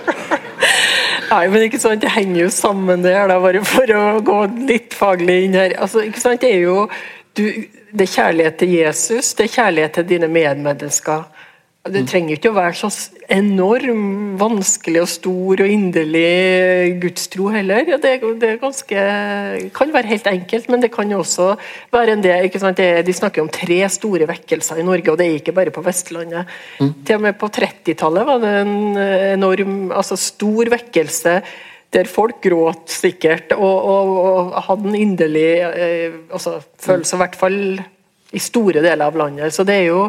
Nei, 1.28 1.42
men 1.50 1.64
ikke 1.66 1.80
sant, 1.82 2.00
det 2.00 2.12
henger 2.14 2.44
jo 2.44 2.50
sammen 2.54 3.02
det 3.04 3.12
da, 3.12 3.36
bare 3.42 3.60
for 3.66 3.90
å 3.92 4.04
gå 4.24 4.38
litt 4.68 4.94
faglig 4.96 5.40
inn 5.48 5.56
her. 5.58 5.74
Altså, 5.82 6.04
ikke 6.06 6.22
sant, 6.22 6.40
Det 6.40 6.52
er 6.54 6.64
jo 6.64 6.86
du, 7.34 7.44
det 7.90 8.06
er 8.06 8.12
kjærlighet 8.12 8.58
til 8.62 8.74
Jesus, 8.78 9.32
det 9.34 9.48
er 9.48 9.54
kjærlighet 9.56 9.96
til 9.98 10.08
dine 10.14 10.28
medmennesker. 10.30 11.24
Det 11.84 12.00
trenger 12.08 12.38
ikke 12.38 12.48
å 12.48 12.56
være 12.56 12.76
så 12.78 12.88
enorm 13.28 14.38
vanskelig 14.40 15.02
og 15.02 15.10
stor 15.12 15.60
og 15.60 15.68
inderlig 15.68 16.94
gudstro 17.02 17.50
heller. 17.52 17.84
Det, 18.00 18.12
det 18.40 18.52
ganske, 18.62 19.02
kan 19.76 19.92
være 19.92 20.08
helt 20.14 20.30
enkelt, 20.30 20.70
men 20.72 20.80
det 20.80 20.88
kan 20.94 21.12
jo 21.12 21.20
også 21.20 21.50
være 21.92 22.16
en 22.16 22.24
del 22.24 22.48
De 23.04 23.16
snakker 23.16 23.44
om 23.44 23.52
tre 23.52 23.82
store 23.92 24.30
vekkelser 24.30 24.80
i 24.80 24.86
Norge, 24.86 25.12
og 25.12 25.20
det 25.20 25.28
er 25.28 25.36
ikke 25.42 25.56
bare 25.60 25.74
på 25.74 25.84
Vestlandet. 25.84 26.48
Til 26.80 27.18
og 27.18 27.26
med 27.26 27.36
på 27.36 27.52
30-tallet 27.52 28.28
var 28.32 28.40
det 28.40 28.56
en 28.62 28.74
enorm, 29.36 29.76
altså 29.92 30.16
stor 30.16 30.72
vekkelse 30.72 31.38
der 31.94 32.08
folk 32.10 32.40
gråt 32.42 32.88
sikkert, 32.90 33.52
og, 33.54 33.76
og, 33.84 34.14
og 34.24 34.62
hadde 34.70 34.88
en 34.88 34.96
inderlig 34.98 35.50
eh, 35.68 36.16
altså, 36.32 36.56
følelse, 36.80 37.14
i 37.14 37.22
hvert 37.22 37.38
fall 37.38 37.60
i 38.34 38.42
store 38.42 38.82
deler 38.82 39.06
av 39.06 39.18
landet. 39.18 39.54
Så 39.54 39.62
det 39.66 39.76
er 39.82 39.88
jo 39.92 40.08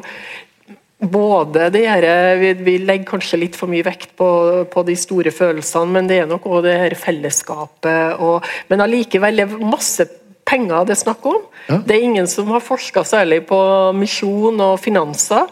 både 1.00 1.70
det 1.74 1.84
her, 1.90 2.06
vi, 2.40 2.52
vi 2.66 2.76
legger 2.80 3.08
kanskje 3.10 3.40
litt 3.42 3.58
for 3.60 3.72
mye 3.72 3.86
vekt 3.86 4.14
på, 4.18 4.28
på 4.72 4.84
de 4.88 4.96
store 5.00 5.34
følelsene, 5.36 5.92
men 5.98 6.08
det 6.10 6.22
er 6.22 6.30
nok 6.30 6.48
også 6.48 6.66
det 6.68 6.78
her 6.80 6.96
fellesskapet. 7.00 8.22
Og, 8.24 8.46
men 8.72 8.84
allikevel 8.86 9.42
det 9.42 9.48
er 9.48 9.66
masse 9.76 10.08
penger 10.46 10.86
det 10.86 10.96
er 10.96 11.02
snakk 11.04 11.26
om. 11.28 11.42
Det 11.68 11.98
er 11.98 12.06
ingen 12.06 12.30
som 12.30 12.50
har 12.54 12.64
forska 12.64 13.04
særlig 13.08 13.44
på 13.50 13.60
misjon 13.98 14.62
og 14.62 14.78
finanser 14.80 15.50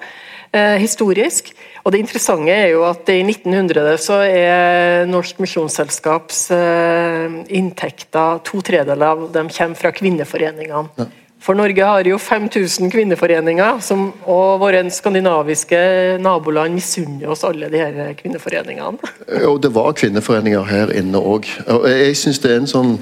eh, 0.53 0.77
historisk. 0.81 1.51
Og 1.83 1.91
Det 1.91 1.99
interessante 1.99 2.53
er 2.53 2.69
jo 2.71 2.85
at 2.87 3.09
i 3.11 3.19
1900 3.25 3.97
så 3.99 4.21
er 4.23 5.09
Norsk 5.09 5.41
Misjonsselskaps 5.43 6.45
eh, 6.55 7.41
inntekter 7.57 8.39
to 8.47 8.61
tredjedeler 8.63 9.17
av 9.17 9.27
dem 9.33 9.51
kommer 9.51 9.81
fra 9.81 9.91
kvinneforeningene. 9.91 11.09
For 11.43 11.57
Norge 11.59 11.83
har 11.83 12.07
jo 12.07 12.17
5000 12.17 12.91
kvinneforeninger, 12.91 13.79
som, 13.83 14.05
og 14.31 14.61
våre 14.61 14.79
skandinaviske 14.87 15.79
naboland 16.23 16.77
misunner 16.77 17.33
oss 17.33 17.43
alle 17.43 17.67
de 17.71 17.81
her 17.81 18.13
kvinneforeningene. 18.15 19.11
Og 19.49 19.59
det 19.63 19.73
var 19.75 19.91
kvinneforeninger 19.99 20.63
her 20.69 20.93
inne 20.95 21.19
òg. 21.19 21.49
Og 21.67 21.89
jeg 21.91 22.15
syns 22.21 22.39
det 22.39 22.53
er 22.53 22.61
en 22.61 22.71
sånn 22.71 22.95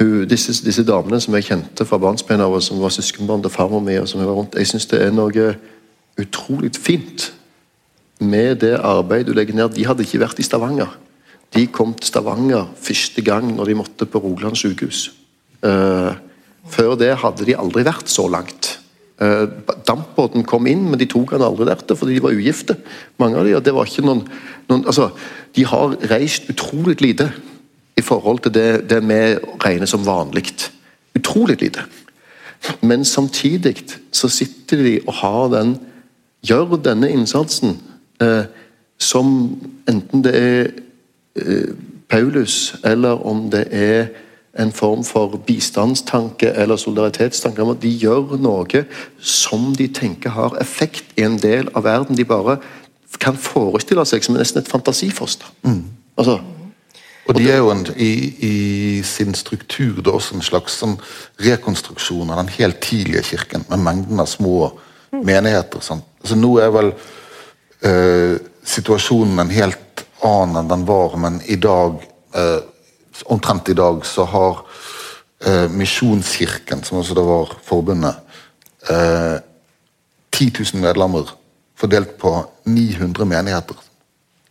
hun, 0.00 0.26
disse, 0.28 0.52
disse 0.66 0.82
damene 0.84 1.22
som 1.22 1.38
jeg 1.38 1.46
kjente 1.46 1.86
fra 1.86 2.00
barnsben 2.02 2.42
av, 2.42 2.58
som 2.60 2.82
var 2.82 2.92
søskenbarn 2.92 3.46
til 3.46 3.54
farmor 3.54 3.84
mi, 3.86 3.94
og 4.02 4.10
som 4.10 4.20
jeg 4.20 4.28
var 4.28 4.40
rundt, 4.40 4.58
jeg 4.58 4.72
syns 4.72 4.90
det 4.90 5.04
er 5.06 5.14
noe 5.14 5.48
utrolig 6.18 6.74
fint 6.74 7.30
med 8.18 8.58
det 8.64 8.74
arbeidet 8.80 9.30
du 9.30 9.36
legger 9.36 9.54
ned 9.54 9.76
De 9.76 9.86
hadde 9.86 10.02
ikke 10.02 10.24
vært 10.24 10.42
i 10.42 10.44
Stavanger. 10.50 10.98
De 11.54 11.68
kom 11.70 11.94
til 11.94 12.10
Stavanger 12.10 12.66
første 12.82 13.22
gang 13.22 13.54
når 13.54 13.70
de 13.70 13.82
måtte 13.84 14.10
på 14.10 14.18
Rogaland 14.18 14.58
sykehus. 14.58 15.12
Eh, 15.62 16.25
før 16.72 16.96
det 16.98 17.14
hadde 17.22 17.46
de 17.46 17.56
aldri 17.58 17.84
vært 17.86 18.10
så 18.12 18.26
langt. 18.30 18.76
Uh, 19.16 19.48
Dampbåten 19.88 20.44
kom 20.44 20.66
inn, 20.68 20.84
men 20.90 21.00
de 21.00 21.08
tok 21.08 21.32
han 21.32 21.44
aldri 21.46 21.64
dertil 21.68 21.96
fordi 21.96 22.18
de 22.18 22.24
var 22.24 22.36
ugifte. 22.36 22.76
Mange 23.22 23.40
av 23.40 23.48
de, 23.48 23.54
og 23.56 23.64
det 23.64 23.74
var 23.76 23.88
ikke 23.88 24.04
noen, 24.04 24.24
noen 24.68 24.84
altså, 24.84 25.10
De 25.56 25.64
har 25.64 25.94
reist 26.10 26.50
utrolig 26.52 26.98
lite 27.00 27.30
i 27.96 28.04
forhold 28.04 28.42
til 28.44 28.52
det, 28.52 28.90
det 28.90 29.00
vi 29.08 29.20
regner 29.64 29.88
som 29.88 30.04
vanlig. 30.04 30.50
Utrolig 31.16 31.56
lite. 31.62 31.86
Men 32.84 33.04
samtidig 33.04 33.86
så 34.12 34.28
sitter 34.28 34.82
de 34.84 34.98
og 35.06 35.14
har 35.22 35.48
den 35.54 35.76
Gjør 36.46 36.76
denne 36.78 37.08
innsatsen 37.10 37.72
eh, 38.22 38.44
som 39.02 39.30
enten 39.88 40.22
det 40.22 40.34
er 40.36 40.68
eh, 41.40 41.72
Paulus, 42.08 42.76
eller 42.84 43.26
om 43.26 43.48
det 43.50 43.64
er 43.74 44.06
en 44.58 44.72
form 44.72 45.04
for 45.04 45.36
bistandstanke 45.46 46.50
eller 46.56 46.76
solidaritetstanke. 46.80 47.66
De 47.82 47.92
gjør 47.92 48.36
noe 48.40 48.84
som 49.20 49.72
de 49.76 49.88
tenker 49.88 50.34
har 50.36 50.56
effekt 50.60 51.16
i 51.16 51.24
en 51.26 51.38
del 51.38 51.70
av 51.74 51.84
verden 51.84 52.16
de 52.16 52.24
bare 52.24 52.58
kan 53.20 53.36
forestille 53.36 54.04
seg 54.08 54.24
som 54.24 54.36
nesten 54.36 54.60
et 54.60 54.68
fantasifoster. 54.68 55.48
Mm. 55.64 55.84
Altså, 56.16 56.40
og 57.26 57.34
de 57.34 57.48
er 57.50 57.58
jo 57.58 57.70
en, 57.72 57.82
i, 57.96 58.12
i, 58.46 59.02
sin 59.02 59.34
struktur 59.34 59.98
da 60.04 60.14
også 60.14 60.36
en 60.36 60.44
slags 60.46 60.76
sånn 60.78 60.94
rekonstruksjon 61.42 62.30
av 62.30 62.38
den 62.38 62.52
helt 62.54 62.78
tidlige 62.84 63.24
kirken, 63.32 63.64
med 63.70 63.82
mengden 63.82 64.22
av 64.22 64.30
små 64.30 64.68
mm. 64.70 65.24
menigheter. 65.26 65.82
Sånn. 65.82 66.04
Altså 66.22 66.38
Nå 66.38 66.52
er 66.62 66.70
vel 66.76 66.92
øh, 67.90 68.36
situasjonen 68.66 69.42
en 69.42 69.54
helt 69.56 70.04
annen 70.26 70.60
enn 70.62 70.70
den 70.70 70.86
var, 70.86 71.18
men 71.18 71.40
i 71.50 71.58
dag 71.58 71.98
øh, 72.38 72.60
omtrent 73.24 73.68
i 73.68 73.76
dag 73.76 74.04
så 74.06 74.24
har 74.24 74.62
eh, 75.46 75.66
Misjonskirken, 75.70 76.82
som 76.84 76.98
også 77.00 77.16
da 77.16 77.24
var 77.26 77.56
forbundet, 77.64 78.14
eh, 78.90 79.36
10 80.32 80.52
000 80.74 80.82
medlemmer 80.82 81.32
fordelt 81.76 82.16
på 82.18 82.32
900 82.64 83.24
menigheter. 83.28 83.78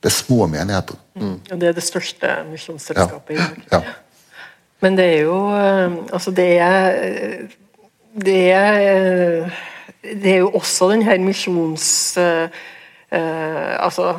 Det 0.01 0.11
er 0.11 0.15
små 0.15 0.45
menigheter. 0.47 0.97
Mm. 1.15 1.39
Og 1.51 1.61
det 1.61 1.69
er 1.69 1.77
det 1.77 1.83
største 1.83 2.31
misjonsselskapet 2.51 3.37
ja. 3.37 3.45
i 3.57 3.69
dag. 3.71 3.71
Ja. 3.71 3.81
Men 4.83 4.97
det 4.97 5.05
er 5.05 5.21
jo 5.25 5.37
eh, 5.55 5.93
Altså, 6.13 6.31
det 6.31 6.57
er 6.57 7.47
Det 8.25 8.51
er, 8.51 9.49
det 10.01 10.31
er 10.31 10.37
jo 10.37 10.49
også 10.49 10.89
den 10.91 11.01
her 11.03 11.19
misjons... 11.19 12.15
Uh, 12.17 12.47
uh, 13.11 13.85
altså 13.85 14.13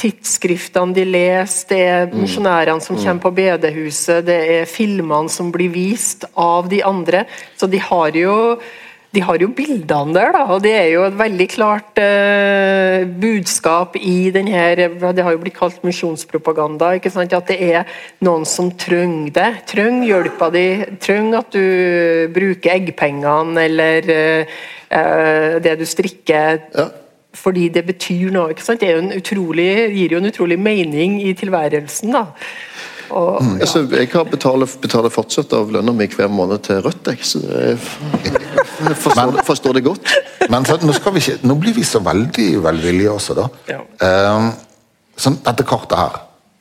tidsskriftene 0.00 0.96
de 0.96 1.06
leser, 1.06 1.66
det 1.70 1.80
er 1.86 2.04
mm. 2.10 2.20
misjonærene 2.24 2.84
som 2.84 2.96
mm. 2.96 3.02
kommer 3.04 3.24
på 3.26 3.34
bedehuset, 3.40 4.24
det 4.26 4.38
er 4.58 4.70
filmene 4.70 5.32
som 5.32 5.52
blir 5.54 5.72
vist 5.74 6.24
av 6.34 6.70
de 6.72 6.82
andre. 6.86 7.26
Så 7.60 7.68
de 7.70 7.82
har 7.90 8.16
jo 8.16 8.36
de 9.10 9.22
har 9.26 9.42
jo 9.42 9.48
bildene 9.50 10.14
der, 10.14 10.30
da, 10.36 10.44
og 10.54 10.60
det 10.62 10.70
er 10.70 10.88
jo 10.92 11.00
et 11.02 11.16
veldig 11.18 11.46
klart 11.50 11.98
eh, 11.98 13.02
budskap 13.02 13.96
i 13.98 14.30
denne 14.30 14.60
Det 15.02 15.24
har 15.26 15.34
jo 15.34 15.40
blitt 15.42 15.56
kalt 15.56 15.82
misjonspropaganda. 15.82 16.92
ikke 16.94 17.10
sant, 17.10 17.34
At 17.34 17.50
det 17.50 17.58
er 17.58 17.90
noen 18.22 18.46
som 18.46 18.70
trenger 18.70 19.34
det. 19.34 19.50
Trenger 19.66 20.06
hjelpa 20.06 20.50
di. 20.54 20.66
Trenger 21.02 21.42
at 21.42 21.50
du 21.50 22.30
bruker 22.30 22.76
eggpengene 22.76 23.66
eller 23.66 24.14
eh, 24.14 25.58
det 25.58 25.74
du 25.82 25.86
strikker. 25.90 26.66
Ja 26.78 26.90
fordi 27.34 27.68
det 27.68 27.84
betyr 27.86 28.32
noe. 28.34 28.50
ikke 28.50 28.64
sant? 28.64 28.82
Det 28.82 28.90
jo 28.90 29.20
utrolig, 29.20 29.70
gir 29.94 30.16
jo 30.16 30.20
en 30.20 30.30
utrolig 30.30 30.58
mening 30.58 31.20
i 31.22 31.34
tilværelsen. 31.38 32.12
da. 32.12 32.26
Og, 33.10 33.42
mm. 33.42 33.54
ja. 33.56 33.60
altså, 33.60 33.82
jeg 33.90 34.26
betaler, 34.30 34.70
betaler, 34.82 35.12
fortsatt 35.12 35.52
av 35.56 35.70
lønna 35.74 35.92
mi 35.96 36.06
hver 36.10 36.30
måned 36.30 36.62
til 36.66 36.80
Rødt, 36.84 37.10
jeg. 37.10 37.24
Så 37.26 37.42
jeg 37.50 37.78
forstår, 38.94 39.32
men, 39.32 39.44
forstår 39.46 39.78
det 39.78 39.84
godt. 39.84 40.14
Men 40.50 40.66
så, 40.66 40.78
nå, 40.82 40.94
ikke, 40.94 41.38
nå, 41.42 41.58
blir 41.62 41.74
vi 41.74 41.84
så 41.86 42.02
veldig 42.06 42.48
velvillige 42.64 43.12
også, 43.12 43.38
da. 43.38 43.48
Ja. 43.70 43.80
Eh, 44.06 44.48
sånn, 45.20 45.40
dette 45.46 45.66
kartet 45.68 45.98
her, 45.98 46.20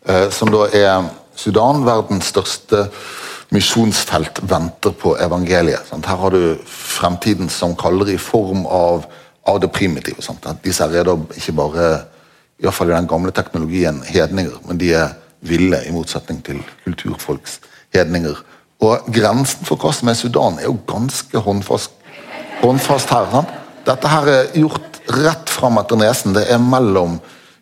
eh, 0.10 0.28
som 0.34 0.52
da 0.54 0.68
er 0.74 1.10
Sudan, 1.40 1.86
verdens 1.88 2.34
største 2.34 2.88
misjonsfelt, 3.56 4.42
venter 4.50 4.94
på 4.94 5.16
evangeliet. 5.22 5.88
Sant? 5.90 6.10
Her 6.10 6.20
har 6.22 6.36
du 6.36 6.58
fremtiden 6.70 7.50
som 7.50 7.78
kaller 7.78 8.12
i 8.14 8.20
form 8.22 8.66
av 8.66 9.08
av 9.48 9.60
det 9.64 9.72
primitive. 9.72 10.22
Sant? 10.22 10.46
At 10.50 10.64
disse 10.66 10.84
er 10.84 11.08
da 11.08 11.16
ikke 11.36 11.56
bare 11.58 11.90
i 12.60 12.66
hvert 12.66 12.76
fall 12.76 12.92
i 12.92 12.96
den 12.96 13.08
gamle 13.08 13.32
teknologien 13.32 14.02
hedninger, 14.04 14.60
men 14.68 14.80
de 14.82 14.92
er 14.94 15.16
ville, 15.48 15.80
i 15.88 15.94
motsetning 15.96 16.42
til 16.44 16.60
kulturfolks 16.84 17.60
hedninger. 17.96 18.36
Og 18.84 19.08
Grensen 19.16 19.68
for 19.68 19.80
hva 19.80 19.94
som 19.96 20.12
er 20.12 20.18
Sudan, 20.20 20.60
er 20.60 20.68
jo 20.68 20.78
ganske 20.88 21.44
håndfast, 21.44 21.96
håndfast 22.62 23.12
her. 23.16 23.28
Sant? 23.32 23.56
Dette 23.88 24.12
her 24.12 24.32
er 24.34 24.52
gjort 24.60 25.00
rett 25.10 25.50
fram 25.50 25.80
etter 25.82 26.00
nesen. 26.00 26.36
Det 26.36 26.46
er 26.52 26.60
mellom 26.62 27.18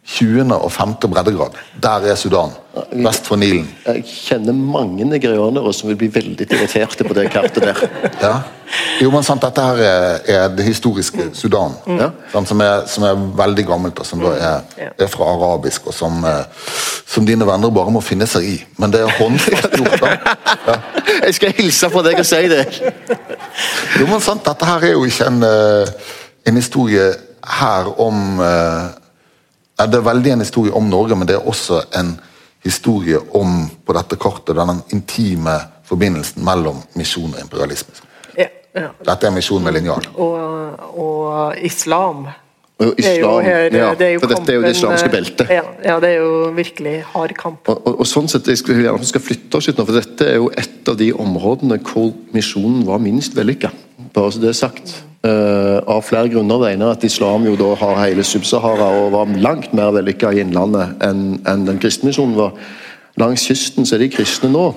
20. 0.08 0.53
og 0.55 0.72
5. 0.72 0.93
breddegrad. 1.12 1.58
Der 1.84 2.05
er 2.12 2.16
Sudan. 2.16 2.51
Vest 2.91 3.26
for 3.28 3.36
Nilen. 3.36 3.68
Jeg 3.86 4.03
kjenner 4.08 4.53
mange 4.55 5.05
nigerianere 5.05 5.74
som 5.74 5.89
vil 5.89 5.97
bli 5.99 6.08
veldig 6.14 6.47
irriterte 6.47 7.03
på 7.03 7.16
det 7.18 7.28
kartet 7.32 7.64
der. 7.64 7.82
Ja. 8.22 8.38
Jo, 9.01 9.12
men 9.12 9.24
sant, 9.24 9.43
Dette 9.43 9.64
her 9.64 9.80
er, 9.84 10.18
er 10.28 10.47
det 10.51 10.66
historiske 10.66 11.30
Sudan, 11.34 11.76
mm. 11.86 12.01
sant, 12.34 12.49
som, 12.49 12.62
er, 12.62 12.82
som, 12.91 13.05
er, 13.08 13.22
veldig 13.39 13.64
gammelt, 13.68 13.99
og 13.99 14.05
som 14.05 14.20
da 14.20 14.34
er, 14.36 14.89
er 14.91 15.12
fra 15.12 15.30
arabisk, 15.32 15.88
og 15.88 15.95
som, 15.95 16.20
eh, 16.28 16.74
som, 17.08 17.26
dine 17.26 17.47
venner 17.47 17.72
bare 17.72 17.93
må 17.95 18.01
finne 18.03 18.28
seg 18.28 18.47
i. 18.47 18.58
Men 18.82 18.91
det 18.91 19.05
er 19.05 19.16
håndfast 19.20 19.78
gjort. 19.80 20.03
Ja. 20.68 20.78
Jeg 21.24 21.38
skal 21.39 21.55
hilse 21.62 21.91
på 21.93 22.03
deg 22.03 22.20
og 22.20 22.28
si 22.28 22.41
det. 22.51 22.66
Jo, 24.01 24.08
men 24.10 24.24
sant, 24.24 24.43
Dette 24.47 24.68
her 24.68 24.89
er 24.89 24.95
jo 24.97 25.08
ikke 25.08 25.32
en, 25.32 25.43
eh, 25.47 26.14
en 26.47 26.60
historie 26.60 27.08
her 27.47 27.88
om 28.03 28.41
uh, 28.43 28.91
det 29.86 29.99
er 29.99 30.05
veldig 30.07 30.32
en 30.34 30.41
historie 30.41 30.73
om 30.73 30.89
Norge, 30.89 31.15
men 31.15 31.30
det 31.30 31.38
er 31.38 31.47
også 31.47 31.84
en 31.99 32.15
historie 32.65 33.19
om 33.38 33.67
på 33.86 33.95
dette 33.95 34.17
kartet, 34.19 34.57
den 34.57 34.82
intime 34.95 35.59
forbindelsen 35.88 36.43
mellom 36.45 36.82
misjon 36.97 37.36
og 37.36 37.39
imperialisme. 37.41 37.93
Ja, 38.38 38.49
ja. 38.75 38.89
Dette 39.05 39.30
er 39.30 39.36
misjon 39.36 39.63
med 39.63 39.78
linjal. 39.78 40.09
Og, 40.15 40.97
og 40.97 41.63
islam. 41.63 42.28
Og 42.78 42.99
islam, 43.01 43.39
her, 43.41 43.71
ja, 43.73 43.88
det 43.97 44.09
for 44.21 44.30
dette 44.30 44.53
er 44.53 44.59
jo 44.59 44.65
det 44.65 44.73
islamske 44.75 45.09
beltet. 45.09 45.49
Ja, 45.49 45.63
ja, 45.82 45.95
det 46.01 46.11
er 46.13 46.19
jo 46.21 46.51
virkelig 46.53 46.99
hard 47.13 47.34
kamp. 47.39 47.71
Og, 47.71 47.80
og, 47.89 48.03
og 48.03 48.09
sånn 48.09 48.30
sett, 48.30 48.49
Jeg 48.51 48.61
skulle 48.61 48.84
gjerne 48.84 49.09
skal 49.09 49.23
flytte 49.23 49.57
oss 49.57 49.69
litt 49.69 49.80
nå, 49.82 49.86
for 49.88 49.97
dette 49.97 50.28
er 50.30 50.38
jo 50.38 50.51
et 50.53 50.91
av 50.91 50.99
de 50.99 51.09
områdene 51.25 51.80
hvor 51.88 52.11
misjonen 52.36 52.84
var 52.86 53.01
minst 53.01 53.38
vellykka. 53.38 53.71
Bare 54.13 54.34
så 54.34 54.43
det 54.43 54.51
er 54.51 54.59
sagt. 54.59 54.93
Uh, 55.26 55.82
av 55.89 56.03
flere 56.05 56.30
grunner. 56.30 56.59
Det 56.61 56.76
ene 56.76 56.86
er 56.86 56.93
at 56.93 57.05
islam 57.07 57.47
jo 57.47 57.55
da 57.57 57.72
har 57.80 57.97
hele 58.03 58.22
Sub-Sahara 58.24 58.91
og 58.99 59.15
var 59.15 59.32
langt 59.41 59.72
mer 59.76 59.89
vellykka 59.95 60.30
i 60.36 60.43
innlandet 60.43 61.01
enn 61.03 61.39
en 61.49 61.65
den 61.65 61.80
kristne 61.82 62.11
misjonen 62.11 62.36
var. 62.38 62.53
Langs 63.18 63.47
kysten 63.49 63.88
så 63.88 63.97
er 63.97 64.03
de 64.03 64.11
kristne 64.13 64.51
nå, 64.53 64.68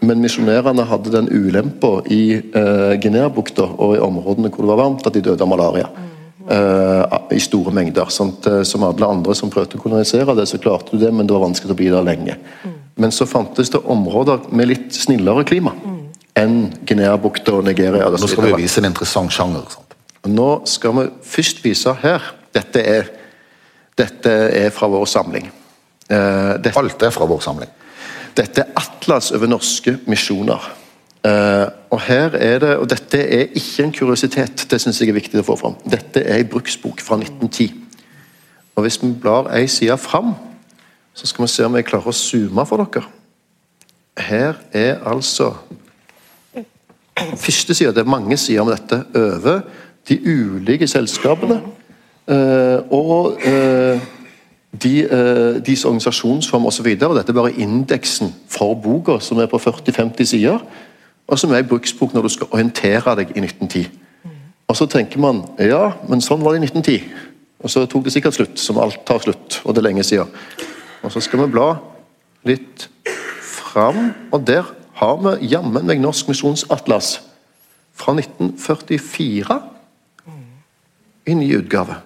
men 0.00 0.24
misjonærene 0.24 0.88
hadde 0.88 1.12
den 1.12 1.28
ulempa 1.28 1.92
i 2.08 2.22
uh, 2.40 2.96
Guinea-bukta 3.04 3.68
og 3.68 3.98
i 3.98 4.02
områdene 4.02 4.48
hvor 4.48 4.64
det 4.64 4.72
var 4.72 4.80
varmt, 4.80 5.06
at 5.06 5.18
de 5.18 5.26
døde 5.28 5.44
av 5.44 5.52
malaria. 5.52 5.92
Uh, 6.48 7.28
I 7.36 7.44
store 7.44 7.76
mengder. 7.76 8.08
Sånt, 8.10 8.48
uh, 8.48 8.62
som 8.64 8.88
alle 8.88 9.12
andre 9.12 9.36
som 9.36 9.52
prøvde 9.52 9.76
å 9.76 9.84
kolonisere 9.84 10.40
det, 10.40 10.48
så 10.48 10.58
klarte 10.62 10.96
du 10.96 11.04
det, 11.04 11.12
men 11.12 11.28
det 11.28 11.36
var 11.36 11.44
vanskelig 11.44 11.76
å 11.76 11.82
bli 11.84 11.92
der 11.92 12.08
lenge. 12.08 12.40
Men 12.96 13.12
så 13.12 13.28
fantes 13.28 13.70
det 13.70 13.84
områder 13.84 14.48
med 14.56 14.72
litt 14.72 14.96
snillere 14.96 15.44
klima 15.44 15.76
enn 16.38 16.72
Guinea-bukta 16.88 17.54
og 17.58 17.66
Nigeria. 17.66 18.08
Nå 18.10 18.28
skal 18.30 18.48
vi 18.50 18.62
vise 18.62 18.80
en 18.80 18.88
interessant 18.88 19.32
sjanger. 19.32 19.66
Sant? 19.72 19.96
Nå 20.28 20.50
skal 20.70 20.94
vi 20.96 21.08
først 21.26 21.64
vise 21.64 21.92
her 22.02 22.32
Dette 22.52 22.82
er, 22.84 23.06
dette 23.96 24.32
er 24.52 24.72
fra 24.76 24.84
vår 24.92 25.06
samling. 25.08 25.46
Uh, 26.04 26.58
dette, 26.60 26.76
Alt 26.76 27.02
er 27.02 27.12
fra 27.14 27.24
vår 27.24 27.40
samling. 27.40 27.70
Dette 28.36 28.60
er 28.60 28.74
atlas 28.76 29.30
over 29.32 29.48
norske 29.48 29.94
misjoner. 30.04 30.66
Uh, 31.24 31.64
og 31.94 32.02
her 32.04 32.36
er 32.36 32.58
det, 32.60 32.74
og 32.76 32.90
Dette 32.90 33.22
er 33.24 33.54
ikke 33.56 33.86
en 33.86 33.94
kuriositet, 33.96 34.66
det 34.68 34.80
synes 34.82 35.00
jeg 35.00 35.08
er 35.08 35.16
viktig 35.16 35.40
å 35.40 35.46
få 35.46 35.56
fram. 35.62 35.78
Dette 35.88 36.20
er 36.20 36.42
en 36.42 36.52
bruksbok 36.52 37.00
fra 37.00 37.16
1910. 37.16 37.72
Og 38.76 38.84
Hvis 38.84 39.00
vi 39.00 39.12
blar 39.16 39.48
ei 39.56 39.64
side 39.66 39.96
fram, 39.96 40.34
så 41.14 41.26
skal 41.26 41.46
vi 41.46 41.52
se 41.54 41.64
om 41.64 41.76
jeg 41.76 41.88
klarer 41.88 42.12
å 42.12 42.16
zoome 42.16 42.66
for 42.68 42.84
dere. 42.84 43.08
Her 44.18 44.60
er 44.76 45.00
altså 45.08 45.54
Første 47.18 47.74
side, 47.74 47.94
det 47.94 47.98
er 47.98 48.10
mange 48.10 48.36
sider 48.36 48.60
om 48.60 48.70
dette. 48.72 49.04
Over 49.14 49.60
de 50.08 50.18
ulike 50.26 50.86
selskapene 50.90 51.60
eh, 52.26 52.78
og 52.90 53.38
eh, 53.46 54.00
de, 54.82 54.92
eh, 55.04 55.58
deres 55.62 55.84
organisasjonsform 55.84 56.66
osv. 56.66 56.88
Dette 56.96 57.28
er 57.28 57.36
bare 57.36 57.52
indeksen 57.52 58.32
for 58.50 58.74
boka, 58.74 59.18
som 59.20 59.38
er 59.38 59.50
på 59.50 59.60
40-50 59.62 60.24
sider. 60.24 60.58
Og 61.28 61.38
som 61.38 61.52
er 61.52 61.62
en 61.62 61.68
bruksbok 61.68 62.14
når 62.14 62.26
du 62.26 62.32
skal 62.34 62.50
orientere 62.50 63.16
deg 63.20 63.36
i 63.36 63.44
1910. 63.44 63.86
Og 64.68 64.76
så 64.76 64.86
tenker 64.86 65.20
man 65.20 65.44
ja, 65.60 65.92
men 66.08 66.24
sånn 66.24 66.42
var 66.42 66.56
det 66.56 66.62
i 66.62 66.70
1910. 66.70 67.28
Og 67.62 67.70
så 67.70 67.84
tok 67.86 68.06
det 68.06 68.14
sikkert 68.14 68.34
slutt, 68.34 68.58
som 68.58 68.80
alt 68.82 69.04
tar 69.06 69.22
slutt, 69.22 69.60
og 69.62 69.74
det 69.74 69.82
er 69.82 69.88
lenge 69.90 70.04
siden. 70.06 70.30
Og 71.02 71.12
så 71.14 71.22
skal 71.22 71.44
vi 71.44 71.52
bla 71.54 71.68
litt 72.48 72.88
fram, 73.46 74.10
og 74.32 74.42
der 74.46 74.66
har 75.02 75.18
vi 75.18 75.50
jammen 75.50 75.86
meg 75.86 76.00
Norsk 76.02 76.30
misjonsatlas 76.30 77.16
fra 77.98 78.14
1944 78.14 79.58
i 81.26 81.34
ny 81.34 81.50
utgave. 81.58 81.98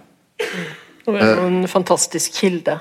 Det 1.07 1.23
er 1.23 1.39
en 1.47 1.69
fantastisk 1.69 2.41
kilde, 2.41 2.79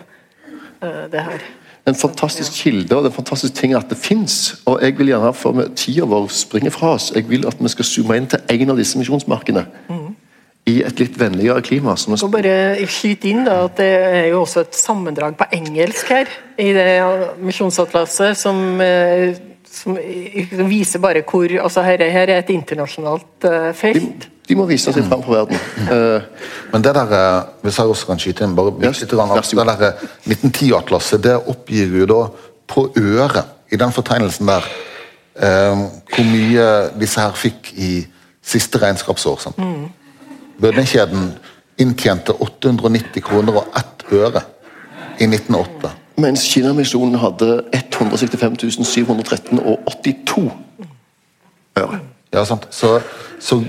eh, 0.81 1.05
det 1.11 1.21
her. 1.27 1.45
En 1.87 1.95
fantastisk 1.95 2.51
kilde 2.63 2.95
og 2.95 3.03
det 3.03 3.11
er 3.11 3.13
en 3.13 3.19
fantastisk 3.21 3.53
ting 3.53 3.75
at 3.77 3.89
det 3.89 3.97
fins. 3.97 4.55
Og 4.65 4.81
jeg 4.81 4.97
vil 4.97 5.11
gjerne, 5.13 5.33
for 5.33 5.67
tida 5.75 6.05
vår 6.09 6.27
springer 6.33 6.73
fra 6.73 6.95
oss, 6.95 7.11
jeg 7.15 7.29
vil 7.29 7.45
at 7.47 7.59
vi 7.59 7.69
skal 7.69 7.85
zoome 7.85 8.17
inn 8.17 8.27
til 8.27 8.39
en 8.49 8.69
av 8.69 8.77
disse 8.77 8.97
misjonsmarkene. 8.97 9.65
I 10.65 10.79
et 10.81 10.99
litt 10.99 11.19
vennligere 11.19 11.61
klima. 11.61 11.93
Som 11.95 12.13
Og 12.13 12.31
bare 12.31 12.87
skyte 12.89 13.29
inn 13.29 13.45
da, 13.45 13.65
at 13.67 13.77
det 13.77 13.85
er 13.85 14.27
jo 14.31 14.41
også 14.41 14.63
et 14.65 14.75
sammendrag 14.75 15.37
på 15.37 15.45
engelsk 15.53 16.09
her, 16.09 16.25
i 16.57 16.73
det 16.73 17.03
misjonsatlaset, 17.37 18.37
som, 18.37 18.81
eh, 18.81 19.37
som 19.75 19.97
viser 20.69 21.01
bare 21.03 21.23
hvor 21.27 21.51
altså 21.61 21.83
her, 21.85 22.03
her 22.11 22.31
er 22.31 22.39
et 22.39 22.49
internasjonalt 22.53 23.47
eh, 23.47 23.67
de, 23.67 23.73
felt. 23.77 24.27
de 24.47 24.57
må 24.57 24.67
vise 24.69 24.93
seg 24.93 25.07
fram 25.09 25.23
for 25.25 25.35
verden. 25.35 25.59
Uh, 25.89 26.23
Men 26.71 26.85
det 26.85 26.95
der, 26.95 27.13
eh, 27.19 27.41
hvis 27.65 27.79
jeg 27.79 27.93
også 27.93 28.09
kan 28.09 28.21
skyte 28.21 28.45
inn, 28.45 28.55
bare 28.57 28.73
Ja, 28.81 28.93
litt 28.93 29.11
grann, 29.11 29.33
vær 29.33 29.43
at 29.43 29.49
så 29.49 29.59
god. 29.59 29.71
det 29.71 29.77
der 29.79 29.87
eh, 29.87 30.35
1910-atlaset, 30.35 31.23
det 31.23 31.35
oppgir 31.51 31.99
jo 32.01 32.09
da 32.11 32.21
på 32.67 32.87
øret, 32.97 33.51
i 33.71 33.77
den 33.81 33.91
fortegnelsen 33.91 34.47
der, 34.47 34.65
uh, 35.41 35.85
hvor 36.13 36.27
mye 36.29 36.67
disse 37.01 37.19
her 37.19 37.33
fikk 37.35 37.73
i 37.75 37.91
siste 38.45 38.79
regnskapsår. 38.81 39.41
Sant? 39.41 39.59
Bødningskjeden 40.61 41.31
inntjente 41.81 42.31
890 42.39 43.23
kroner 43.25 43.57
og 43.59 43.77
ett 43.77 44.05
øre 44.13 44.45
i 45.19 45.27
1908. 45.27 45.91
mens 46.17 46.45
Kinamisjonen 46.53 47.17
hadde 47.19 47.63
165 47.73 48.85
713 48.85 49.59
og 49.59 49.79
82 49.87 50.51
øre. 51.79 51.99
Ja, 52.33 52.43
sant? 52.45 52.67
Så, 52.71 52.99
så, 53.39 53.61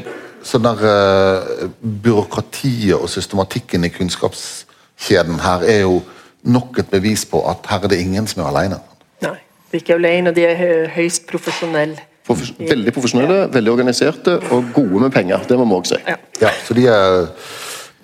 så 0.42 0.58
der 0.58 0.82
uh, 0.82 1.70
byråkratiet 2.02 2.94
og 2.94 3.10
systematikken 3.10 3.84
i 3.84 3.92
kunnskapskjeden 3.94 5.40
her 5.42 5.66
er 5.66 5.80
jo 5.80 6.02
nok 6.46 6.78
et 6.78 6.90
bevis 6.90 7.24
på 7.26 7.42
at 7.50 7.66
her 7.70 7.84
er 7.84 7.94
det 7.94 8.00
ingen 8.00 8.26
som 8.26 8.42
er 8.42 8.50
alene. 8.52 8.80
Nei, 9.22 9.38
de 9.70 9.78
er 9.78 9.82
ikke 9.82 9.98
alene, 9.98 10.30
og 10.30 10.36
de 10.36 10.46
er 10.46 10.92
høyst 10.94 11.26
profesjonelle. 11.30 11.98
Profes 12.26 12.50
veldig 12.58 12.90
profesjonelle, 12.94 13.46
veldig 13.54 13.72
organiserte 13.72 14.40
og 14.50 14.72
gode 14.74 15.04
med 15.04 15.12
penger. 15.14 15.44
Det 15.46 15.58
må 15.58 15.64
vi 15.64 15.76
også 15.78 15.94
si. 15.94 16.02
Ja. 16.10 16.16
Ja, 16.40 16.50
så 16.66 16.74
de 16.74 16.86
er 16.90 17.28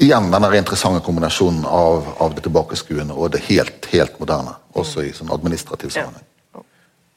igjen 0.02 0.30
den 0.32 0.46
interessante 0.54 1.02
kombinasjonen 1.04 1.64
av, 1.68 2.08
av 2.18 2.34
det 2.34 2.44
tilbakeskuende 2.46 3.14
og 3.14 3.32
det 3.34 3.44
helt, 3.48 3.86
helt 3.92 4.18
moderne. 4.20 4.56
Også 4.78 5.04
i 5.06 5.12
sånn 5.14 5.32
administrativ 5.34 5.92
sammenheng. 5.94 6.26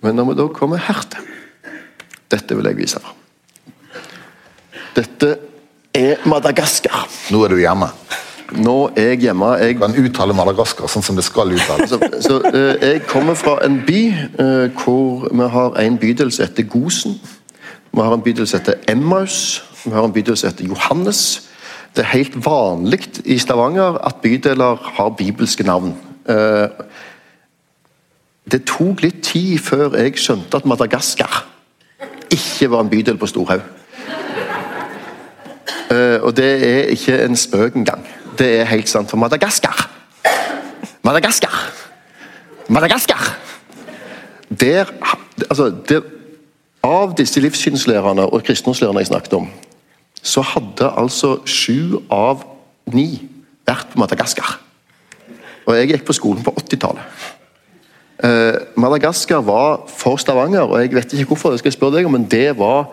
Men 0.04 0.18
når 0.20 0.30
vi 0.30 0.38
da 0.42 0.46
kommer 0.54 0.82
hertil 0.86 1.34
Dette 2.30 2.56
vil 2.58 2.66
jeg 2.66 2.78
vise. 2.78 3.00
Dette 4.96 5.28
er 5.96 6.24
Madagaskar. 6.26 7.06
Nå 7.32 7.44
er 7.46 7.54
du 7.54 7.60
hjemme. 7.62 7.90
Nå 8.58 8.76
er 8.98 9.12
jeg 9.14 9.22
hjemme. 9.28 9.52
Jeg 9.62 9.78
Du 9.78 9.84
kan 9.84 9.98
uttale 10.02 10.36
Madagaskar 10.38 10.90
sånn 10.92 11.06
som 11.06 11.20
det 11.20 11.26
skal 11.28 11.54
uttales. 11.54 11.94
Så, 11.94 12.00
så 12.26 12.40
eh, 12.50 12.82
jeg 12.82 13.04
kommer 13.06 13.38
fra 13.38 13.60
en 13.66 13.78
by 13.86 14.02
eh, 14.10 14.66
hvor 14.82 15.28
vi 15.30 15.50
har 15.54 15.78
en 15.82 16.00
bydel 16.02 16.34
som 16.34 16.48
heter 16.48 16.66
Gosen. 16.70 17.20
Vi 17.94 18.02
har 18.02 18.18
en 18.18 18.26
bydel 18.26 18.50
som 18.50 18.60
heter 18.60 18.82
Emmaus. 18.92 19.62
Vi 19.86 19.94
har 19.94 20.04
en 20.04 20.14
bydel 20.14 20.38
som 20.38 20.50
heter 20.50 20.66
Johannes. 20.66 21.46
Det 21.96 22.04
er 22.04 22.12
helt 22.18 22.36
vanlig 22.46 23.00
i 23.26 23.38
Stavanger 23.40 23.98
at 24.04 24.16
bydeler 24.22 24.76
har 24.98 25.10
bibelske 25.10 25.64
navn. 25.64 25.96
Eh, 26.30 26.68
det 28.52 28.66
tok 28.68 29.02
litt 29.02 29.22
tid 29.24 29.58
før 29.64 29.96
jeg 29.96 30.18
skjønte 30.20 30.60
at 30.60 30.68
Madagaskar 30.68 31.46
ikke 32.30 32.70
var 32.72 32.84
en 32.84 32.92
bydel 32.92 33.18
på 33.18 33.30
Storhaug. 33.32 33.64
Eh, 35.92 36.20
og 36.22 36.36
det 36.38 36.52
er 36.68 36.92
ikke 36.92 37.22
en 37.24 37.36
spøk 37.36 37.76
engang. 37.80 38.04
Det 38.38 38.60
er 38.60 38.70
helt 38.70 38.90
sant. 38.90 39.10
For 39.10 39.18
Madagaskar 39.18 39.90
Madagaskar! 41.06 41.74
Madagaskar! 42.68 43.38
Der, 44.60 44.86
altså, 45.50 45.70
det, 45.90 46.04
av 46.84 47.14
disse 47.18 47.40
livssynslærerne 47.40 48.26
og 48.26 48.44
kristendomslærerne 48.44 49.04
jeg 49.04 49.12
snakket 49.12 49.34
om, 49.34 49.50
så 50.26 50.42
hadde 50.42 50.90
altså 50.98 51.38
sju 51.46 52.02
av 52.10 52.44
ni 52.94 53.08
vært 53.66 53.92
på 53.92 54.02
Madagaskar. 54.02 54.58
Og 55.66 55.78
jeg 55.78 55.92
gikk 55.92 56.06
på 56.08 56.16
skolen 56.18 56.46
på 56.46 56.54
80-tallet. 56.60 57.26
Eh, 58.26 58.58
Madagaskar 58.80 59.44
var 59.46 59.84
for 59.92 60.22
Stavanger, 60.22 60.66
og 60.66 60.80
jeg 60.82 60.94
vet 60.96 61.14
ikke 61.14 61.34
hvorfor, 61.34 61.54
det 61.54 61.62
skal 61.62 61.72
jeg 61.72 61.78
spørre 61.78 61.98
deg 61.98 62.08
om, 62.10 62.16
men 62.18 62.30
det 62.32 62.54
var 62.58 62.90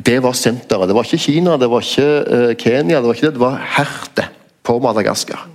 det 0.00 0.16
var 0.24 0.36
senteret. 0.36 0.88
Det 0.88 0.96
var 0.96 1.04
ikke 1.04 1.20
Kina, 1.20 1.56
det 1.60 1.68
var 1.70 1.84
ikke 1.84 2.10
eh, 2.36 2.52
Kenya, 2.56 3.00
det 3.00 3.08
var 3.08 3.18
ikke 3.18 3.26
det, 3.28 3.36
det 3.36 3.42
var 3.42 3.64
hertet 3.76 4.38
på 4.64 4.78
Madagaskar. 4.80 5.46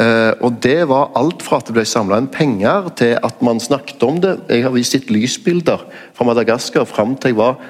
Eh, 0.00 0.32
og 0.40 0.56
det 0.64 0.88
var 0.88 1.12
alt 1.18 1.44
fra 1.44 1.60
at 1.60 1.68
det 1.68 1.76
ble 1.76 1.84
samla 1.88 2.22
inn 2.22 2.30
penger, 2.32 2.88
til 2.96 3.18
at 3.20 3.42
man 3.44 3.60
snakket 3.60 4.02
om 4.06 4.20
det. 4.22 4.38
Jeg 4.48 4.64
har 4.64 4.72
vist 4.72 4.96
litt 4.96 5.12
lysbilder 5.12 5.84
fra 6.16 6.28
Madagaskar 6.28 6.88
fram 6.88 7.14
til 7.20 7.34
jeg 7.34 7.40
var 7.40 7.60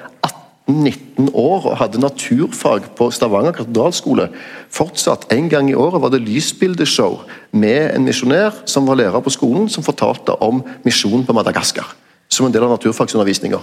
18-19 0.69 1.33
år 1.35 1.65
og 1.67 1.77
hadde 1.77 1.99
naturfag 1.99 2.85
på 2.95 3.09
Stavanger 3.11 3.51
katedralskole. 3.57 4.29
Fortsatt 4.71 5.27
en 5.33 5.49
gang 5.51 5.69
i 5.69 5.75
året 5.75 6.01
var 6.01 6.13
det 6.13 6.21
lysbildeshow 6.23 7.19
med 7.51 7.91
en 7.95 8.05
misjonær 8.07 8.63
som 8.65 8.87
var 8.87 8.99
lærer 9.01 9.23
på 9.23 9.33
skolen, 9.33 9.67
som 9.69 9.83
fortalte 9.83 10.35
om 10.41 10.63
misjonen 10.85 11.25
på 11.25 11.35
Madagaskar. 11.35 11.95
Som 12.31 12.47
en 12.47 12.55
del 12.55 12.63
av 12.63 12.71
naturfagsundervisninga. 12.77 13.59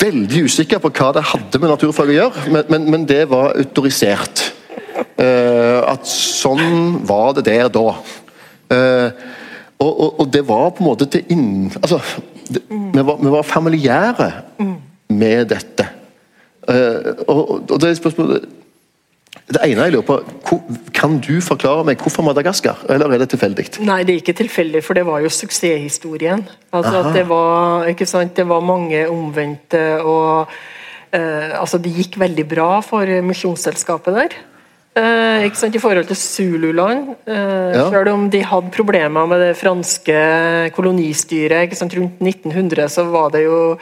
Veldig 0.00 0.44
usikker 0.44 0.82
på 0.82 0.92
hva 0.92 1.12
det 1.16 1.24
hadde 1.32 1.60
med 1.60 1.72
naturfag 1.72 2.12
å 2.12 2.18
gjøre, 2.18 2.44
men, 2.52 2.68
men, 2.68 2.90
men 2.92 3.08
det 3.08 3.24
var 3.32 3.56
autorisert. 3.56 4.50
Eh, 5.16 5.80
at 5.80 6.04
sånn 6.06 7.00
var 7.08 7.32
det 7.38 7.48
der 7.48 7.72
da. 7.72 7.88
Eh, 8.68 9.24
og, 9.80 9.90
og, 9.90 10.10
og 10.20 10.32
det 10.32 10.44
var 10.46 10.74
på 10.74 10.84
en 10.84 10.90
måte 10.92 11.08
til 11.08 11.24
inn... 11.32 11.72
Altså, 11.80 12.02
det, 12.44 12.60
vi, 12.68 13.00
vi 13.00 13.30
var 13.32 13.46
familiære 13.48 14.26
med 15.18 15.48
dette. 15.54 15.86
Eh, 16.68 17.24
og, 17.28 17.40
og- 17.70 17.80
det 17.80 17.90
er 17.90 17.98
spørsmålet 18.00 18.44
Det 19.52 19.60
ene 19.66 19.82
jeg 19.84 19.92
lurer 19.92 20.06
på, 20.08 20.60
Kan 20.96 21.18
du 21.20 21.34
forklare 21.44 21.84
meg 21.84 21.98
hvorfor 22.00 22.24
Madagaskar, 22.24 22.78
eller 22.88 23.12
er 23.12 23.18
det 23.20 23.28
tilfeldig? 23.34 23.66
Nei, 23.84 23.98
det 24.06 24.14
er 24.14 24.20
ikke 24.22 24.36
tilfeldig, 24.38 24.80
for 24.86 24.94
det 24.96 25.02
var 25.04 25.20
jo 25.20 25.28
suksesshistorien. 25.28 26.46
Altså 26.72 27.02
at 27.02 27.10
det 27.18 27.26
var, 27.28 27.84
ikke 27.90 28.06
sant, 28.08 28.32
det 28.38 28.46
var 28.48 28.62
mange 28.64 29.02
omvendte, 29.10 29.82
og 30.00 30.48
eh, 31.12 31.52
altså 31.60 31.76
det 31.82 31.92
gikk 31.92 32.16
veldig 32.22 32.46
bra 32.48 32.70
for 32.86 33.04
misjonsselskapet 33.26 34.16
der. 34.16 34.38
Eh, 34.96 35.44
ikke 35.50 35.58
sant, 35.60 35.74
I 35.76 35.82
forhold 35.82 36.06
til 36.06 36.16
Zululand, 36.16 37.16
eh, 37.26 37.74
Ja. 37.74 37.90
selv 37.90 38.08
om 38.14 38.30
de 38.30 38.40
hadde 38.46 38.70
problemer 38.70 39.26
med 39.28 39.40
det 39.44 39.56
franske 39.58 40.70
kolonistyret 40.72 41.66
ikke 41.68 41.76
sant, 41.82 41.92
rundt 41.98 42.20
1900, 42.22 42.88
så 42.88 43.04
var 43.10 43.30
det 43.34 43.44
jo 43.44 43.76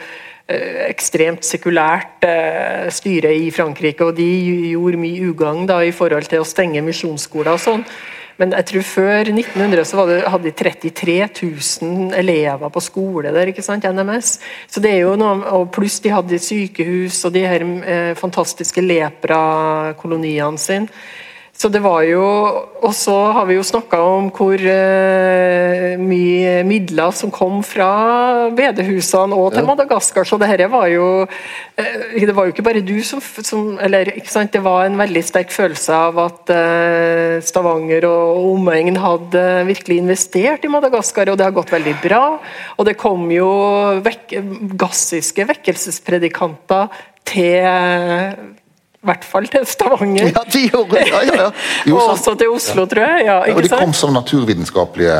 ekstremt 0.47 1.45
sekulært 1.47 2.25
eh, 2.27 2.89
styre 2.91 3.31
i 3.35 3.51
Frankrike, 3.55 4.09
og 4.09 4.17
de 4.17 4.27
gjorde 4.73 4.99
mye 4.99 5.29
ugagn 5.31 5.69
i 5.87 5.93
forhold 5.95 6.27
til 6.27 6.43
å 6.43 6.47
stenge 6.47 6.83
misjonsskoler 6.83 7.55
og 7.55 7.63
sånn. 7.63 7.85
Men 8.41 8.55
jeg 8.57 8.65
tror 8.71 8.85
før 8.87 9.29
1900 9.29 9.85
så 9.85 10.05
det, 10.09 10.15
hadde 10.25 10.49
de 10.49 10.53
33 10.57 11.17
000 11.29 12.15
elever 12.17 12.71
på 12.73 12.81
skole 12.81 13.31
der, 13.31 13.51
ikke 13.51 13.65
sant, 13.65 13.85
NMS. 13.85 14.39
Så 14.67 14.81
det 14.81 14.95
er 14.95 15.03
jo 15.03 15.13
noe, 15.19 15.35
og 15.53 15.69
Pluss 15.75 15.99
de 16.01 16.11
hadde 16.11 16.41
sykehus 16.41 17.21
og 17.29 17.35
de 17.35 17.45
her 17.45 17.63
eh, 17.63 18.13
fantastiske 18.17 18.81
lepra-koloniene 18.81 20.61
sine. 20.61 20.89
Så 21.63 21.69
det 21.71 21.79
var 21.79 22.01
jo 22.03 22.23
Og 22.83 22.91
så 22.91 23.15
har 23.37 23.45
vi 23.47 23.55
jo 23.55 23.63
snakka 23.63 23.95
om 24.03 24.25
hvor 24.35 24.59
uh, 24.59 25.93
mye 26.01 26.55
midler 26.67 27.13
som 27.15 27.31
kom 27.31 27.61
fra 27.63 28.49
bedehusene 28.55 29.37
og 29.37 29.53
til 29.55 29.63
Madagaskar, 29.67 30.27
så 30.27 30.35
det 30.41 30.49
her 30.51 30.65
var 30.73 30.89
jo 30.91 31.05
uh, 31.23 32.17
Det 32.19 32.35
var 32.35 32.49
jo 32.49 32.53
ikke 32.53 32.65
bare 32.67 32.83
du 32.83 32.97
som, 33.07 33.21
som 33.23 33.77
Eller 33.79 34.11
ikke 34.11 34.33
sant, 34.33 34.51
det 34.51 34.63
var 34.65 34.89
en 34.89 34.99
veldig 34.99 35.23
sterk 35.23 35.53
følelse 35.55 35.95
av 36.09 36.19
at 36.25 36.51
uh, 36.51 37.39
Stavanger 37.45 38.09
og 38.09 38.49
omegn 38.57 38.99
hadde 38.99 39.43
virkelig 39.69 40.01
investert 40.01 40.65
i 40.67 40.71
Madagaskar, 40.71 41.31
og 41.31 41.39
det 41.39 41.47
har 41.47 41.55
gått 41.55 41.71
veldig 41.73 41.93
bra. 42.03 42.23
Og 42.77 42.87
det 42.87 42.97
kom 42.99 43.25
jo 43.31 43.47
vek 44.03 44.35
gassiske 44.79 45.47
vekkelsespredikanter 45.53 46.91
til 47.29 48.59
i 49.03 49.07
hvert 49.09 49.25
fall 49.27 49.47
til 49.51 49.65
Stavanger. 49.67 50.29
Ja, 50.31 50.43
de 50.53 50.61
gjorde 50.71 50.95
det! 50.95 51.07
Ja, 51.11 51.21
ja, 51.27 51.39
ja. 51.43 51.49
Jo, 51.89 51.97
og 51.99 52.13
også 52.15 52.35
til 52.39 52.49
Oslo, 52.55 52.85
tror 52.87 53.03
jeg. 53.03 53.25
Ja, 53.27 53.39
Og 53.53 53.61
de 53.61 53.67
de 53.69 53.75
kom 53.75 53.91
som 53.93 54.13
naturvitenskapelige 54.15 55.17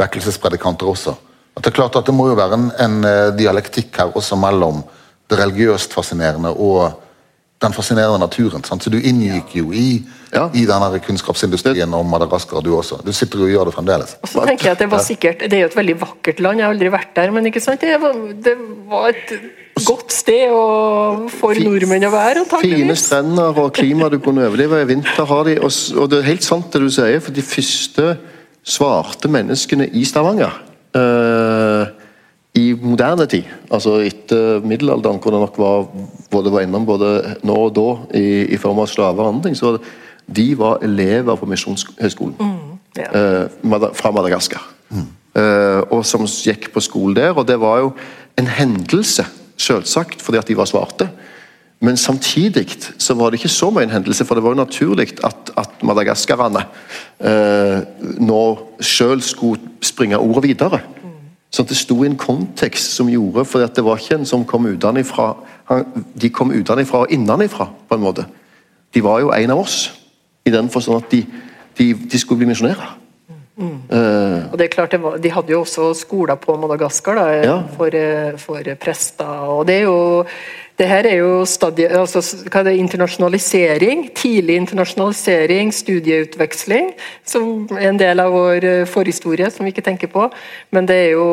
vekkelsespredikanter 0.00 0.88
også. 0.88 1.14
At 1.56 1.64
det 1.66 1.72
er 1.72 1.76
klart 1.80 1.96
at 1.98 2.06
det 2.06 2.14
må 2.14 2.28
jo 2.30 2.36
være 2.38 2.54
en, 2.56 2.70
en 2.80 2.96
eh, 3.04 3.26
dialektikk 3.36 3.96
her 3.98 4.14
også 4.16 4.38
mellom 4.38 4.80
det 5.28 5.38
religiøst 5.40 5.92
fascinerende 5.92 6.52
og 6.54 6.92
den 7.60 7.74
fascinerende 7.74 8.20
naturen. 8.22 8.62
Sant? 8.64 8.84
Så 8.86 8.90
du 8.94 8.96
inngikk 9.02 9.56
jo 9.58 9.72
i, 9.74 10.04
Ja. 10.32 10.44
i 10.54 10.62
denne 10.68 11.00
kunnskapsindustrien 11.02 11.94
om 11.96 12.06
Madagaskar, 12.12 12.60
du 12.62 12.70
også. 12.76 13.00
Du 13.04 13.10
sitter 13.16 13.40
jo 13.40 13.44
og 13.48 13.50
gjør 13.50 13.64
det 13.70 13.74
fremdeles. 13.74 14.16
Og 14.22 14.28
så 14.28 14.44
tenker 14.46 14.68
jeg 14.68 14.72
at 14.76 14.78
Det 14.84 14.90
var 14.92 15.02
sikkert, 15.02 15.40
det 15.50 15.52
er 15.58 15.64
jo 15.64 15.70
et 15.72 15.76
veldig 15.76 15.96
vakkert 16.00 16.40
land, 16.44 16.60
jeg 16.60 16.66
har 16.68 16.74
aldri 16.76 16.90
vært 16.92 17.14
der, 17.16 17.30
men 17.34 17.46
ikke 17.50 17.60
sant? 17.64 17.80
Det, 17.80 17.96
var, 18.00 18.12
det 18.44 18.54
var 18.88 19.08
et 19.08 19.32
godt 19.86 20.12
sted 20.14 20.52
å, 20.54 21.28
for 21.32 21.58
nordmenn 21.62 22.08
å 22.08 22.12
være, 22.14 22.44
Fine 22.62 22.96
strender 22.98 23.56
og 23.58 23.72
klima 23.76 24.08
du 24.12 24.18
kunne 24.22 24.46
overleve. 24.48 24.82
I 24.82 24.88
vinter 24.88 25.28
har 25.28 25.44
de, 25.48 25.58
og, 25.60 25.72
og 25.98 26.10
det 26.10 26.20
er 26.22 26.30
helt 26.32 26.46
sant 26.46 26.72
det 26.72 26.82
du 26.82 26.90
sier, 26.92 27.20
for 27.24 27.36
de 27.36 27.44
første 27.44 28.16
svarte 28.68 29.30
menneskene 29.32 29.86
i 29.96 30.04
Stavanger 30.04 30.52
uh, 30.96 31.88
i 32.58 32.72
moderne 32.74 33.26
tid, 33.30 33.46
altså 33.70 33.98
etter 34.02 34.64
middelalderen, 34.66 35.20
hvor 35.22 35.34
det 35.34 35.40
nok 35.44 35.58
var 35.60 35.86
både 36.32 36.52
var 36.52 36.64
innom 36.66 36.86
både 36.88 37.36
nå 37.46 37.56
og 37.68 37.74
da 37.76 37.88
i, 38.18 38.26
i 38.54 38.58
form 38.60 38.80
av 38.82 38.90
slaver 38.90 39.24
og 39.24 39.34
andre 39.34 39.48
ting, 39.48 39.58
så 39.58 39.68
var 39.70 39.78
det, 39.78 39.92
de 40.38 40.46
var 40.58 40.82
elever 40.84 41.38
på 41.40 41.48
Misjonshøgskolen 41.48 42.34
Ja. 42.98 43.06
eh, 43.14 43.92
fra 43.94 44.10
Madagaskar. 44.12 44.64
Eh, 45.38 45.80
og 45.94 46.02
som 46.08 46.24
gikk 46.26 46.72
på 46.74 46.82
skole 46.82 47.14
der, 47.20 47.36
og 47.36 47.46
det 47.46 47.60
var 47.60 47.78
jo 47.84 47.92
en 48.40 48.48
hendelse, 48.58 49.24
selvsagt, 49.58 50.22
fordi 50.22 50.38
at 50.40 50.48
de 50.48 50.56
var 50.56 50.68
svarte. 50.70 51.08
Men 51.80 51.96
samtidig 51.96 52.78
så 52.98 53.14
var 53.14 53.30
det 53.30 53.38
ikke 53.38 53.52
så 53.54 53.70
mye 53.70 53.86
en 53.86 53.94
hendelse, 53.94 54.24
for 54.26 54.34
det 54.34 54.42
var 54.42 54.50
jo 54.54 54.62
naturlig 54.64 55.12
at, 55.24 55.52
at 55.56 55.82
madagaskarene 55.86 56.64
eh, 57.22 57.84
nå 58.18 58.42
sjøl 58.82 59.22
skulle 59.22 59.76
springe 59.86 60.18
ordet 60.18 60.48
videre. 60.48 60.80
Sånn 61.54 61.64
at 61.64 61.70
det 61.72 61.78
sto 61.78 62.00
i 62.02 62.08
en 62.10 62.18
kontekst 62.20 62.92
som 62.92 63.08
gjorde 63.08 63.46
For 63.48 63.64
det 63.64 63.80
var 63.80 63.96
ikke 63.96 64.18
en 64.18 64.26
som 64.28 64.42
kom 64.44 64.66
utenfra 64.68 65.30
De 66.12 66.28
kom 66.28 66.50
utenfra 66.52 67.06
og 67.06 67.14
innenfra, 67.14 67.70
på 67.88 67.96
en 67.96 68.04
måte. 68.04 68.26
De 68.92 69.00
var 69.04 69.22
jo 69.22 69.30
en 69.32 69.54
av 69.54 69.62
oss, 69.62 69.78
i 70.44 70.52
den 70.52 70.68
forstand 70.72 71.04
at 71.04 71.12
de, 71.12 71.22
de, 71.78 71.92
de 71.94 72.18
skulle 72.20 72.42
bli 72.42 72.50
misjonærer. 72.50 72.96
Og 73.58 74.54
det 74.58 74.68
er 74.68 74.72
klart, 74.72 74.92
det 74.94 75.02
var, 75.02 75.18
De 75.18 75.30
hadde 75.34 75.52
jo 75.52 75.64
også 75.64 75.90
skoler 75.98 76.38
på 76.38 76.56
Madagaskar 76.60 77.18
da, 77.18 77.26
Ja. 77.42 77.58
for, 77.76 77.94
eh, 77.94 78.36
for 78.38 78.62
prester. 78.80 79.26
og 79.26 79.66
det 79.66 79.80
er 79.80 79.82
jo 79.82 80.24
det 80.78 80.86
her 80.86 81.06
er 81.10 81.16
jo 81.18 81.44
stadie, 81.44 81.88
altså, 81.90 82.20
hva 82.46 82.60
er 82.60 82.68
det, 82.68 82.76
internasjonalisering. 82.78 84.04
Tidlig 84.14 84.60
internasjonalisering, 84.60 85.72
studieutveksling, 85.74 86.92
som 87.26 87.66
er 87.74 87.88
en 87.88 87.98
del 87.98 88.22
av 88.22 88.30
vår 88.30 88.64
eh, 88.64 88.84
forhistorie 88.86 89.50
som 89.50 89.66
vi 89.66 89.72
ikke 89.72 89.82
tenker 89.88 90.06
på. 90.12 90.28
Men 90.70 90.86
det 90.86 91.00
er 91.08 91.10
jo 91.16 91.26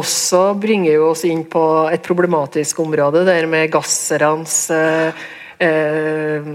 også 0.00 0.54
bringer 0.62 0.94
jo 0.94 1.10
oss 1.10 1.26
inn 1.28 1.44
på 1.44 1.92
et 1.92 2.00
problematisk 2.06 2.80
område, 2.80 3.26
det 3.28 3.36
her 3.36 3.50
med 3.52 3.68
gasserans 3.74 4.70
eh, 4.72 5.12
eh, 5.60 6.48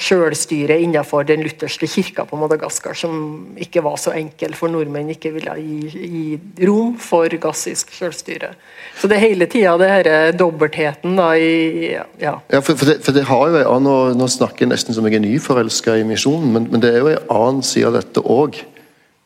selvstyre 0.00 0.78
innenfor 0.82 1.24
den 1.28 1.44
lutherske 1.44 1.88
kirka 1.90 2.24
på 2.28 2.38
Madagaskar, 2.40 2.96
som 2.98 3.54
ikke 3.60 3.82
var 3.84 3.96
så 4.00 4.14
enkel 4.18 4.54
for 4.58 4.72
nordmenn 4.72 5.12
ikke 5.14 5.32
ville 5.34 5.54
gi, 5.60 5.90
gi 5.94 6.66
rom 6.66 6.96
for 7.00 7.30
gassisk 7.42 7.92
selvstyre. 7.96 8.52
Så 8.98 9.08
det 9.10 9.18
er 9.18 9.26
hele 9.28 9.48
tida 9.50 9.76
det 9.80 9.90
denne 10.04 10.34
dobbeltheten 10.36 11.16
da 11.18 11.30
i 11.38 11.94
ja. 12.20 12.36
Ja, 12.50 12.60
for, 12.60 12.74
for, 12.74 12.86
det, 12.88 12.98
for 13.04 13.16
det 13.16 13.26
har 13.28 13.46
jo 13.48 13.60
en 13.60 13.70
annen, 13.76 14.18
Nå 14.20 14.28
snakker 14.30 14.66
jeg 14.66 14.72
nesten 14.74 14.96
som 14.96 15.06
jeg 15.08 15.18
er 15.18 15.24
nyforelska 15.24 15.96
i 16.00 16.06
misjonen, 16.08 16.52
men, 16.54 16.68
men 16.72 16.82
det 16.82 16.92
er 16.94 17.00
jo 17.02 17.14
en 17.14 17.32
annen 17.36 17.64
side 17.66 17.88
av 17.88 17.98
dette 18.00 18.22
òg, 18.22 18.60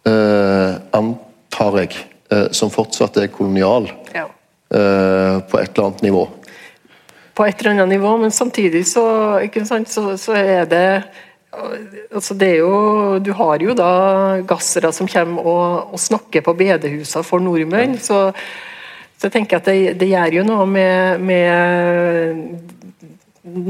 eh, 0.09 0.73
antar 0.95 1.81
jeg, 1.83 1.99
eh, 2.31 2.49
som 2.57 2.73
fortsatt 2.73 3.19
er 3.23 3.33
kolonial 3.35 3.89
ja. 4.15 4.27
eh, 4.29 5.37
på 5.49 5.61
et 5.61 5.73
eller 5.73 5.89
annet 5.89 6.05
nivå. 6.09 6.27
På 7.35 7.47
et 7.47 7.61
eller 7.61 7.75
annet 7.75 7.97
nivå, 7.97 8.17
men 8.23 8.31
samtidig 8.31 8.85
så, 8.87 9.07
ikke 9.43 9.65
sant, 9.67 9.91
så, 9.91 10.17
så 10.21 10.37
er 10.39 10.69
det 10.71 10.89
altså 11.55 12.35
det 12.35 12.49
er 12.49 12.61
jo, 12.65 13.19
Du 13.23 13.33
har 13.39 13.63
jo 13.63 13.75
da 13.79 13.91
gassere 14.47 14.91
som 14.93 15.07
kommer 15.07 15.47
og, 15.47 15.95
og 15.95 16.01
snakker 16.03 16.43
på 16.43 16.55
bedehusene 16.59 17.27
for 17.27 17.43
nordmenn. 17.43 17.99
så 17.99 18.31
så 19.25 19.31
jeg 19.31 19.39
tenker 19.39 19.57
at 19.57 19.69
det, 19.71 19.95
det 19.97 20.11
gjør 20.11 20.35
jo 20.37 20.43
noe 20.45 20.65
med, 20.69 21.23
med 21.25 22.35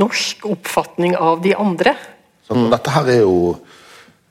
norsk 0.03 0.47
oppfatning 0.51 1.15
av 1.15 1.43
de 1.45 1.53
andre. 1.55 1.93
Så 2.43 2.57
Dette 2.73 2.91
her 2.91 3.11
er 3.13 3.21
jo 3.21 3.37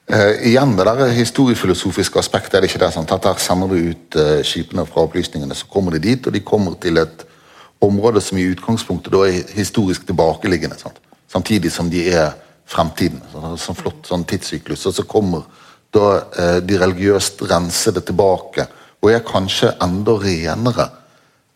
eh, 0.09 0.49
igjen 0.49 0.73
det 0.75 0.85
der 0.89 1.13
historiefilosofiske 1.15 2.19
aspektet. 2.19 2.57
er 2.57 2.65
det 2.65 2.71
ikke 2.71 2.81
det, 2.83 2.91
sant? 2.95 3.13
Dette 3.13 3.31
her 3.31 3.39
sender 3.39 3.71
du 3.71 3.77
ut 3.93 4.17
eh, 4.19 4.41
skipene 4.43 4.83
fra 4.89 5.05
opplysningene, 5.07 5.55
så 5.55 5.69
kommer 5.71 5.95
de 5.95 6.03
dit, 6.09 6.27
og 6.27 6.35
de 6.35 6.43
kommer 6.43 6.75
til 6.83 6.99
et 6.99 7.23
område 7.83 8.21
som 8.21 8.39
i 8.39 8.47
utgangspunktet 8.51 9.13
da 9.13 9.25
er 9.27 9.43
historisk 9.55 10.07
tilbakeliggende. 10.07 10.79
Sant? 10.79 10.99
Samtidig 11.31 11.71
som 11.71 11.89
de 11.91 12.05
er 12.11 12.33
fremtiden. 12.69 13.21
Så 13.31 13.41
er 13.43 13.59
sånn 13.61 13.79
flott 13.79 14.07
sånn 14.07 14.25
tidssyklus. 14.29 14.85
Og 14.89 14.95
så 14.97 15.05
kommer 15.09 15.45
da 15.93 16.09
eh, 16.39 16.59
de 16.65 16.79
religiøst 16.81 17.43
rensede 17.49 18.01
tilbake, 18.05 18.67
og 19.03 19.11
er 19.11 19.25
kanskje 19.27 19.73
enda 19.83 20.15
renere 20.21 20.87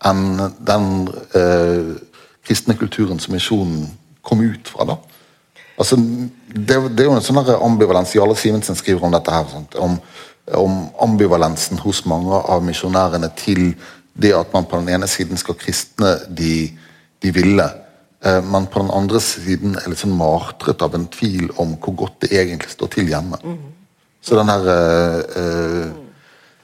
enn 0.06 0.52
den 0.68 0.90
eh, 1.38 1.94
kristne 2.46 2.76
kulturen 2.78 3.20
som 3.20 3.34
misjonen 3.34 3.88
kom 4.22 4.44
ut 4.44 4.70
fra. 4.70 4.86
da. 4.92 4.98
Altså, 5.78 5.98
det, 5.98 6.78
det 6.94 7.04
er 7.04 7.10
jo 7.10 7.16
en 7.16 7.24
sånn 7.24 7.42
ambivalens 7.56 8.14
Jarle 8.18 8.36
Simensen 8.38 8.78
skriver 8.78 9.08
om 9.08 9.14
dette 9.14 9.34
her. 9.34 9.48
Sant? 9.52 9.78
Om, 9.80 9.98
om 10.58 10.78
ambivalensen 11.06 11.82
hos 11.84 12.04
mange 12.10 12.40
av 12.40 12.66
misjonærene 12.66 13.30
til 13.40 13.72
det 14.18 14.34
at 14.36 14.54
man 14.54 14.66
på 14.66 14.80
den 14.82 14.90
ene 14.96 15.08
siden 15.10 15.38
skal 15.40 15.58
kristne 15.60 16.16
de, 16.28 16.70
de 17.24 17.34
ville, 17.34 17.68
eh, 18.26 18.42
men 18.44 18.68
på 18.72 18.82
den 18.82 18.94
andre 18.94 19.22
siden 19.24 19.78
er 19.78 19.90
litt 19.92 20.02
sånn 20.02 20.18
martret 20.18 20.82
av 20.86 20.98
en 20.98 21.08
tvil 21.14 21.52
om 21.62 21.76
hvor 21.78 21.96
godt 22.06 22.26
det 22.26 22.34
egentlig 22.42 22.74
står 22.74 22.94
til 22.98 23.12
hjemme. 23.14 23.40
Så 24.22 24.36
den 24.36 24.50
her 24.52 24.70
eh, 24.74 25.20
eh, 25.42 25.92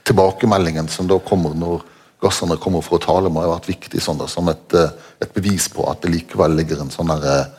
tilbakemeldingen 0.04 0.89
som 0.91 1.08
da 1.08 1.20
kommer 1.24 1.54
når 1.56 1.86
gasserne 2.24 2.58
kommer 2.62 2.84
for 2.84 2.97
å 2.97 3.04
tale, 3.04 3.32
må 3.32 3.43
ha 3.43 3.54
vært 3.54 3.70
viktig 3.72 4.01
sånn 4.04 4.20
da, 4.20 4.28
som 4.32 4.49
et, 4.51 4.74
eh, 4.76 4.95
et 5.24 5.34
bevis 5.36 5.70
på 5.72 5.86
at 5.91 6.01
det 6.04 6.14
likevel 6.14 6.58
ligger 6.60 6.82
en 6.84 6.91
sånn 6.93 7.12
der, 7.14 7.54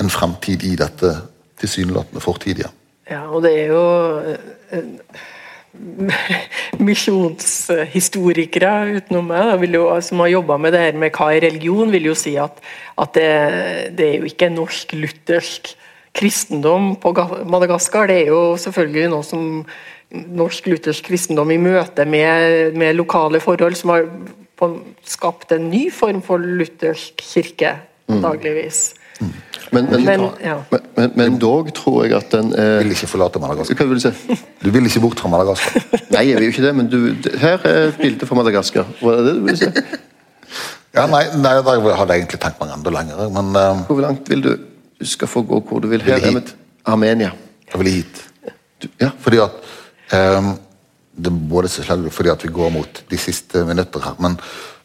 en 0.00 0.12
fremtid 0.12 0.64
i 0.64 0.74
dette 0.76 1.14
tilsynelatende 1.60 2.20
fortidige. 2.20 2.68
Ja, 3.08 3.22
og 3.30 3.44
det 3.46 3.52
er 3.62 3.70
jo 3.70 3.82
misjonshistorikere 6.86 8.72
utenom 8.98 9.32
meg 9.32 9.74
jo, 9.74 9.88
som 10.04 10.22
har 10.24 10.34
jobba 10.34 10.58
med 10.60 10.76
det 10.76 10.84
her 10.84 11.00
med 11.00 11.16
hva 11.16 11.32
er 11.34 11.46
religion, 11.46 11.92
vil 11.92 12.10
jo 12.10 12.16
si 12.18 12.36
at, 12.40 12.62
at 13.00 13.16
det, 13.16 13.28
det 13.98 14.08
er 14.08 14.16
jo 14.20 14.30
ikke 14.30 14.52
norsk-luthersk 14.54 15.74
kristendom 16.16 16.94
på 17.00 17.12
Madagaskar. 17.48 18.10
Det 18.10 18.22
er 18.22 18.32
jo 18.32 18.42
selvfølgelig 18.60 19.12
noe 19.12 19.26
som 19.26 19.42
norsk-luthersk 20.12 21.10
kristendom 21.10 21.50
i 21.52 21.60
møte 21.60 22.06
med, 22.08 22.76
med 22.78 22.96
lokale 22.96 23.40
forhold, 23.42 23.76
som 23.78 23.94
har 23.94 24.06
skapt 25.04 25.52
en 25.52 25.68
ny 25.70 25.90
form 25.92 26.22
for 26.24 26.40
luthersk 26.40 27.20
kirke, 27.20 27.76
antageligvis. 28.08 28.95
Men, 29.20 29.84
men, 29.90 30.04
Men, 30.04 30.20
ja. 30.44 30.56
men, 30.70 30.80
men, 30.96 31.12
men 31.16 31.38
dog 31.42 31.72
tror 31.74 32.04
jeg 32.04 32.14
at 32.16 32.30
den 32.32 32.52
er 32.54 32.82
Vil 32.84 32.94
ikke 32.94 33.08
forlate 33.10 33.40
Madagaskar. 33.42 33.78
Hva 33.80 33.86
vil 33.90 33.98
du 33.98 34.04
si? 34.04 34.36
Du 34.62 34.68
vil 34.70 34.86
ikke 34.86 35.02
bort 35.02 35.22
fra 35.22 35.30
Madagaskar. 35.32 35.86
Nei, 36.14 36.28
jeg 36.28 36.38
vil 36.38 36.46
jo 36.46 36.52
ikke 36.54 36.66
det, 36.66 36.74
men 36.76 36.90
du, 36.92 36.98
her 37.40 37.64
er 37.64 37.80
et 37.88 37.98
bilde 38.00 38.28
fra 38.28 38.38
Madagaskar. 38.38 38.86
Hva 39.00 39.16
er 39.16 39.26
det 39.26 39.34
du 39.38 39.42
ville 39.48 39.58
si? 39.58 39.70
Ja, 40.96 41.04
nei, 41.12 41.26
nei, 41.36 41.58
da 41.60 41.74
hadde 41.76 42.14
jeg 42.14 42.22
egentlig 42.22 42.38
tenkt 42.40 42.60
meg 42.62 42.70
enda 42.72 42.92
lenger, 42.94 43.26
men 43.34 43.50
uh, 43.52 43.82
Hvor 43.88 43.98
langt 44.00 44.30
vil 44.32 44.44
du? 44.44 44.52
Du 44.96 45.04
skal 45.04 45.28
få 45.28 45.42
gå 45.44 45.58
hvor 45.68 45.82
du 45.84 45.90
vil. 45.90 46.00
Her 46.06 46.22
er. 46.24 46.54
Armenia. 46.88 47.32
jeg 47.72 47.80
vil 47.82 47.90
hit. 47.98 48.22
Du, 48.80 48.88
ja. 49.00 49.10
Fordi 49.20 49.42
at 49.42 49.58
um, 50.38 50.54
Det 51.16 51.32
er 51.32 51.36
både 51.50 51.68
selvfølgelig 51.68 52.12
fordi 52.12 52.28
at 52.28 52.44
vi 52.44 52.48
går 52.52 52.72
mot 52.72 53.02
de 53.10 53.18
siste 53.18 53.64
minutter 53.64 54.00
her, 54.04 54.16
men, 54.20 54.40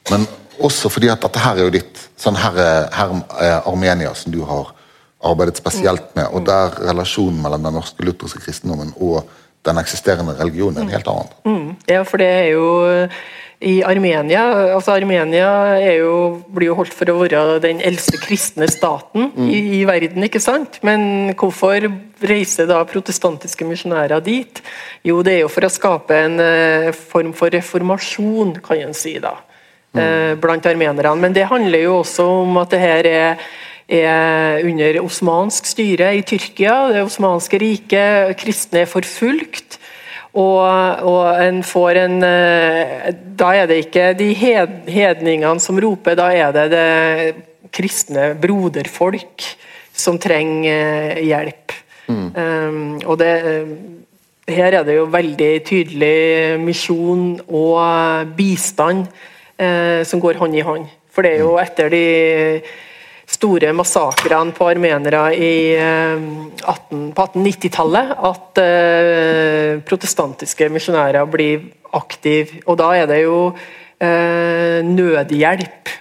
men 0.09 0.27
også 0.63 0.89
fordi 0.93 1.09
at 1.11 1.21
dette 1.23 1.39
her 1.43 1.57
er 1.59 1.67
jo 1.67 1.73
ditt 1.73 1.99
sånn 2.21 2.37
her, 2.39 2.57
er- 2.57 2.89
her 2.95 3.13
er 3.41 3.67
Armenia, 3.69 4.13
som 4.15 4.31
du 4.33 4.41
har 4.45 4.73
arbeidet 5.23 5.57
spesielt 5.61 6.15
med, 6.17 6.27
og 6.33 6.45
der 6.45 6.73
relasjonen 6.87 7.41
mellom 7.43 7.63
den 7.63 7.73
norske 7.77 8.01
lutherske 8.05 8.41
kristendommen 8.41 8.93
og 8.99 9.27
den 9.65 9.77
eksisterende 9.77 10.33
religionen 10.39 10.77
er 10.77 10.87
en 10.87 10.95
helt 10.95 11.07
annen. 11.11 11.29
Mm, 11.45 11.75
ja, 11.87 12.01
for 12.03 12.17
det 12.17 12.27
er 12.27 12.47
jo 12.55 12.65
i 13.61 13.83
Armenia 13.85 14.41
altså 14.73 14.95
Armenia 14.95 15.51
er 15.77 15.99
jo, 15.99 16.13
blir 16.49 16.71
jo 16.71 16.77
holdt 16.79 16.95
for 16.97 17.11
å 17.13 17.19
være 17.19 17.59
den 17.61 17.77
eldste 17.85 18.17
kristne 18.17 18.65
staten 18.73 19.27
i, 19.37 19.59
i 19.77 19.83
verden, 19.85 20.25
ikke 20.25 20.41
sant? 20.41 20.79
Men 20.81 21.35
hvorfor 21.37 21.85
reiser 22.25 22.65
da 22.71 22.79
protestantiske 22.89 23.67
misjonærer 23.69 24.23
dit? 24.25 24.63
Jo, 25.05 25.21
det 25.21 25.35
er 25.35 25.39
jo 25.43 25.51
for 25.53 25.69
å 25.69 25.69
skape 25.69 26.17
en 26.25 26.39
eh, 26.41 26.89
form 26.97 27.35
for 27.37 27.53
reformasjon, 27.53 28.55
kan 28.65 28.81
en 28.81 28.97
si 28.97 29.19
da, 29.21 29.35
eh, 29.97 30.35
blant 30.41 30.65
armenerne. 30.65 31.15
Men 31.19 31.33
det 31.33 31.49
handler 31.49 31.85
jo 31.85 31.97
også 32.01 32.27
om 32.43 32.61
at 32.61 32.71
det 32.71 32.79
her 32.79 33.11
er 33.11 33.51
er 33.91 34.63
under 34.63 35.01
osmansk 35.01 35.65
styre 35.67 36.13
i 36.15 36.21
Tyrkia. 36.23 36.93
Det 36.93 37.01
osmanske 37.03 37.57
riket, 37.59 38.37
kristne 38.39 38.85
er 38.85 38.87
forfulgt. 38.87 39.75
Og, 40.31 40.63
og 41.03 41.41
en 41.43 41.59
får 41.59 41.97
en 42.05 42.21
eh, 42.23 43.09
Da 43.35 43.49
er 43.51 43.67
det 43.67 43.81
ikke 43.81 44.13
de 44.15 44.29
hedningene 44.31 45.59
som 45.59 45.75
roper, 45.75 46.15
da 46.15 46.29
er 46.31 46.55
det 46.55 46.69
det 46.71 47.35
kristne 47.75 48.31
broderfolk 48.39 49.43
som 49.91 50.15
trenger 50.19 51.19
hjelp. 51.19 51.25
hjelp. 51.27 51.77
Um, 52.11 52.99
og 53.05 53.19
det 53.19 53.33
her 54.51 54.75
er 54.79 54.83
det 54.83 54.97
jo 54.97 55.07
veldig 55.11 55.51
tydelig 55.67 56.59
misjon 56.59 57.39
og 57.47 58.31
bistand 58.35 59.05
eh, 59.61 60.01
som 60.07 60.21
går 60.21 60.39
hånd 60.41 60.57
i 60.57 60.63
hånd. 60.65 60.87
For 61.11 61.25
det 61.25 61.35
er 61.35 61.43
jo 61.43 61.57
etter 61.61 61.91
de 61.91 62.05
store 63.31 63.71
massakrene 63.75 64.55
på 64.55 64.67
armenere 64.71 65.23
i, 65.37 65.51
eh, 65.77 66.25
18, 66.65 67.11
på 67.15 67.27
1890-tallet 67.27 68.15
at 68.31 68.63
eh, 68.63 69.81
protestantiske 69.87 70.69
misjonærer 70.73 71.29
blir 71.31 71.69
aktive. 71.95 72.63
Og 72.65 72.79
da 72.81 72.91
er 72.97 73.11
det 73.11 73.21
jo 73.23 73.37
eh, 73.51 74.81
nødhjelp 74.87 75.95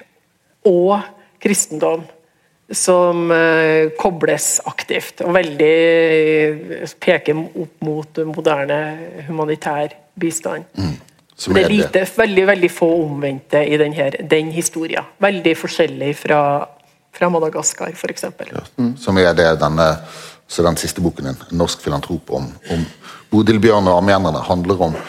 og 0.70 0.98
kristendom 1.40 2.02
som 2.70 3.30
uh, 3.34 3.90
kobles 3.98 4.60
aktivt, 4.70 5.24
og 5.26 5.34
veldig 5.34 5.74
uh, 6.84 6.92
peker 7.02 7.34
opp 7.34 7.86
mot 7.86 8.20
moderne 8.30 8.80
humanitær 9.26 9.96
bistand. 10.20 10.68
Mm. 10.78 10.94
Det 11.40 11.62
er 11.62 11.72
lite, 11.72 12.04
veldig 12.16 12.46
veldig 12.50 12.70
få 12.72 12.88
omvendte 13.04 13.62
i 13.64 13.78
den, 13.80 13.94
her, 13.96 14.16
den 14.30 14.50
historien. 14.52 15.06
Veldig 15.18 15.54
forskjellig 15.56 16.10
fra, 16.18 16.40
fra 17.16 17.30
Madagaskar, 17.32 17.94
f.eks. 17.96 18.26
Ja, 18.52 18.64
mm. 18.76 18.92
Som 19.00 19.18
er 19.18 19.32
det 19.34 19.48
denne, 19.62 19.86
så 20.48 20.66
den 20.66 20.76
siste 20.76 21.00
boken 21.00 21.30
din, 21.30 21.40
'Norsk 21.50 21.80
filantrop', 21.80 22.30
om, 22.36 22.50
om 22.70 22.84
Bodil 23.30 23.60
Bjørn 23.60 23.88
og 23.88 24.02
armenerne, 24.02 24.44
handler 24.44 24.86
om. 24.90 25.00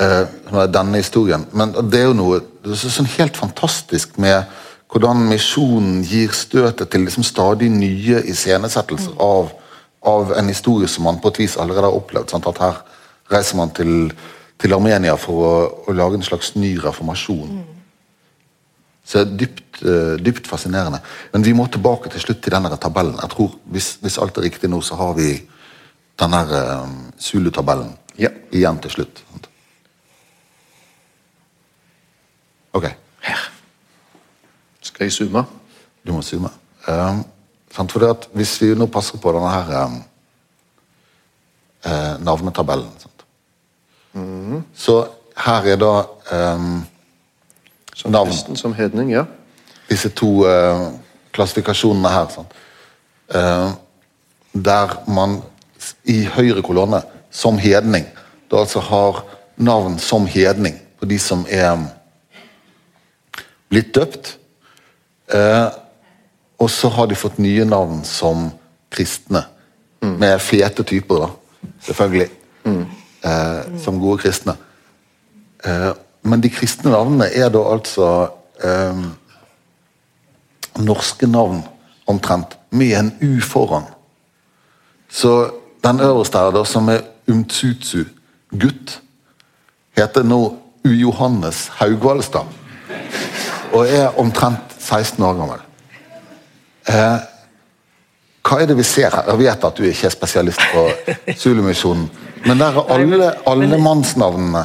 Uh, 0.00 0.66
denne 0.70 0.96
historien. 0.96 1.44
Men 1.52 1.74
det 1.90 1.98
er 1.98 2.06
jo 2.08 2.16
noe 2.16 2.38
det 2.64 2.72
er 2.72 2.92
sånn 2.94 3.08
helt 3.18 3.36
fantastisk 3.36 4.18
med 4.22 4.44
hvordan 4.90 5.22
misjonen 5.30 6.00
gir 6.06 6.32
støtet 6.34 6.90
til 6.90 7.04
liksom 7.06 7.24
stadig 7.26 7.70
nye 7.72 8.22
iscenesettelser 8.30 9.14
av, 9.22 9.52
av, 10.06 10.32
en 10.38 10.50
historie 10.50 10.88
som 10.90 11.06
man 11.06 11.20
på 11.22 11.30
et 11.30 11.40
vis 11.44 11.56
allerede 11.60 11.86
har 11.86 11.96
opplevd. 11.96 12.32
Sant? 12.32 12.48
At 12.50 12.58
her 12.62 12.80
reiser 13.30 13.58
man 13.60 13.70
til, 13.76 14.10
til 14.60 14.76
Armenia 14.76 15.16
for 15.18 15.44
å, 15.44 15.52
å, 15.88 15.94
lage 15.96 16.18
en 16.18 16.26
slags 16.26 16.54
ny 16.56 16.74
reformasjon. 16.82 17.60
Mm. 17.60 17.78
Så 19.10 19.24
dypt, 19.24 19.80
uh, 19.82 20.16
dypt, 20.20 20.46
fascinerende. 20.50 21.00
Men 21.32 21.46
vi 21.46 21.54
må 21.56 21.66
tilbake 21.66 22.12
til 22.12 22.22
slutt 22.22 22.42
til 22.44 22.54
denne 22.54 22.76
tabellen. 22.76 23.18
Jeg 23.22 23.32
tror, 23.32 23.56
Hvis, 23.72 23.94
hvis 24.02 24.18
alt 24.20 24.38
er 24.38 24.46
riktig 24.46 24.70
nå, 24.70 24.82
så 24.84 24.98
har 25.00 25.16
vi 25.18 25.32
denne 26.20 26.42
uh, 26.44 26.84
Zulu-tabellen 27.18 27.94
ja. 28.20 28.30
igjen 28.52 28.78
til 28.84 28.98
slutt. 28.98 29.24
Ok. 32.76 32.86
Her. 33.24 33.48
Skal 34.80 35.08
jeg 35.08 35.16
zoome? 35.16 35.44
Du 36.06 36.12
må 36.12 36.22
zoome. 36.22 36.52
Um, 36.88 37.24
for 37.70 38.06
at 38.10 38.28
Hvis 38.34 38.60
vi 38.62 38.74
nå 38.74 38.86
passer 38.86 39.18
på 39.18 39.32
denne 39.34 39.50
her 39.50 39.84
um, 39.84 39.98
uh, 41.86 42.14
navnetabellen 42.20 42.92
mm. 44.12 44.62
Så 44.74 45.04
her 45.36 45.68
er 45.72 45.76
da 45.80 45.92
um, 46.54 46.84
Som 47.94 48.10
navn. 48.10 48.56
som 48.56 48.74
hedning, 48.74 49.12
ja. 49.12 49.24
Disse 49.90 50.08
to 50.08 50.46
uh, 50.46 50.90
klassifikasjonene 51.32 52.08
her. 52.08 52.44
Uh, 53.34 53.70
der 54.54 54.96
man 55.08 55.40
i 56.04 56.24
høyre 56.24 56.62
kolonne 56.62 57.02
som 57.30 57.58
hedning 57.58 58.04
da 58.50 58.64
altså 58.64 58.80
har 58.80 59.24
navn 59.56 59.98
som 59.98 60.26
hedning 60.26 60.74
på 60.98 61.06
de 61.06 61.18
som 61.18 61.46
er 61.48 61.78
blitt 63.70 63.94
døpt 63.94 64.40
Eh, 65.34 65.68
og 66.58 66.70
så 66.70 66.88
har 66.88 67.06
de 67.06 67.18
fått 67.18 67.38
nye 67.38 67.64
navn 67.64 68.02
som 68.04 68.48
kristne. 68.92 69.44
Mm. 70.02 70.16
Med 70.18 70.40
fete 70.42 70.84
typer, 70.84 71.26
da. 71.26 71.68
Selvfølgelig. 71.86 72.28
Mm. 72.64 72.84
Eh, 73.24 73.78
som 73.78 74.00
gode 74.00 74.22
kristne. 74.22 74.54
Eh, 75.64 75.90
men 76.22 76.40
de 76.40 76.48
kristne 76.48 76.90
navnene 76.90 77.26
er 77.36 77.50
da 77.52 77.60
altså 77.68 78.06
eh, 78.64 79.02
norske 80.80 81.28
navn, 81.28 81.62
omtrent, 82.08 82.56
med 82.70 82.94
en 82.96 83.12
U 83.22 83.40
foran. 83.44 83.84
Så 85.08 85.50
den 85.84 86.00
øverste 86.00 86.38
her, 86.38 86.50
da, 86.50 86.64
som 86.64 86.88
er 86.88 87.04
Umtsutsu, 87.28 88.04
gutt, 88.50 89.00
heter 89.96 90.24
nå 90.24 90.40
U. 90.84 90.90
Johannes 90.90 91.68
Haugvaldstad. 91.76 92.48
Og 93.72 93.86
er 93.86 94.16
omtrent 94.18 94.74
16 94.78 95.24
år 95.24 95.36
gammel. 95.38 95.60
Eh, 96.88 97.18
hva 98.50 98.58
er 98.58 98.66
det 98.66 98.74
vi 98.80 98.84
ser 98.86 99.14
her? 99.14 99.28
Jeg 99.30 99.38
vet 99.44 99.64
at 99.68 99.76
du 99.78 99.84
ikke 99.86 100.08
er 100.08 100.12
spesialist 100.14 100.62
på 100.72 100.82
Zulu-misjonen, 101.38 102.08
men 102.48 102.58
der 102.58 102.80
er 102.80 102.88
alle, 102.96 103.28
alle 103.46 103.78
mannsnavnene 103.78 104.64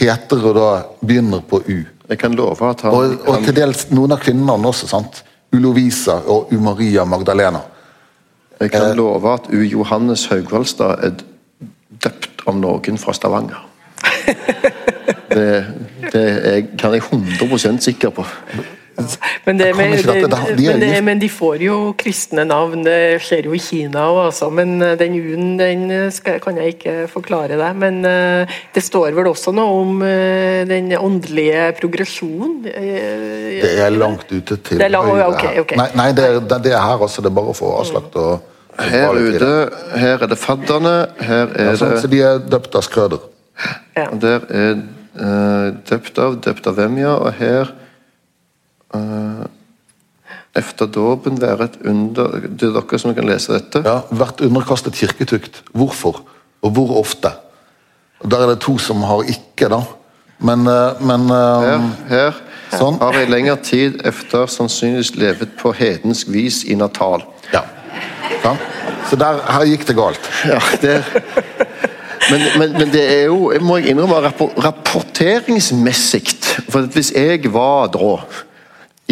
heter 0.00 0.46
og 0.48 0.56
da 0.56 0.70
begynner 1.04 1.42
på 1.44 1.60
U. 1.60 1.76
Jeg 2.08 2.18
kan 2.20 2.34
love 2.36 2.70
at 2.70 2.80
han... 2.86 2.96
Og, 2.96 3.28
og 3.28 3.44
til 3.44 3.56
dels 3.56 3.86
noen 3.92 4.16
av 4.16 4.22
kvinnene 4.24 4.56
også. 4.70 4.88
sant? 4.88 5.22
Ulovisa 5.54 6.16
og 6.32 6.52
U-Maria 6.52 7.04
Magdalena. 7.06 7.60
Jeg 8.60 8.72
kan 8.72 8.90
eh, 8.90 8.96
love 8.96 9.34
at 9.34 9.46
U. 9.52 9.60
Johannes 9.62 10.26
Haugvaldstad 10.32 11.04
er 11.04 11.20
døpt 12.04 12.46
av 12.48 12.56
noen 12.58 12.98
fra 13.00 13.14
Stavanger. 13.16 13.60
Det, 15.34 15.46
det 16.12 16.20
er, 16.46 16.58
kan 16.78 16.92
jeg 16.94 17.02
100 17.10 17.80
sikker 17.82 18.12
på. 18.14 18.22
Men, 19.44 19.58
det, 19.58 19.74
men, 19.76 19.92
det, 19.92 20.80
det, 20.80 21.00
men, 21.04 21.18
de 21.18 21.28
får 21.28 21.62
jo 21.66 21.76
kristne 21.98 22.44
navn. 22.46 22.84
Det 22.86 23.18
skjer 23.24 23.48
jo 23.48 23.56
i 23.56 23.60
Kina 23.62 24.06
òg, 24.08 24.20
altså. 24.28 24.48
Men 24.54 24.76
eh, 24.82 24.94
den 25.00 25.16
U-en 25.18 25.50
den 25.58 25.84
skal, 26.14 26.38
kan 26.44 26.58
jeg 26.60 26.76
ikke 26.76 26.94
forklare 27.12 27.58
deg. 27.60 27.76
Men 27.80 28.00
uh, 28.06 28.56
det 28.74 28.84
står 28.84 29.12
vel 29.16 29.28
også 29.32 29.52
noe 29.56 29.82
om 29.82 30.00
uh, 30.04 30.62
den 30.70 30.92
åndelige 30.96 31.68
progresjonen? 31.80 32.56
det 32.64 33.74
er 33.82 33.92
langt 33.92 34.30
ute 34.30 34.56
til 34.62 34.80
det 34.80 34.86
er 34.88 34.94
lang, 34.94 35.10
høyre. 35.10 35.28
Okay, 35.34 35.60
okay. 35.60 35.78
Nei, 35.80 35.90
nei 35.98 36.08
det, 36.16 36.24
er, 36.30 36.40
det, 36.54 36.72
er 36.72 36.82
her 36.82 37.04
også. 37.04 37.24
Det 37.24 37.32
er 37.32 37.38
bare 37.42 37.54
å 37.54 37.58
få 37.58 37.74
avslagt 37.80 38.18
og 38.20 38.50
her 38.80 39.14
ute, 39.14 39.52
her 39.94 40.22
er 40.24 40.30
det 40.30 40.38
fadderne, 40.40 40.94
her 41.22 41.52
er 41.54 41.70
ja, 41.70 41.76
sånn, 41.78 41.94
det 41.94 42.02
Så 42.02 42.10
de 42.10 42.20
er 42.26 42.40
døpt 42.42 42.74
av 42.74 42.82
Skrøder. 42.86 43.22
Ja. 43.94 44.08
Der 44.18 44.46
er 44.50 44.80
uh, 45.14 45.68
døpt 45.86 46.18
av, 46.18 46.38
døpt 46.42 46.66
av 46.66 46.78
hvem, 46.80 46.98
ja. 47.04 47.14
Og 47.14 47.38
her 47.38 47.70
efter 50.54 50.86
dåpen 50.86 51.40
være 51.40 51.64
et 51.64 51.78
under 51.90 52.38
Det 52.46 52.68
er 52.68 52.76
dere 52.76 52.98
som 53.00 53.14
kan 53.14 53.26
lese 53.28 53.52
dette. 53.52 53.82
Ja, 53.84 54.02
Vært 54.10 54.42
underkastet 54.44 54.94
kirketukt. 54.94 55.62
Hvorfor? 55.72 56.22
Og 56.62 56.70
hvor 56.70 56.96
ofte? 57.00 57.32
Og 58.22 58.30
Der 58.30 58.42
er 58.42 58.54
det 58.54 58.60
to 58.60 58.78
som 58.78 59.02
har 59.02 59.26
ikke, 59.28 59.68
da. 59.68 59.82
Men, 60.38 60.66
uh, 60.66 61.00
men 61.00 61.28
uh, 61.30 61.62
Her, 61.62 61.82
her 62.08 62.38
sånn. 62.78 62.98
har 63.00 63.18
i 63.20 63.26
lengre 63.30 63.56
tid 63.62 64.00
efter 64.04 64.46
sannsynligvis 64.50 65.14
levet 65.16 65.54
på 65.60 65.72
hedensk 65.72 66.28
vis 66.32 66.64
i 66.64 66.74
Natal. 66.74 67.22
Ja. 67.52 67.62
ja. 68.44 68.56
Så 69.10 69.16
der, 69.20 69.40
her 69.46 69.66
gikk 69.68 69.86
det 69.86 69.96
galt. 69.98 70.30
Ja, 70.48 70.60
det 70.82 71.04
men, 72.30 72.40
men, 72.58 72.72
men, 72.72 72.88
det 72.92 73.04
er 73.04 73.24
jo, 73.28 73.52
jeg 73.52 73.62
må 73.62 73.76
jeg 73.78 73.92
innrømme, 73.92 74.32
rapporteringsmessig 74.64 76.22
For 76.72 76.88
hvis 76.94 77.12
jeg 77.12 77.52
var 77.52 77.90
da 77.92 78.16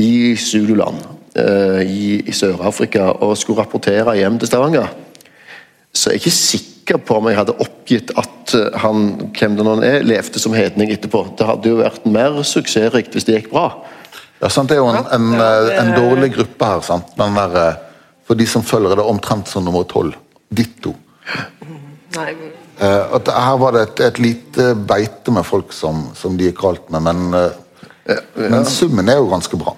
i 0.00 0.36
Zululand 0.36 1.00
eh, 1.34 1.80
i, 1.84 2.04
i 2.26 2.32
Sør-Afrika 2.32 3.10
og 3.12 3.36
skulle 3.38 3.62
rapportere 3.62 4.16
hjem 4.16 4.38
til 4.40 4.48
Stavanger, 4.48 4.92
så 5.92 6.10
jeg 6.10 6.14
er 6.14 6.18
jeg 6.18 6.22
ikke 6.22 6.36
sikker 6.36 7.00
på 7.04 7.18
om 7.18 7.28
jeg 7.28 7.36
hadde 7.36 7.56
oppgitt 7.60 8.12
at 8.18 8.54
eh, 8.56 8.78
han 8.80 9.08
hvem 9.36 9.58
det 9.58 9.66
nå 9.66 9.76
er, 9.84 10.06
levde 10.06 10.40
som 10.40 10.56
hedning 10.56 10.92
etterpå. 10.92 11.26
Det 11.38 11.48
hadde 11.48 11.68
jo 11.68 11.80
vært 11.82 12.06
mer 12.08 12.40
suksessrikt 12.46 13.12
hvis 13.12 13.28
det 13.28 13.36
gikk 13.36 13.50
bra. 13.52 13.68
Ja, 14.40 14.48
sant, 14.50 14.72
Det 14.72 14.78
er 14.78 14.82
jo 14.82 14.88
en, 14.90 15.04
en, 15.12 15.28
eh, 15.36 15.72
en 15.82 15.92
dårlig 15.94 16.32
gruppe 16.34 16.70
her. 16.72 16.80
sant? 16.86 17.12
Der, 17.16 17.76
for 18.26 18.38
de 18.38 18.46
som 18.48 18.64
følger 18.64 18.96
det 18.96 19.04
omtrent 19.04 19.48
som 19.48 19.64
nummer 19.64 19.84
tolv. 19.84 20.16
Ditto. 20.52 20.94
Nei. 22.16 22.32
her 22.80 23.56
var 23.60 23.72
det 23.72 23.82
et, 23.82 24.00
et, 24.08 24.18
lite 24.18 24.72
beite 24.74 25.32
med 25.32 25.46
folk 25.48 25.72
som, 25.72 26.10
som 26.18 26.36
de 26.36 26.50
gikk 26.50 26.60
galt 26.60 26.90
med, 26.92 27.06
men 27.06 27.36
men 28.34 28.64
summen 28.66 29.08
er 29.08 29.20
jo 29.20 29.28
ganske 29.30 29.58
bra. 29.58 29.76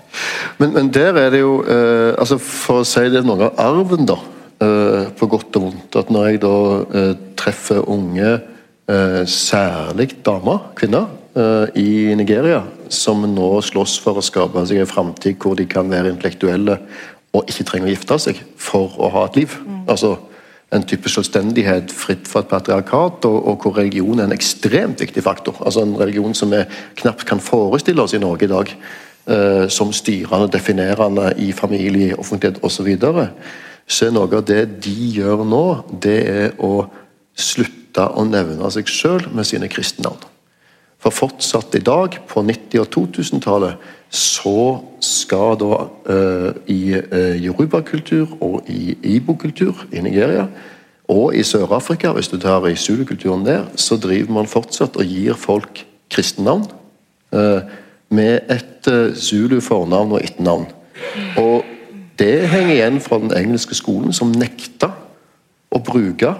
Men, 0.58 0.72
men 0.72 0.88
der 0.94 1.18
er 1.20 1.32
det 1.34 1.42
jo 1.42 1.58
eh, 1.60 2.14
altså 2.16 2.38
For 2.40 2.80
å 2.80 2.86
si 2.88 3.02
det 3.12 3.24
noe 3.26 3.50
av 3.50 3.60
arven, 3.60 4.06
da. 4.08 4.16
Eh, 4.64 5.10
på 5.18 5.28
godt 5.28 5.58
og 5.58 5.66
vondt. 5.66 5.98
At 6.00 6.12
når 6.14 6.30
jeg 6.30 6.40
da 6.44 6.54
eh, 7.00 7.12
treffer 7.36 7.82
unge, 7.90 8.36
eh, 8.88 9.22
særlig 9.28 10.14
damer, 10.24 10.70
kvinner, 10.78 11.10
eh, 11.36 11.66
i 11.80 12.14
Nigeria, 12.16 12.62
som 12.88 13.26
nå 13.28 13.50
slåss 13.64 13.98
for 14.00 14.20
å 14.20 14.24
skape 14.24 14.64
seg 14.68 14.80
en 14.80 14.90
framtid 14.90 15.36
hvor 15.42 15.58
de 15.58 15.66
kan 15.68 15.90
være 15.90 16.12
intellektuelle 16.14 16.78
og 17.34 17.50
ikke 17.50 17.66
trenger 17.66 17.90
å 17.90 17.94
gifte 17.94 18.18
seg 18.22 18.40
for 18.60 18.94
å 19.02 19.10
ha 19.10 19.26
et 19.28 19.42
liv. 19.42 19.56
Mm. 19.66 19.82
Altså 19.90 20.14
en 20.72 20.84
type 20.88 21.10
selvstendighet 21.10 21.92
fritt 21.92 22.28
fra 22.28 22.42
et 22.42 22.50
patriarkat, 22.50 23.26
og, 23.28 23.38
og, 23.46 23.56
hvor 23.62 23.76
religion 23.78 24.18
er 24.18 24.28
en 24.28 24.36
ekstremt 24.36 25.00
viktig 25.00 25.22
faktor. 25.22 25.60
Altså 25.66 25.84
En 25.84 25.96
religion 26.00 26.34
som 26.34 26.50
vi 26.50 26.64
knapt 27.00 27.26
kan 27.28 27.40
forestille 27.40 28.02
oss 28.02 28.14
i 28.14 28.22
Norge 28.22 28.48
i 28.48 28.52
dag, 28.52 28.74
eh, 29.26 29.68
som 29.68 29.92
styrende, 29.92 30.50
definerende 30.52 31.32
i 31.38 31.52
familie, 31.52 32.18
offentlighet 32.18 32.62
osv. 32.62 32.96
så 33.86 34.06
er 34.06 34.12
noe 34.16 34.36
av 34.36 34.44
det 34.44 34.80
de 34.84 35.10
gjør 35.12 35.44
nå, 35.44 35.64
det 36.02 36.20
er 36.28 36.52
å 36.58 36.86
slutte 37.36 38.08
å 38.16 38.24
nevne 38.24 38.70
seg 38.70 38.88
sjøl 38.88 39.28
med 39.34 39.44
sine 39.46 39.68
kristne 39.68 40.08
navn. 40.08 40.33
For 41.04 41.12
fortsatt 41.12 41.74
i 41.76 41.82
dag, 41.84 42.14
på 42.28 42.40
90- 42.40 42.80
og 42.80 42.86
2000-tallet, 42.94 43.74
så 44.08 44.78
skal 45.04 45.58
da 45.60 45.82
uh, 46.08 46.52
i 46.70 46.94
uh, 46.96 47.34
yoruba-kultur 47.44 48.38
og 48.40 48.70
i 48.72 48.94
ibo-kultur 49.02 49.84
i 49.92 50.00
Nigeria 50.00 50.46
og 51.12 51.34
i 51.36 51.42
Sør-Afrika, 51.44 52.14
hvis 52.16 52.30
du 52.32 52.38
tar 52.40 52.64
i 52.64 52.76
zulu-kulturen 52.76 53.44
der, 53.44 53.66
så 53.76 53.98
driver 54.00 54.32
man 54.32 54.48
fortsatt 54.48 54.96
og 54.96 55.04
gir 55.04 55.36
folk 55.36 55.82
kristennavn 56.08 56.64
uh, 57.36 57.60
med 58.08 58.48
et 58.48 58.88
zulu-fornavn 59.12 60.16
og 60.16 60.24
etternavn. 60.24 60.66
Og 61.36 61.68
det 62.18 62.48
henger 62.48 62.74
igjen 62.78 63.00
fra 63.04 63.20
den 63.20 63.34
engelske 63.36 63.76
skolen, 63.76 64.16
som 64.16 64.32
nekta 64.32 64.94
å 65.68 65.80
bruke 65.84 66.32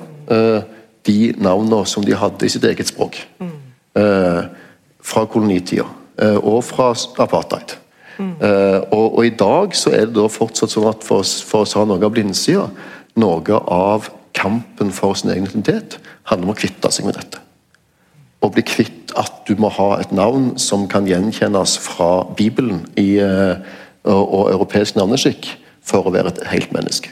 de 1.04 1.18
navnene 1.36 1.80
som 1.90 2.04
de 2.06 2.14
hadde 2.16 2.46
i 2.46 2.52
sitt 2.52 2.64
eget 2.64 2.88
språk. 2.88 3.18
Mm. 3.42 3.56
Fra 5.04 5.26
kolonitida. 5.30 5.86
Eh, 6.18 6.38
og 6.38 6.62
fra 6.64 6.92
apartheid. 7.22 7.78
Mm. 8.14 8.36
Og, 8.94 9.16
og, 9.16 9.24
i 9.26 9.32
dag 9.34 9.72
så 9.74 9.90
er 9.90 10.04
det 10.06 10.14
da 10.14 10.28
fortsatt 10.30 10.70
sånn 10.70 10.86
at 10.86 11.02
for, 11.02 11.26
for 11.26 11.66
å 11.66 11.80
har 11.80 11.88
noe 11.90 11.98
av 11.98 12.12
blindsida, 12.14 12.68
noe 13.18 13.56
av 13.74 14.06
kampen 14.38 14.92
for 14.94 15.18
sin 15.18 15.32
egen 15.32 15.48
identitet 15.48 15.96
handler 16.30 16.46
om 16.46 16.52
å 16.52 16.60
kvitte 16.60 16.92
seg 16.94 17.08
med 17.08 17.18
dette. 17.18 17.42
Å 18.38 18.52
bli 18.54 18.62
kvitt 18.62 19.10
at 19.18 19.42
du 19.48 19.58
må 19.58 19.72
ha 19.74 19.96
et 19.98 20.14
navn 20.14 20.52
som 20.62 20.86
kan 20.90 21.08
gjenkjennes 21.10 21.74
fra 21.82 22.22
Bibelen 22.38 22.84
i, 22.94 23.16
eh, 23.18 23.58
og, 24.06 24.22
og, 24.22 24.46
europeisk 24.52 24.94
navneskikk 25.00 25.50
for 25.82 26.06
å 26.06 26.14
være 26.14 26.30
et 26.36 26.46
helt 26.52 26.70
menneske. 26.76 27.10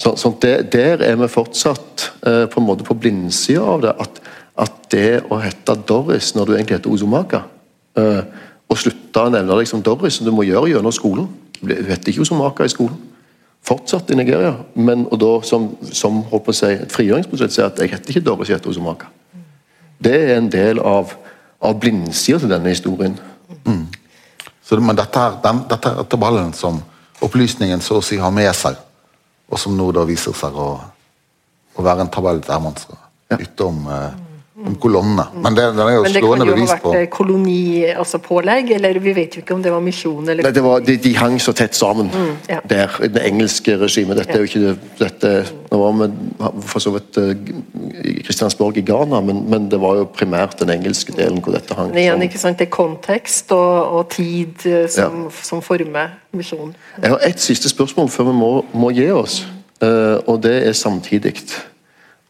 Så, 0.00 0.14
så 0.16 0.30
det, 0.40 0.72
Der 0.72 1.02
er 1.04 1.16
vi 1.18 1.28
fortsatt 1.28 2.08
på 2.22 2.60
en 2.60 2.64
måte 2.64 2.86
på 2.86 2.94
blindsida 2.94 3.64
av 3.66 3.80
det. 3.82 3.92
At, 3.98 4.20
at, 4.60 4.78
det 4.92 5.22
å 5.32 5.38
hete 5.40 5.72
Doris 5.88 6.34
når 6.36 6.44
du 6.44 6.50
egentlig 6.52 6.76
heter 6.76 6.92
Ozomaka 6.92 7.38
Uh, 7.92 8.24
og 8.72 8.78
slutte 8.80 9.20
å 9.20 9.28
nevne 9.28 9.56
deg 9.58 9.68
som 9.68 9.82
Doris, 9.84 10.16
som 10.16 10.24
du 10.24 10.32
må 10.32 10.46
gjøre 10.48 10.70
gjennom 10.70 10.94
skolen. 10.96 11.26
Hun 11.60 11.72
heter 11.90 12.08
ikke 12.08 12.22
Osomaka 12.24 12.64
i 12.64 12.72
skolen. 12.72 12.96
Fortsatt 13.62 14.08
i 14.10 14.16
Nigeria. 14.16 14.54
Men, 14.74 15.04
og 15.12 15.20
da 15.20 15.32
som, 15.44 15.66
som 15.92 16.22
håper 16.30 16.56
si, 16.56 16.70
et 16.80 16.94
frigjøringsprosjekt 16.94 17.52
sier 17.52 17.68
at 17.68 17.82
jeg 17.82 17.92
heter 17.92 18.14
ikke 18.14 18.24
Doris, 18.24 18.48
jeg 18.48 18.56
heter 18.56 18.72
Osomaka. 18.72 19.10
Det 20.02 20.14
er 20.22 20.38
en 20.38 20.48
del 20.50 20.80
av, 20.80 21.12
av 21.60 21.76
blindsida 21.84 22.40
til 22.42 22.54
denne 22.54 22.72
historien. 22.72 23.18
Mm. 23.68 23.84
Så, 24.64 24.80
men 24.80 24.96
dette 24.96 25.20
er, 25.20 25.36
den, 25.44 25.62
dette 25.68 25.92
er 25.92 26.08
tabellen 26.08 26.56
som 26.56 26.80
opplysningen 27.22 27.84
så 27.84 28.00
å 28.00 28.02
si 28.02 28.16
har 28.18 28.32
med 28.34 28.50
seg, 28.56 28.80
og 29.52 29.60
som 29.60 29.76
nå 29.76 29.92
da 29.94 30.08
viser 30.08 30.34
seg 30.34 30.56
å, 30.56 30.72
å 31.76 31.84
være 31.84 32.06
en 32.06 32.10
tabell 32.14 32.40
der 32.42 32.62
man 32.62 32.80
skal 32.80 32.98
ytte 33.36 33.68
om 33.68 33.84
eh, 33.92 34.31
om 34.66 34.74
kolonne. 34.80 35.24
Men 35.42 35.56
det, 35.56 35.64
det 35.76 35.84
er 35.84 35.96
jo 35.96 36.02
slående 36.12 36.46
bevis 36.46 36.52
på 36.52 36.52
Men 36.52 36.52
det 36.52 36.52
kan 36.52 36.52
jo 36.52 36.66
ha 36.66 36.74
vært 36.76 36.98
eh, 36.98 37.08
kolonipålegg, 37.16 38.70
altså 38.70 38.76
eller 38.78 39.00
vi 39.02 39.14
vet 39.16 39.36
jo 39.36 39.42
ikke 39.42 39.56
om 39.56 39.64
det 39.64 39.72
var 39.74 39.82
misjon 39.84 40.28
eller 40.28 40.46
Nei, 40.46 40.62
var, 40.66 40.84
de, 40.86 40.96
de, 41.02 41.12
hang 41.18 41.38
så 41.42 41.54
tett 41.56 41.76
sammen 41.78 42.10
mm, 42.12 42.30
ja. 42.50 42.60
der, 42.68 42.98
i 43.02 43.10
det 43.12 43.24
engelske 43.26 43.76
regimet. 43.80 44.20
Dette 44.20 44.36
er 44.36 44.44
jo 44.44 44.50
ikke 44.50 44.74
dette, 45.00 45.32
Nå 45.72 45.80
var 45.80 45.96
vi 45.96 46.66
for 46.68 46.84
så 46.84 46.92
vidt 46.94 47.18
uh, 47.18 47.32
i 48.04 48.14
Kristiansborg 48.26 48.78
i 48.78 48.84
Ghana, 48.86 49.22
men, 49.24 49.42
men, 49.50 49.70
det 49.72 49.80
var 49.82 50.02
jo 50.02 50.06
primært 50.12 50.58
den 50.60 50.72
engelske 50.74 51.14
delen 51.16 51.40
hvor 51.42 51.56
dette 51.56 51.76
hang. 51.78 51.90
Men 51.94 52.04
igjen, 52.04 52.26
ikke 52.28 52.42
sant, 52.42 52.60
Det 52.60 52.68
er 52.68 52.74
kontekst 52.74 53.54
og, 53.56 53.98
og 53.98 54.12
tid 54.12 54.66
uh, 54.68 54.84
som, 54.92 55.26
ja. 55.26 55.34
som, 55.42 55.64
former 55.64 56.18
misjonen. 56.36 56.76
Jeg 57.00 57.16
har 57.16 57.26
ett 57.26 57.42
siste 57.42 57.72
spørsmål 57.72 58.12
før 58.12 58.30
vi 58.30 58.38
må, 58.38 58.54
må 58.76 58.92
gi 58.94 59.10
oss, 59.14 59.42
uh, 59.82 60.20
og 60.26 60.42
det 60.44 60.58
er 60.68 60.76
samtidig. 60.76 61.38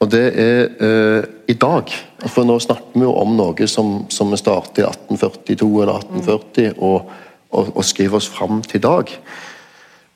Og 0.02 0.10
det 0.10 0.24
er 0.34 0.72
eh, 0.82 1.24
i 1.52 1.54
dag. 1.54 1.90
For 2.26 2.46
nå 2.46 2.56
snakker 2.62 2.98
vi 2.98 3.06
jo 3.06 3.14
om 3.22 3.36
noe 3.38 3.68
som, 3.70 4.02
som 4.10 4.32
vi 4.32 4.40
startet 4.40 4.82
i 4.82 4.86
1842 4.88 5.68
eller 5.84 6.00
1840, 6.00 6.72
og, 6.82 7.12
og, 7.54 7.70
og 7.76 7.86
skriver 7.86 8.18
oss 8.18 8.30
fram 8.30 8.62
til 8.66 8.80
i 8.80 8.86
dag. 8.86 9.12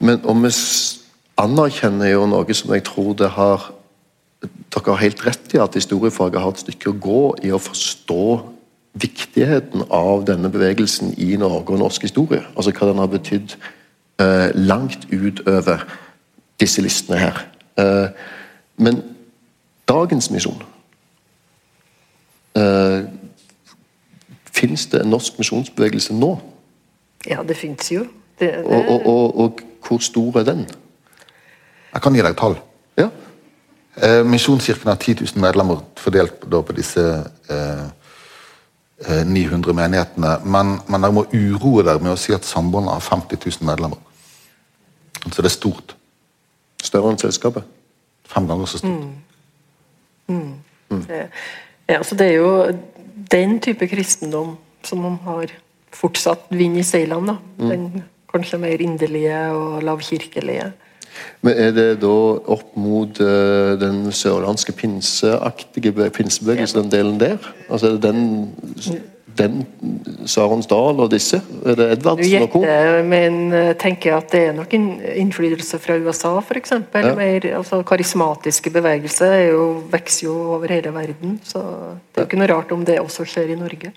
Men 0.02 0.26
om 0.26 0.42
vi 0.42 0.50
anerkjenner 1.40 2.10
jo 2.10 2.26
noe 2.30 2.56
som 2.56 2.74
jeg 2.74 2.86
tror 2.88 3.14
det 3.18 3.32
har 3.38 3.72
Dere 4.46 4.92
har 4.92 5.00
helt 5.00 5.22
rett 5.24 5.54
i 5.56 5.58
at 5.58 5.74
historiefaget 5.74 6.42
har 6.42 6.52
et 6.52 6.60
stykke 6.60 6.90
å 6.90 6.98
gå 7.02 7.20
i 7.48 7.50
å 7.56 7.58
forstå 7.58 8.26
viktigheten 9.00 9.86
av 9.90 10.26
denne 10.28 10.50
bevegelsen 10.52 11.14
i 11.16 11.38
Norge 11.40 11.72
og 11.72 11.80
norsk 11.80 12.04
historie. 12.04 12.42
Altså 12.52 12.74
hva 12.76 12.90
den 12.90 13.00
har 13.00 13.08
betydd 13.10 13.54
eh, 14.22 14.52
langt 14.54 15.08
utover 15.08 15.86
disse 16.60 16.84
listene 16.84 17.18
her. 17.24 17.40
Eh, 17.80 18.12
men 18.76 19.00
dagens 19.88 20.30
misjon. 20.30 20.62
Uh, 22.56 23.04
Fins 24.56 24.86
det 24.88 25.02
en 25.02 25.10
norsk 25.12 25.36
misjonsbevegelse 25.38 26.14
nå? 26.16 26.30
Ja, 27.28 27.42
det 27.44 27.58
fins 27.60 27.90
jo. 27.92 28.06
Det, 28.40 28.48
det... 28.48 28.64
Og, 28.64 28.88
og, 28.88 29.06
og, 29.06 29.40
og, 29.40 29.60
hvor 29.86 29.98
stor 30.02 30.38
er 30.40 30.46
den? 30.48 30.64
Jeg 31.92 32.02
kan 32.02 32.16
gi 32.16 32.24
deg 32.24 32.36
tall. 32.38 32.56
Ja. 32.96 33.10
Eh, 34.02 34.22
Misjonskirken 34.26 34.88
har 34.90 34.96
10 34.96 35.14
000 35.20 35.42
medlemmer 35.44 35.82
fordelt 35.96 36.40
på, 36.40 36.62
på 36.62 36.76
disse 36.76 37.04
eh, 37.50 37.84
900 39.24 39.70
eh, 39.70 39.76
menighetene. 39.76 40.32
Men, 40.44 40.78
men 40.88 41.04
dere 41.04 41.16
må 41.16 41.26
uroe 41.32 41.84
dere 41.84 42.02
med 42.02 42.14
å 42.14 42.20
si 42.20 42.34
at 42.36 42.48
Samboerne 42.48 42.96
har 42.96 43.04
50 43.04 43.40
000 43.44 43.68
medlemmer. 43.68 44.00
Så 45.26 45.42
det 45.42 45.50
er 45.50 45.56
stort. 45.56 45.96
Større 46.82 47.12
enn 47.12 47.20
selskapet? 47.20 47.64
Fem 48.28 48.48
ganger 48.48 48.68
så 48.70 48.80
stort. 48.82 49.04
Mm. 49.04 49.25
Mm. 50.28 51.02
Det, 51.06 51.22
ja, 51.88 52.02
så 52.02 52.18
det 52.18 52.26
er 52.30 52.36
jo 52.38 52.50
den 53.32 53.58
type 53.62 53.88
kristendom 53.90 54.56
som 54.86 55.02
man 55.02 55.18
har 55.26 55.52
fortsatt 55.94 56.50
vind 56.50 56.78
i 56.78 56.84
seilene. 56.86 57.38
Mm. 57.58 57.70
Den 57.70 57.86
kanskje 58.32 58.60
mer 58.60 58.82
inderlige 58.82 59.38
og 59.54 59.82
lavkirkelige. 59.86 60.72
Men 61.40 61.56
Er 61.56 61.70
det 61.72 61.88
da 62.02 62.12
opp 62.52 62.74
mot 62.76 63.20
uh, 63.20 63.72
den 63.80 64.12
sørlandske 64.12 64.72
pinseaktige 64.76 65.92
pinsebevegelsen, 66.10 66.82
den 66.82 66.92
delen 66.92 67.20
der? 67.20 67.38
Altså 67.70 67.86
er 67.86 67.96
det 67.96 68.02
den 68.02 68.52
den 69.36 69.64
Saronsdal 70.28 71.02
og 71.04 71.10
disse? 71.12 71.42
Er 71.66 71.76
det 71.78 71.90
Edvardsen 71.98 72.46
og 72.46 72.54
co.? 72.54 72.62
Men 73.06 73.50
tenker 73.80 73.96
tenker 74.06 74.16
at 74.16 74.32
det 74.32 74.42
er 74.48 74.54
nok 74.56 74.74
innflytelse 74.76 75.78
fra 75.82 75.96
USA, 75.98 76.36
f.eks. 76.40 76.74
Ja. 76.94 77.14
Mer 77.16 77.46
altså, 77.58 77.82
karismatiske 77.86 78.70
bevegelser 78.70 79.50
jo, 79.50 79.82
vokser 79.90 80.26
jo 80.26 80.36
over 80.56 80.72
hele 80.72 80.92
verden. 80.94 81.40
Så 81.44 81.60
det 81.60 82.20
er 82.20 82.24
jo 82.24 82.28
ikke 82.28 82.40
noe 82.40 82.52
rart 82.52 82.72
om 82.72 82.84
det 82.86 83.00
også 83.00 83.26
skjer 83.26 83.52
i 83.54 83.58
Norge. 83.58 83.92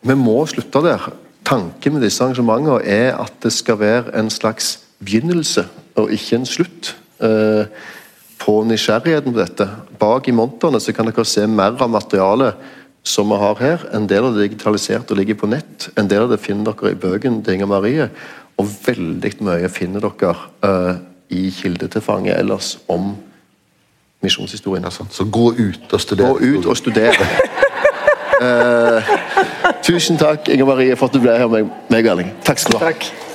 Vi 0.00 0.14
må 0.14 0.38
slutte 0.46 0.82
der. 0.84 1.10
Tanken 1.48 1.96
med 1.96 2.04
disse 2.04 2.22
arrangementene 2.22 2.80
er 2.84 3.16
at 3.18 3.34
det 3.42 3.52
skal 3.52 3.80
være 3.80 4.14
en 4.18 4.30
slags 4.30 4.78
begynnelse 5.02 5.66
og 5.98 6.12
ikke 6.14 6.38
en 6.38 6.46
slutt. 6.46 6.94
Eh, 7.18 7.64
på 8.38 8.60
nysgjerrigheten 8.64 9.32
på 9.34 9.40
dette. 9.40 9.64
Bak 9.98 10.28
i 10.30 10.32
monterne 10.32 10.78
så 10.80 10.92
kan 10.94 11.08
dere 11.08 11.24
se 11.26 11.42
mer 11.50 11.74
av 11.82 11.90
materialet 11.90 12.68
som 13.02 13.28
vi 13.28 13.38
har 13.40 13.60
her. 13.60 13.86
En 13.94 14.08
del 14.08 14.24
av 14.24 14.34
det 14.34 14.44
er 14.44 14.48
digitalisert 14.48 15.10
og 15.10 15.20
ligger 15.20 15.38
på 15.38 15.50
nett. 15.50 15.88
En 15.98 16.08
del 16.10 16.26
av 16.26 16.32
det 16.32 16.40
finner 16.42 16.72
dere 16.72 16.92
i 16.92 16.98
bøkene 16.98 17.42
til 17.44 17.58
Inger 17.58 17.70
Marie. 17.70 18.08
Og 18.58 18.68
veldig 18.86 19.32
mye 19.46 19.70
finner 19.72 20.04
dere 20.04 20.34
uh, 20.66 20.98
i 21.30 21.48
kildetilfanget 21.54 22.38
ellers 22.38 22.76
om 22.88 23.14
misjonshistorien. 24.24 24.84
Altså. 24.84 25.06
Så 25.10 25.24
gå 25.24 25.52
ut 25.58 25.92
og 25.92 26.00
studere. 26.00 26.34
Gå 26.34 26.58
ut 26.58 26.66
og 26.66 26.76
studere. 26.76 27.30
uh, 28.44 29.14
tusen 29.82 30.18
takk, 30.18 30.48
Inger 30.48 30.68
Marie, 30.68 30.96
for 30.96 31.08
at 31.08 31.16
du 31.16 31.22
ble 31.22 31.38
her 31.38 31.48
med 31.52 31.72
meg, 31.90 32.06
Erling. 32.06 32.34
Takk 32.44 32.64
skal 32.64 32.76
du 32.76 32.82
ha. 32.82 32.92
Takk. 32.92 33.27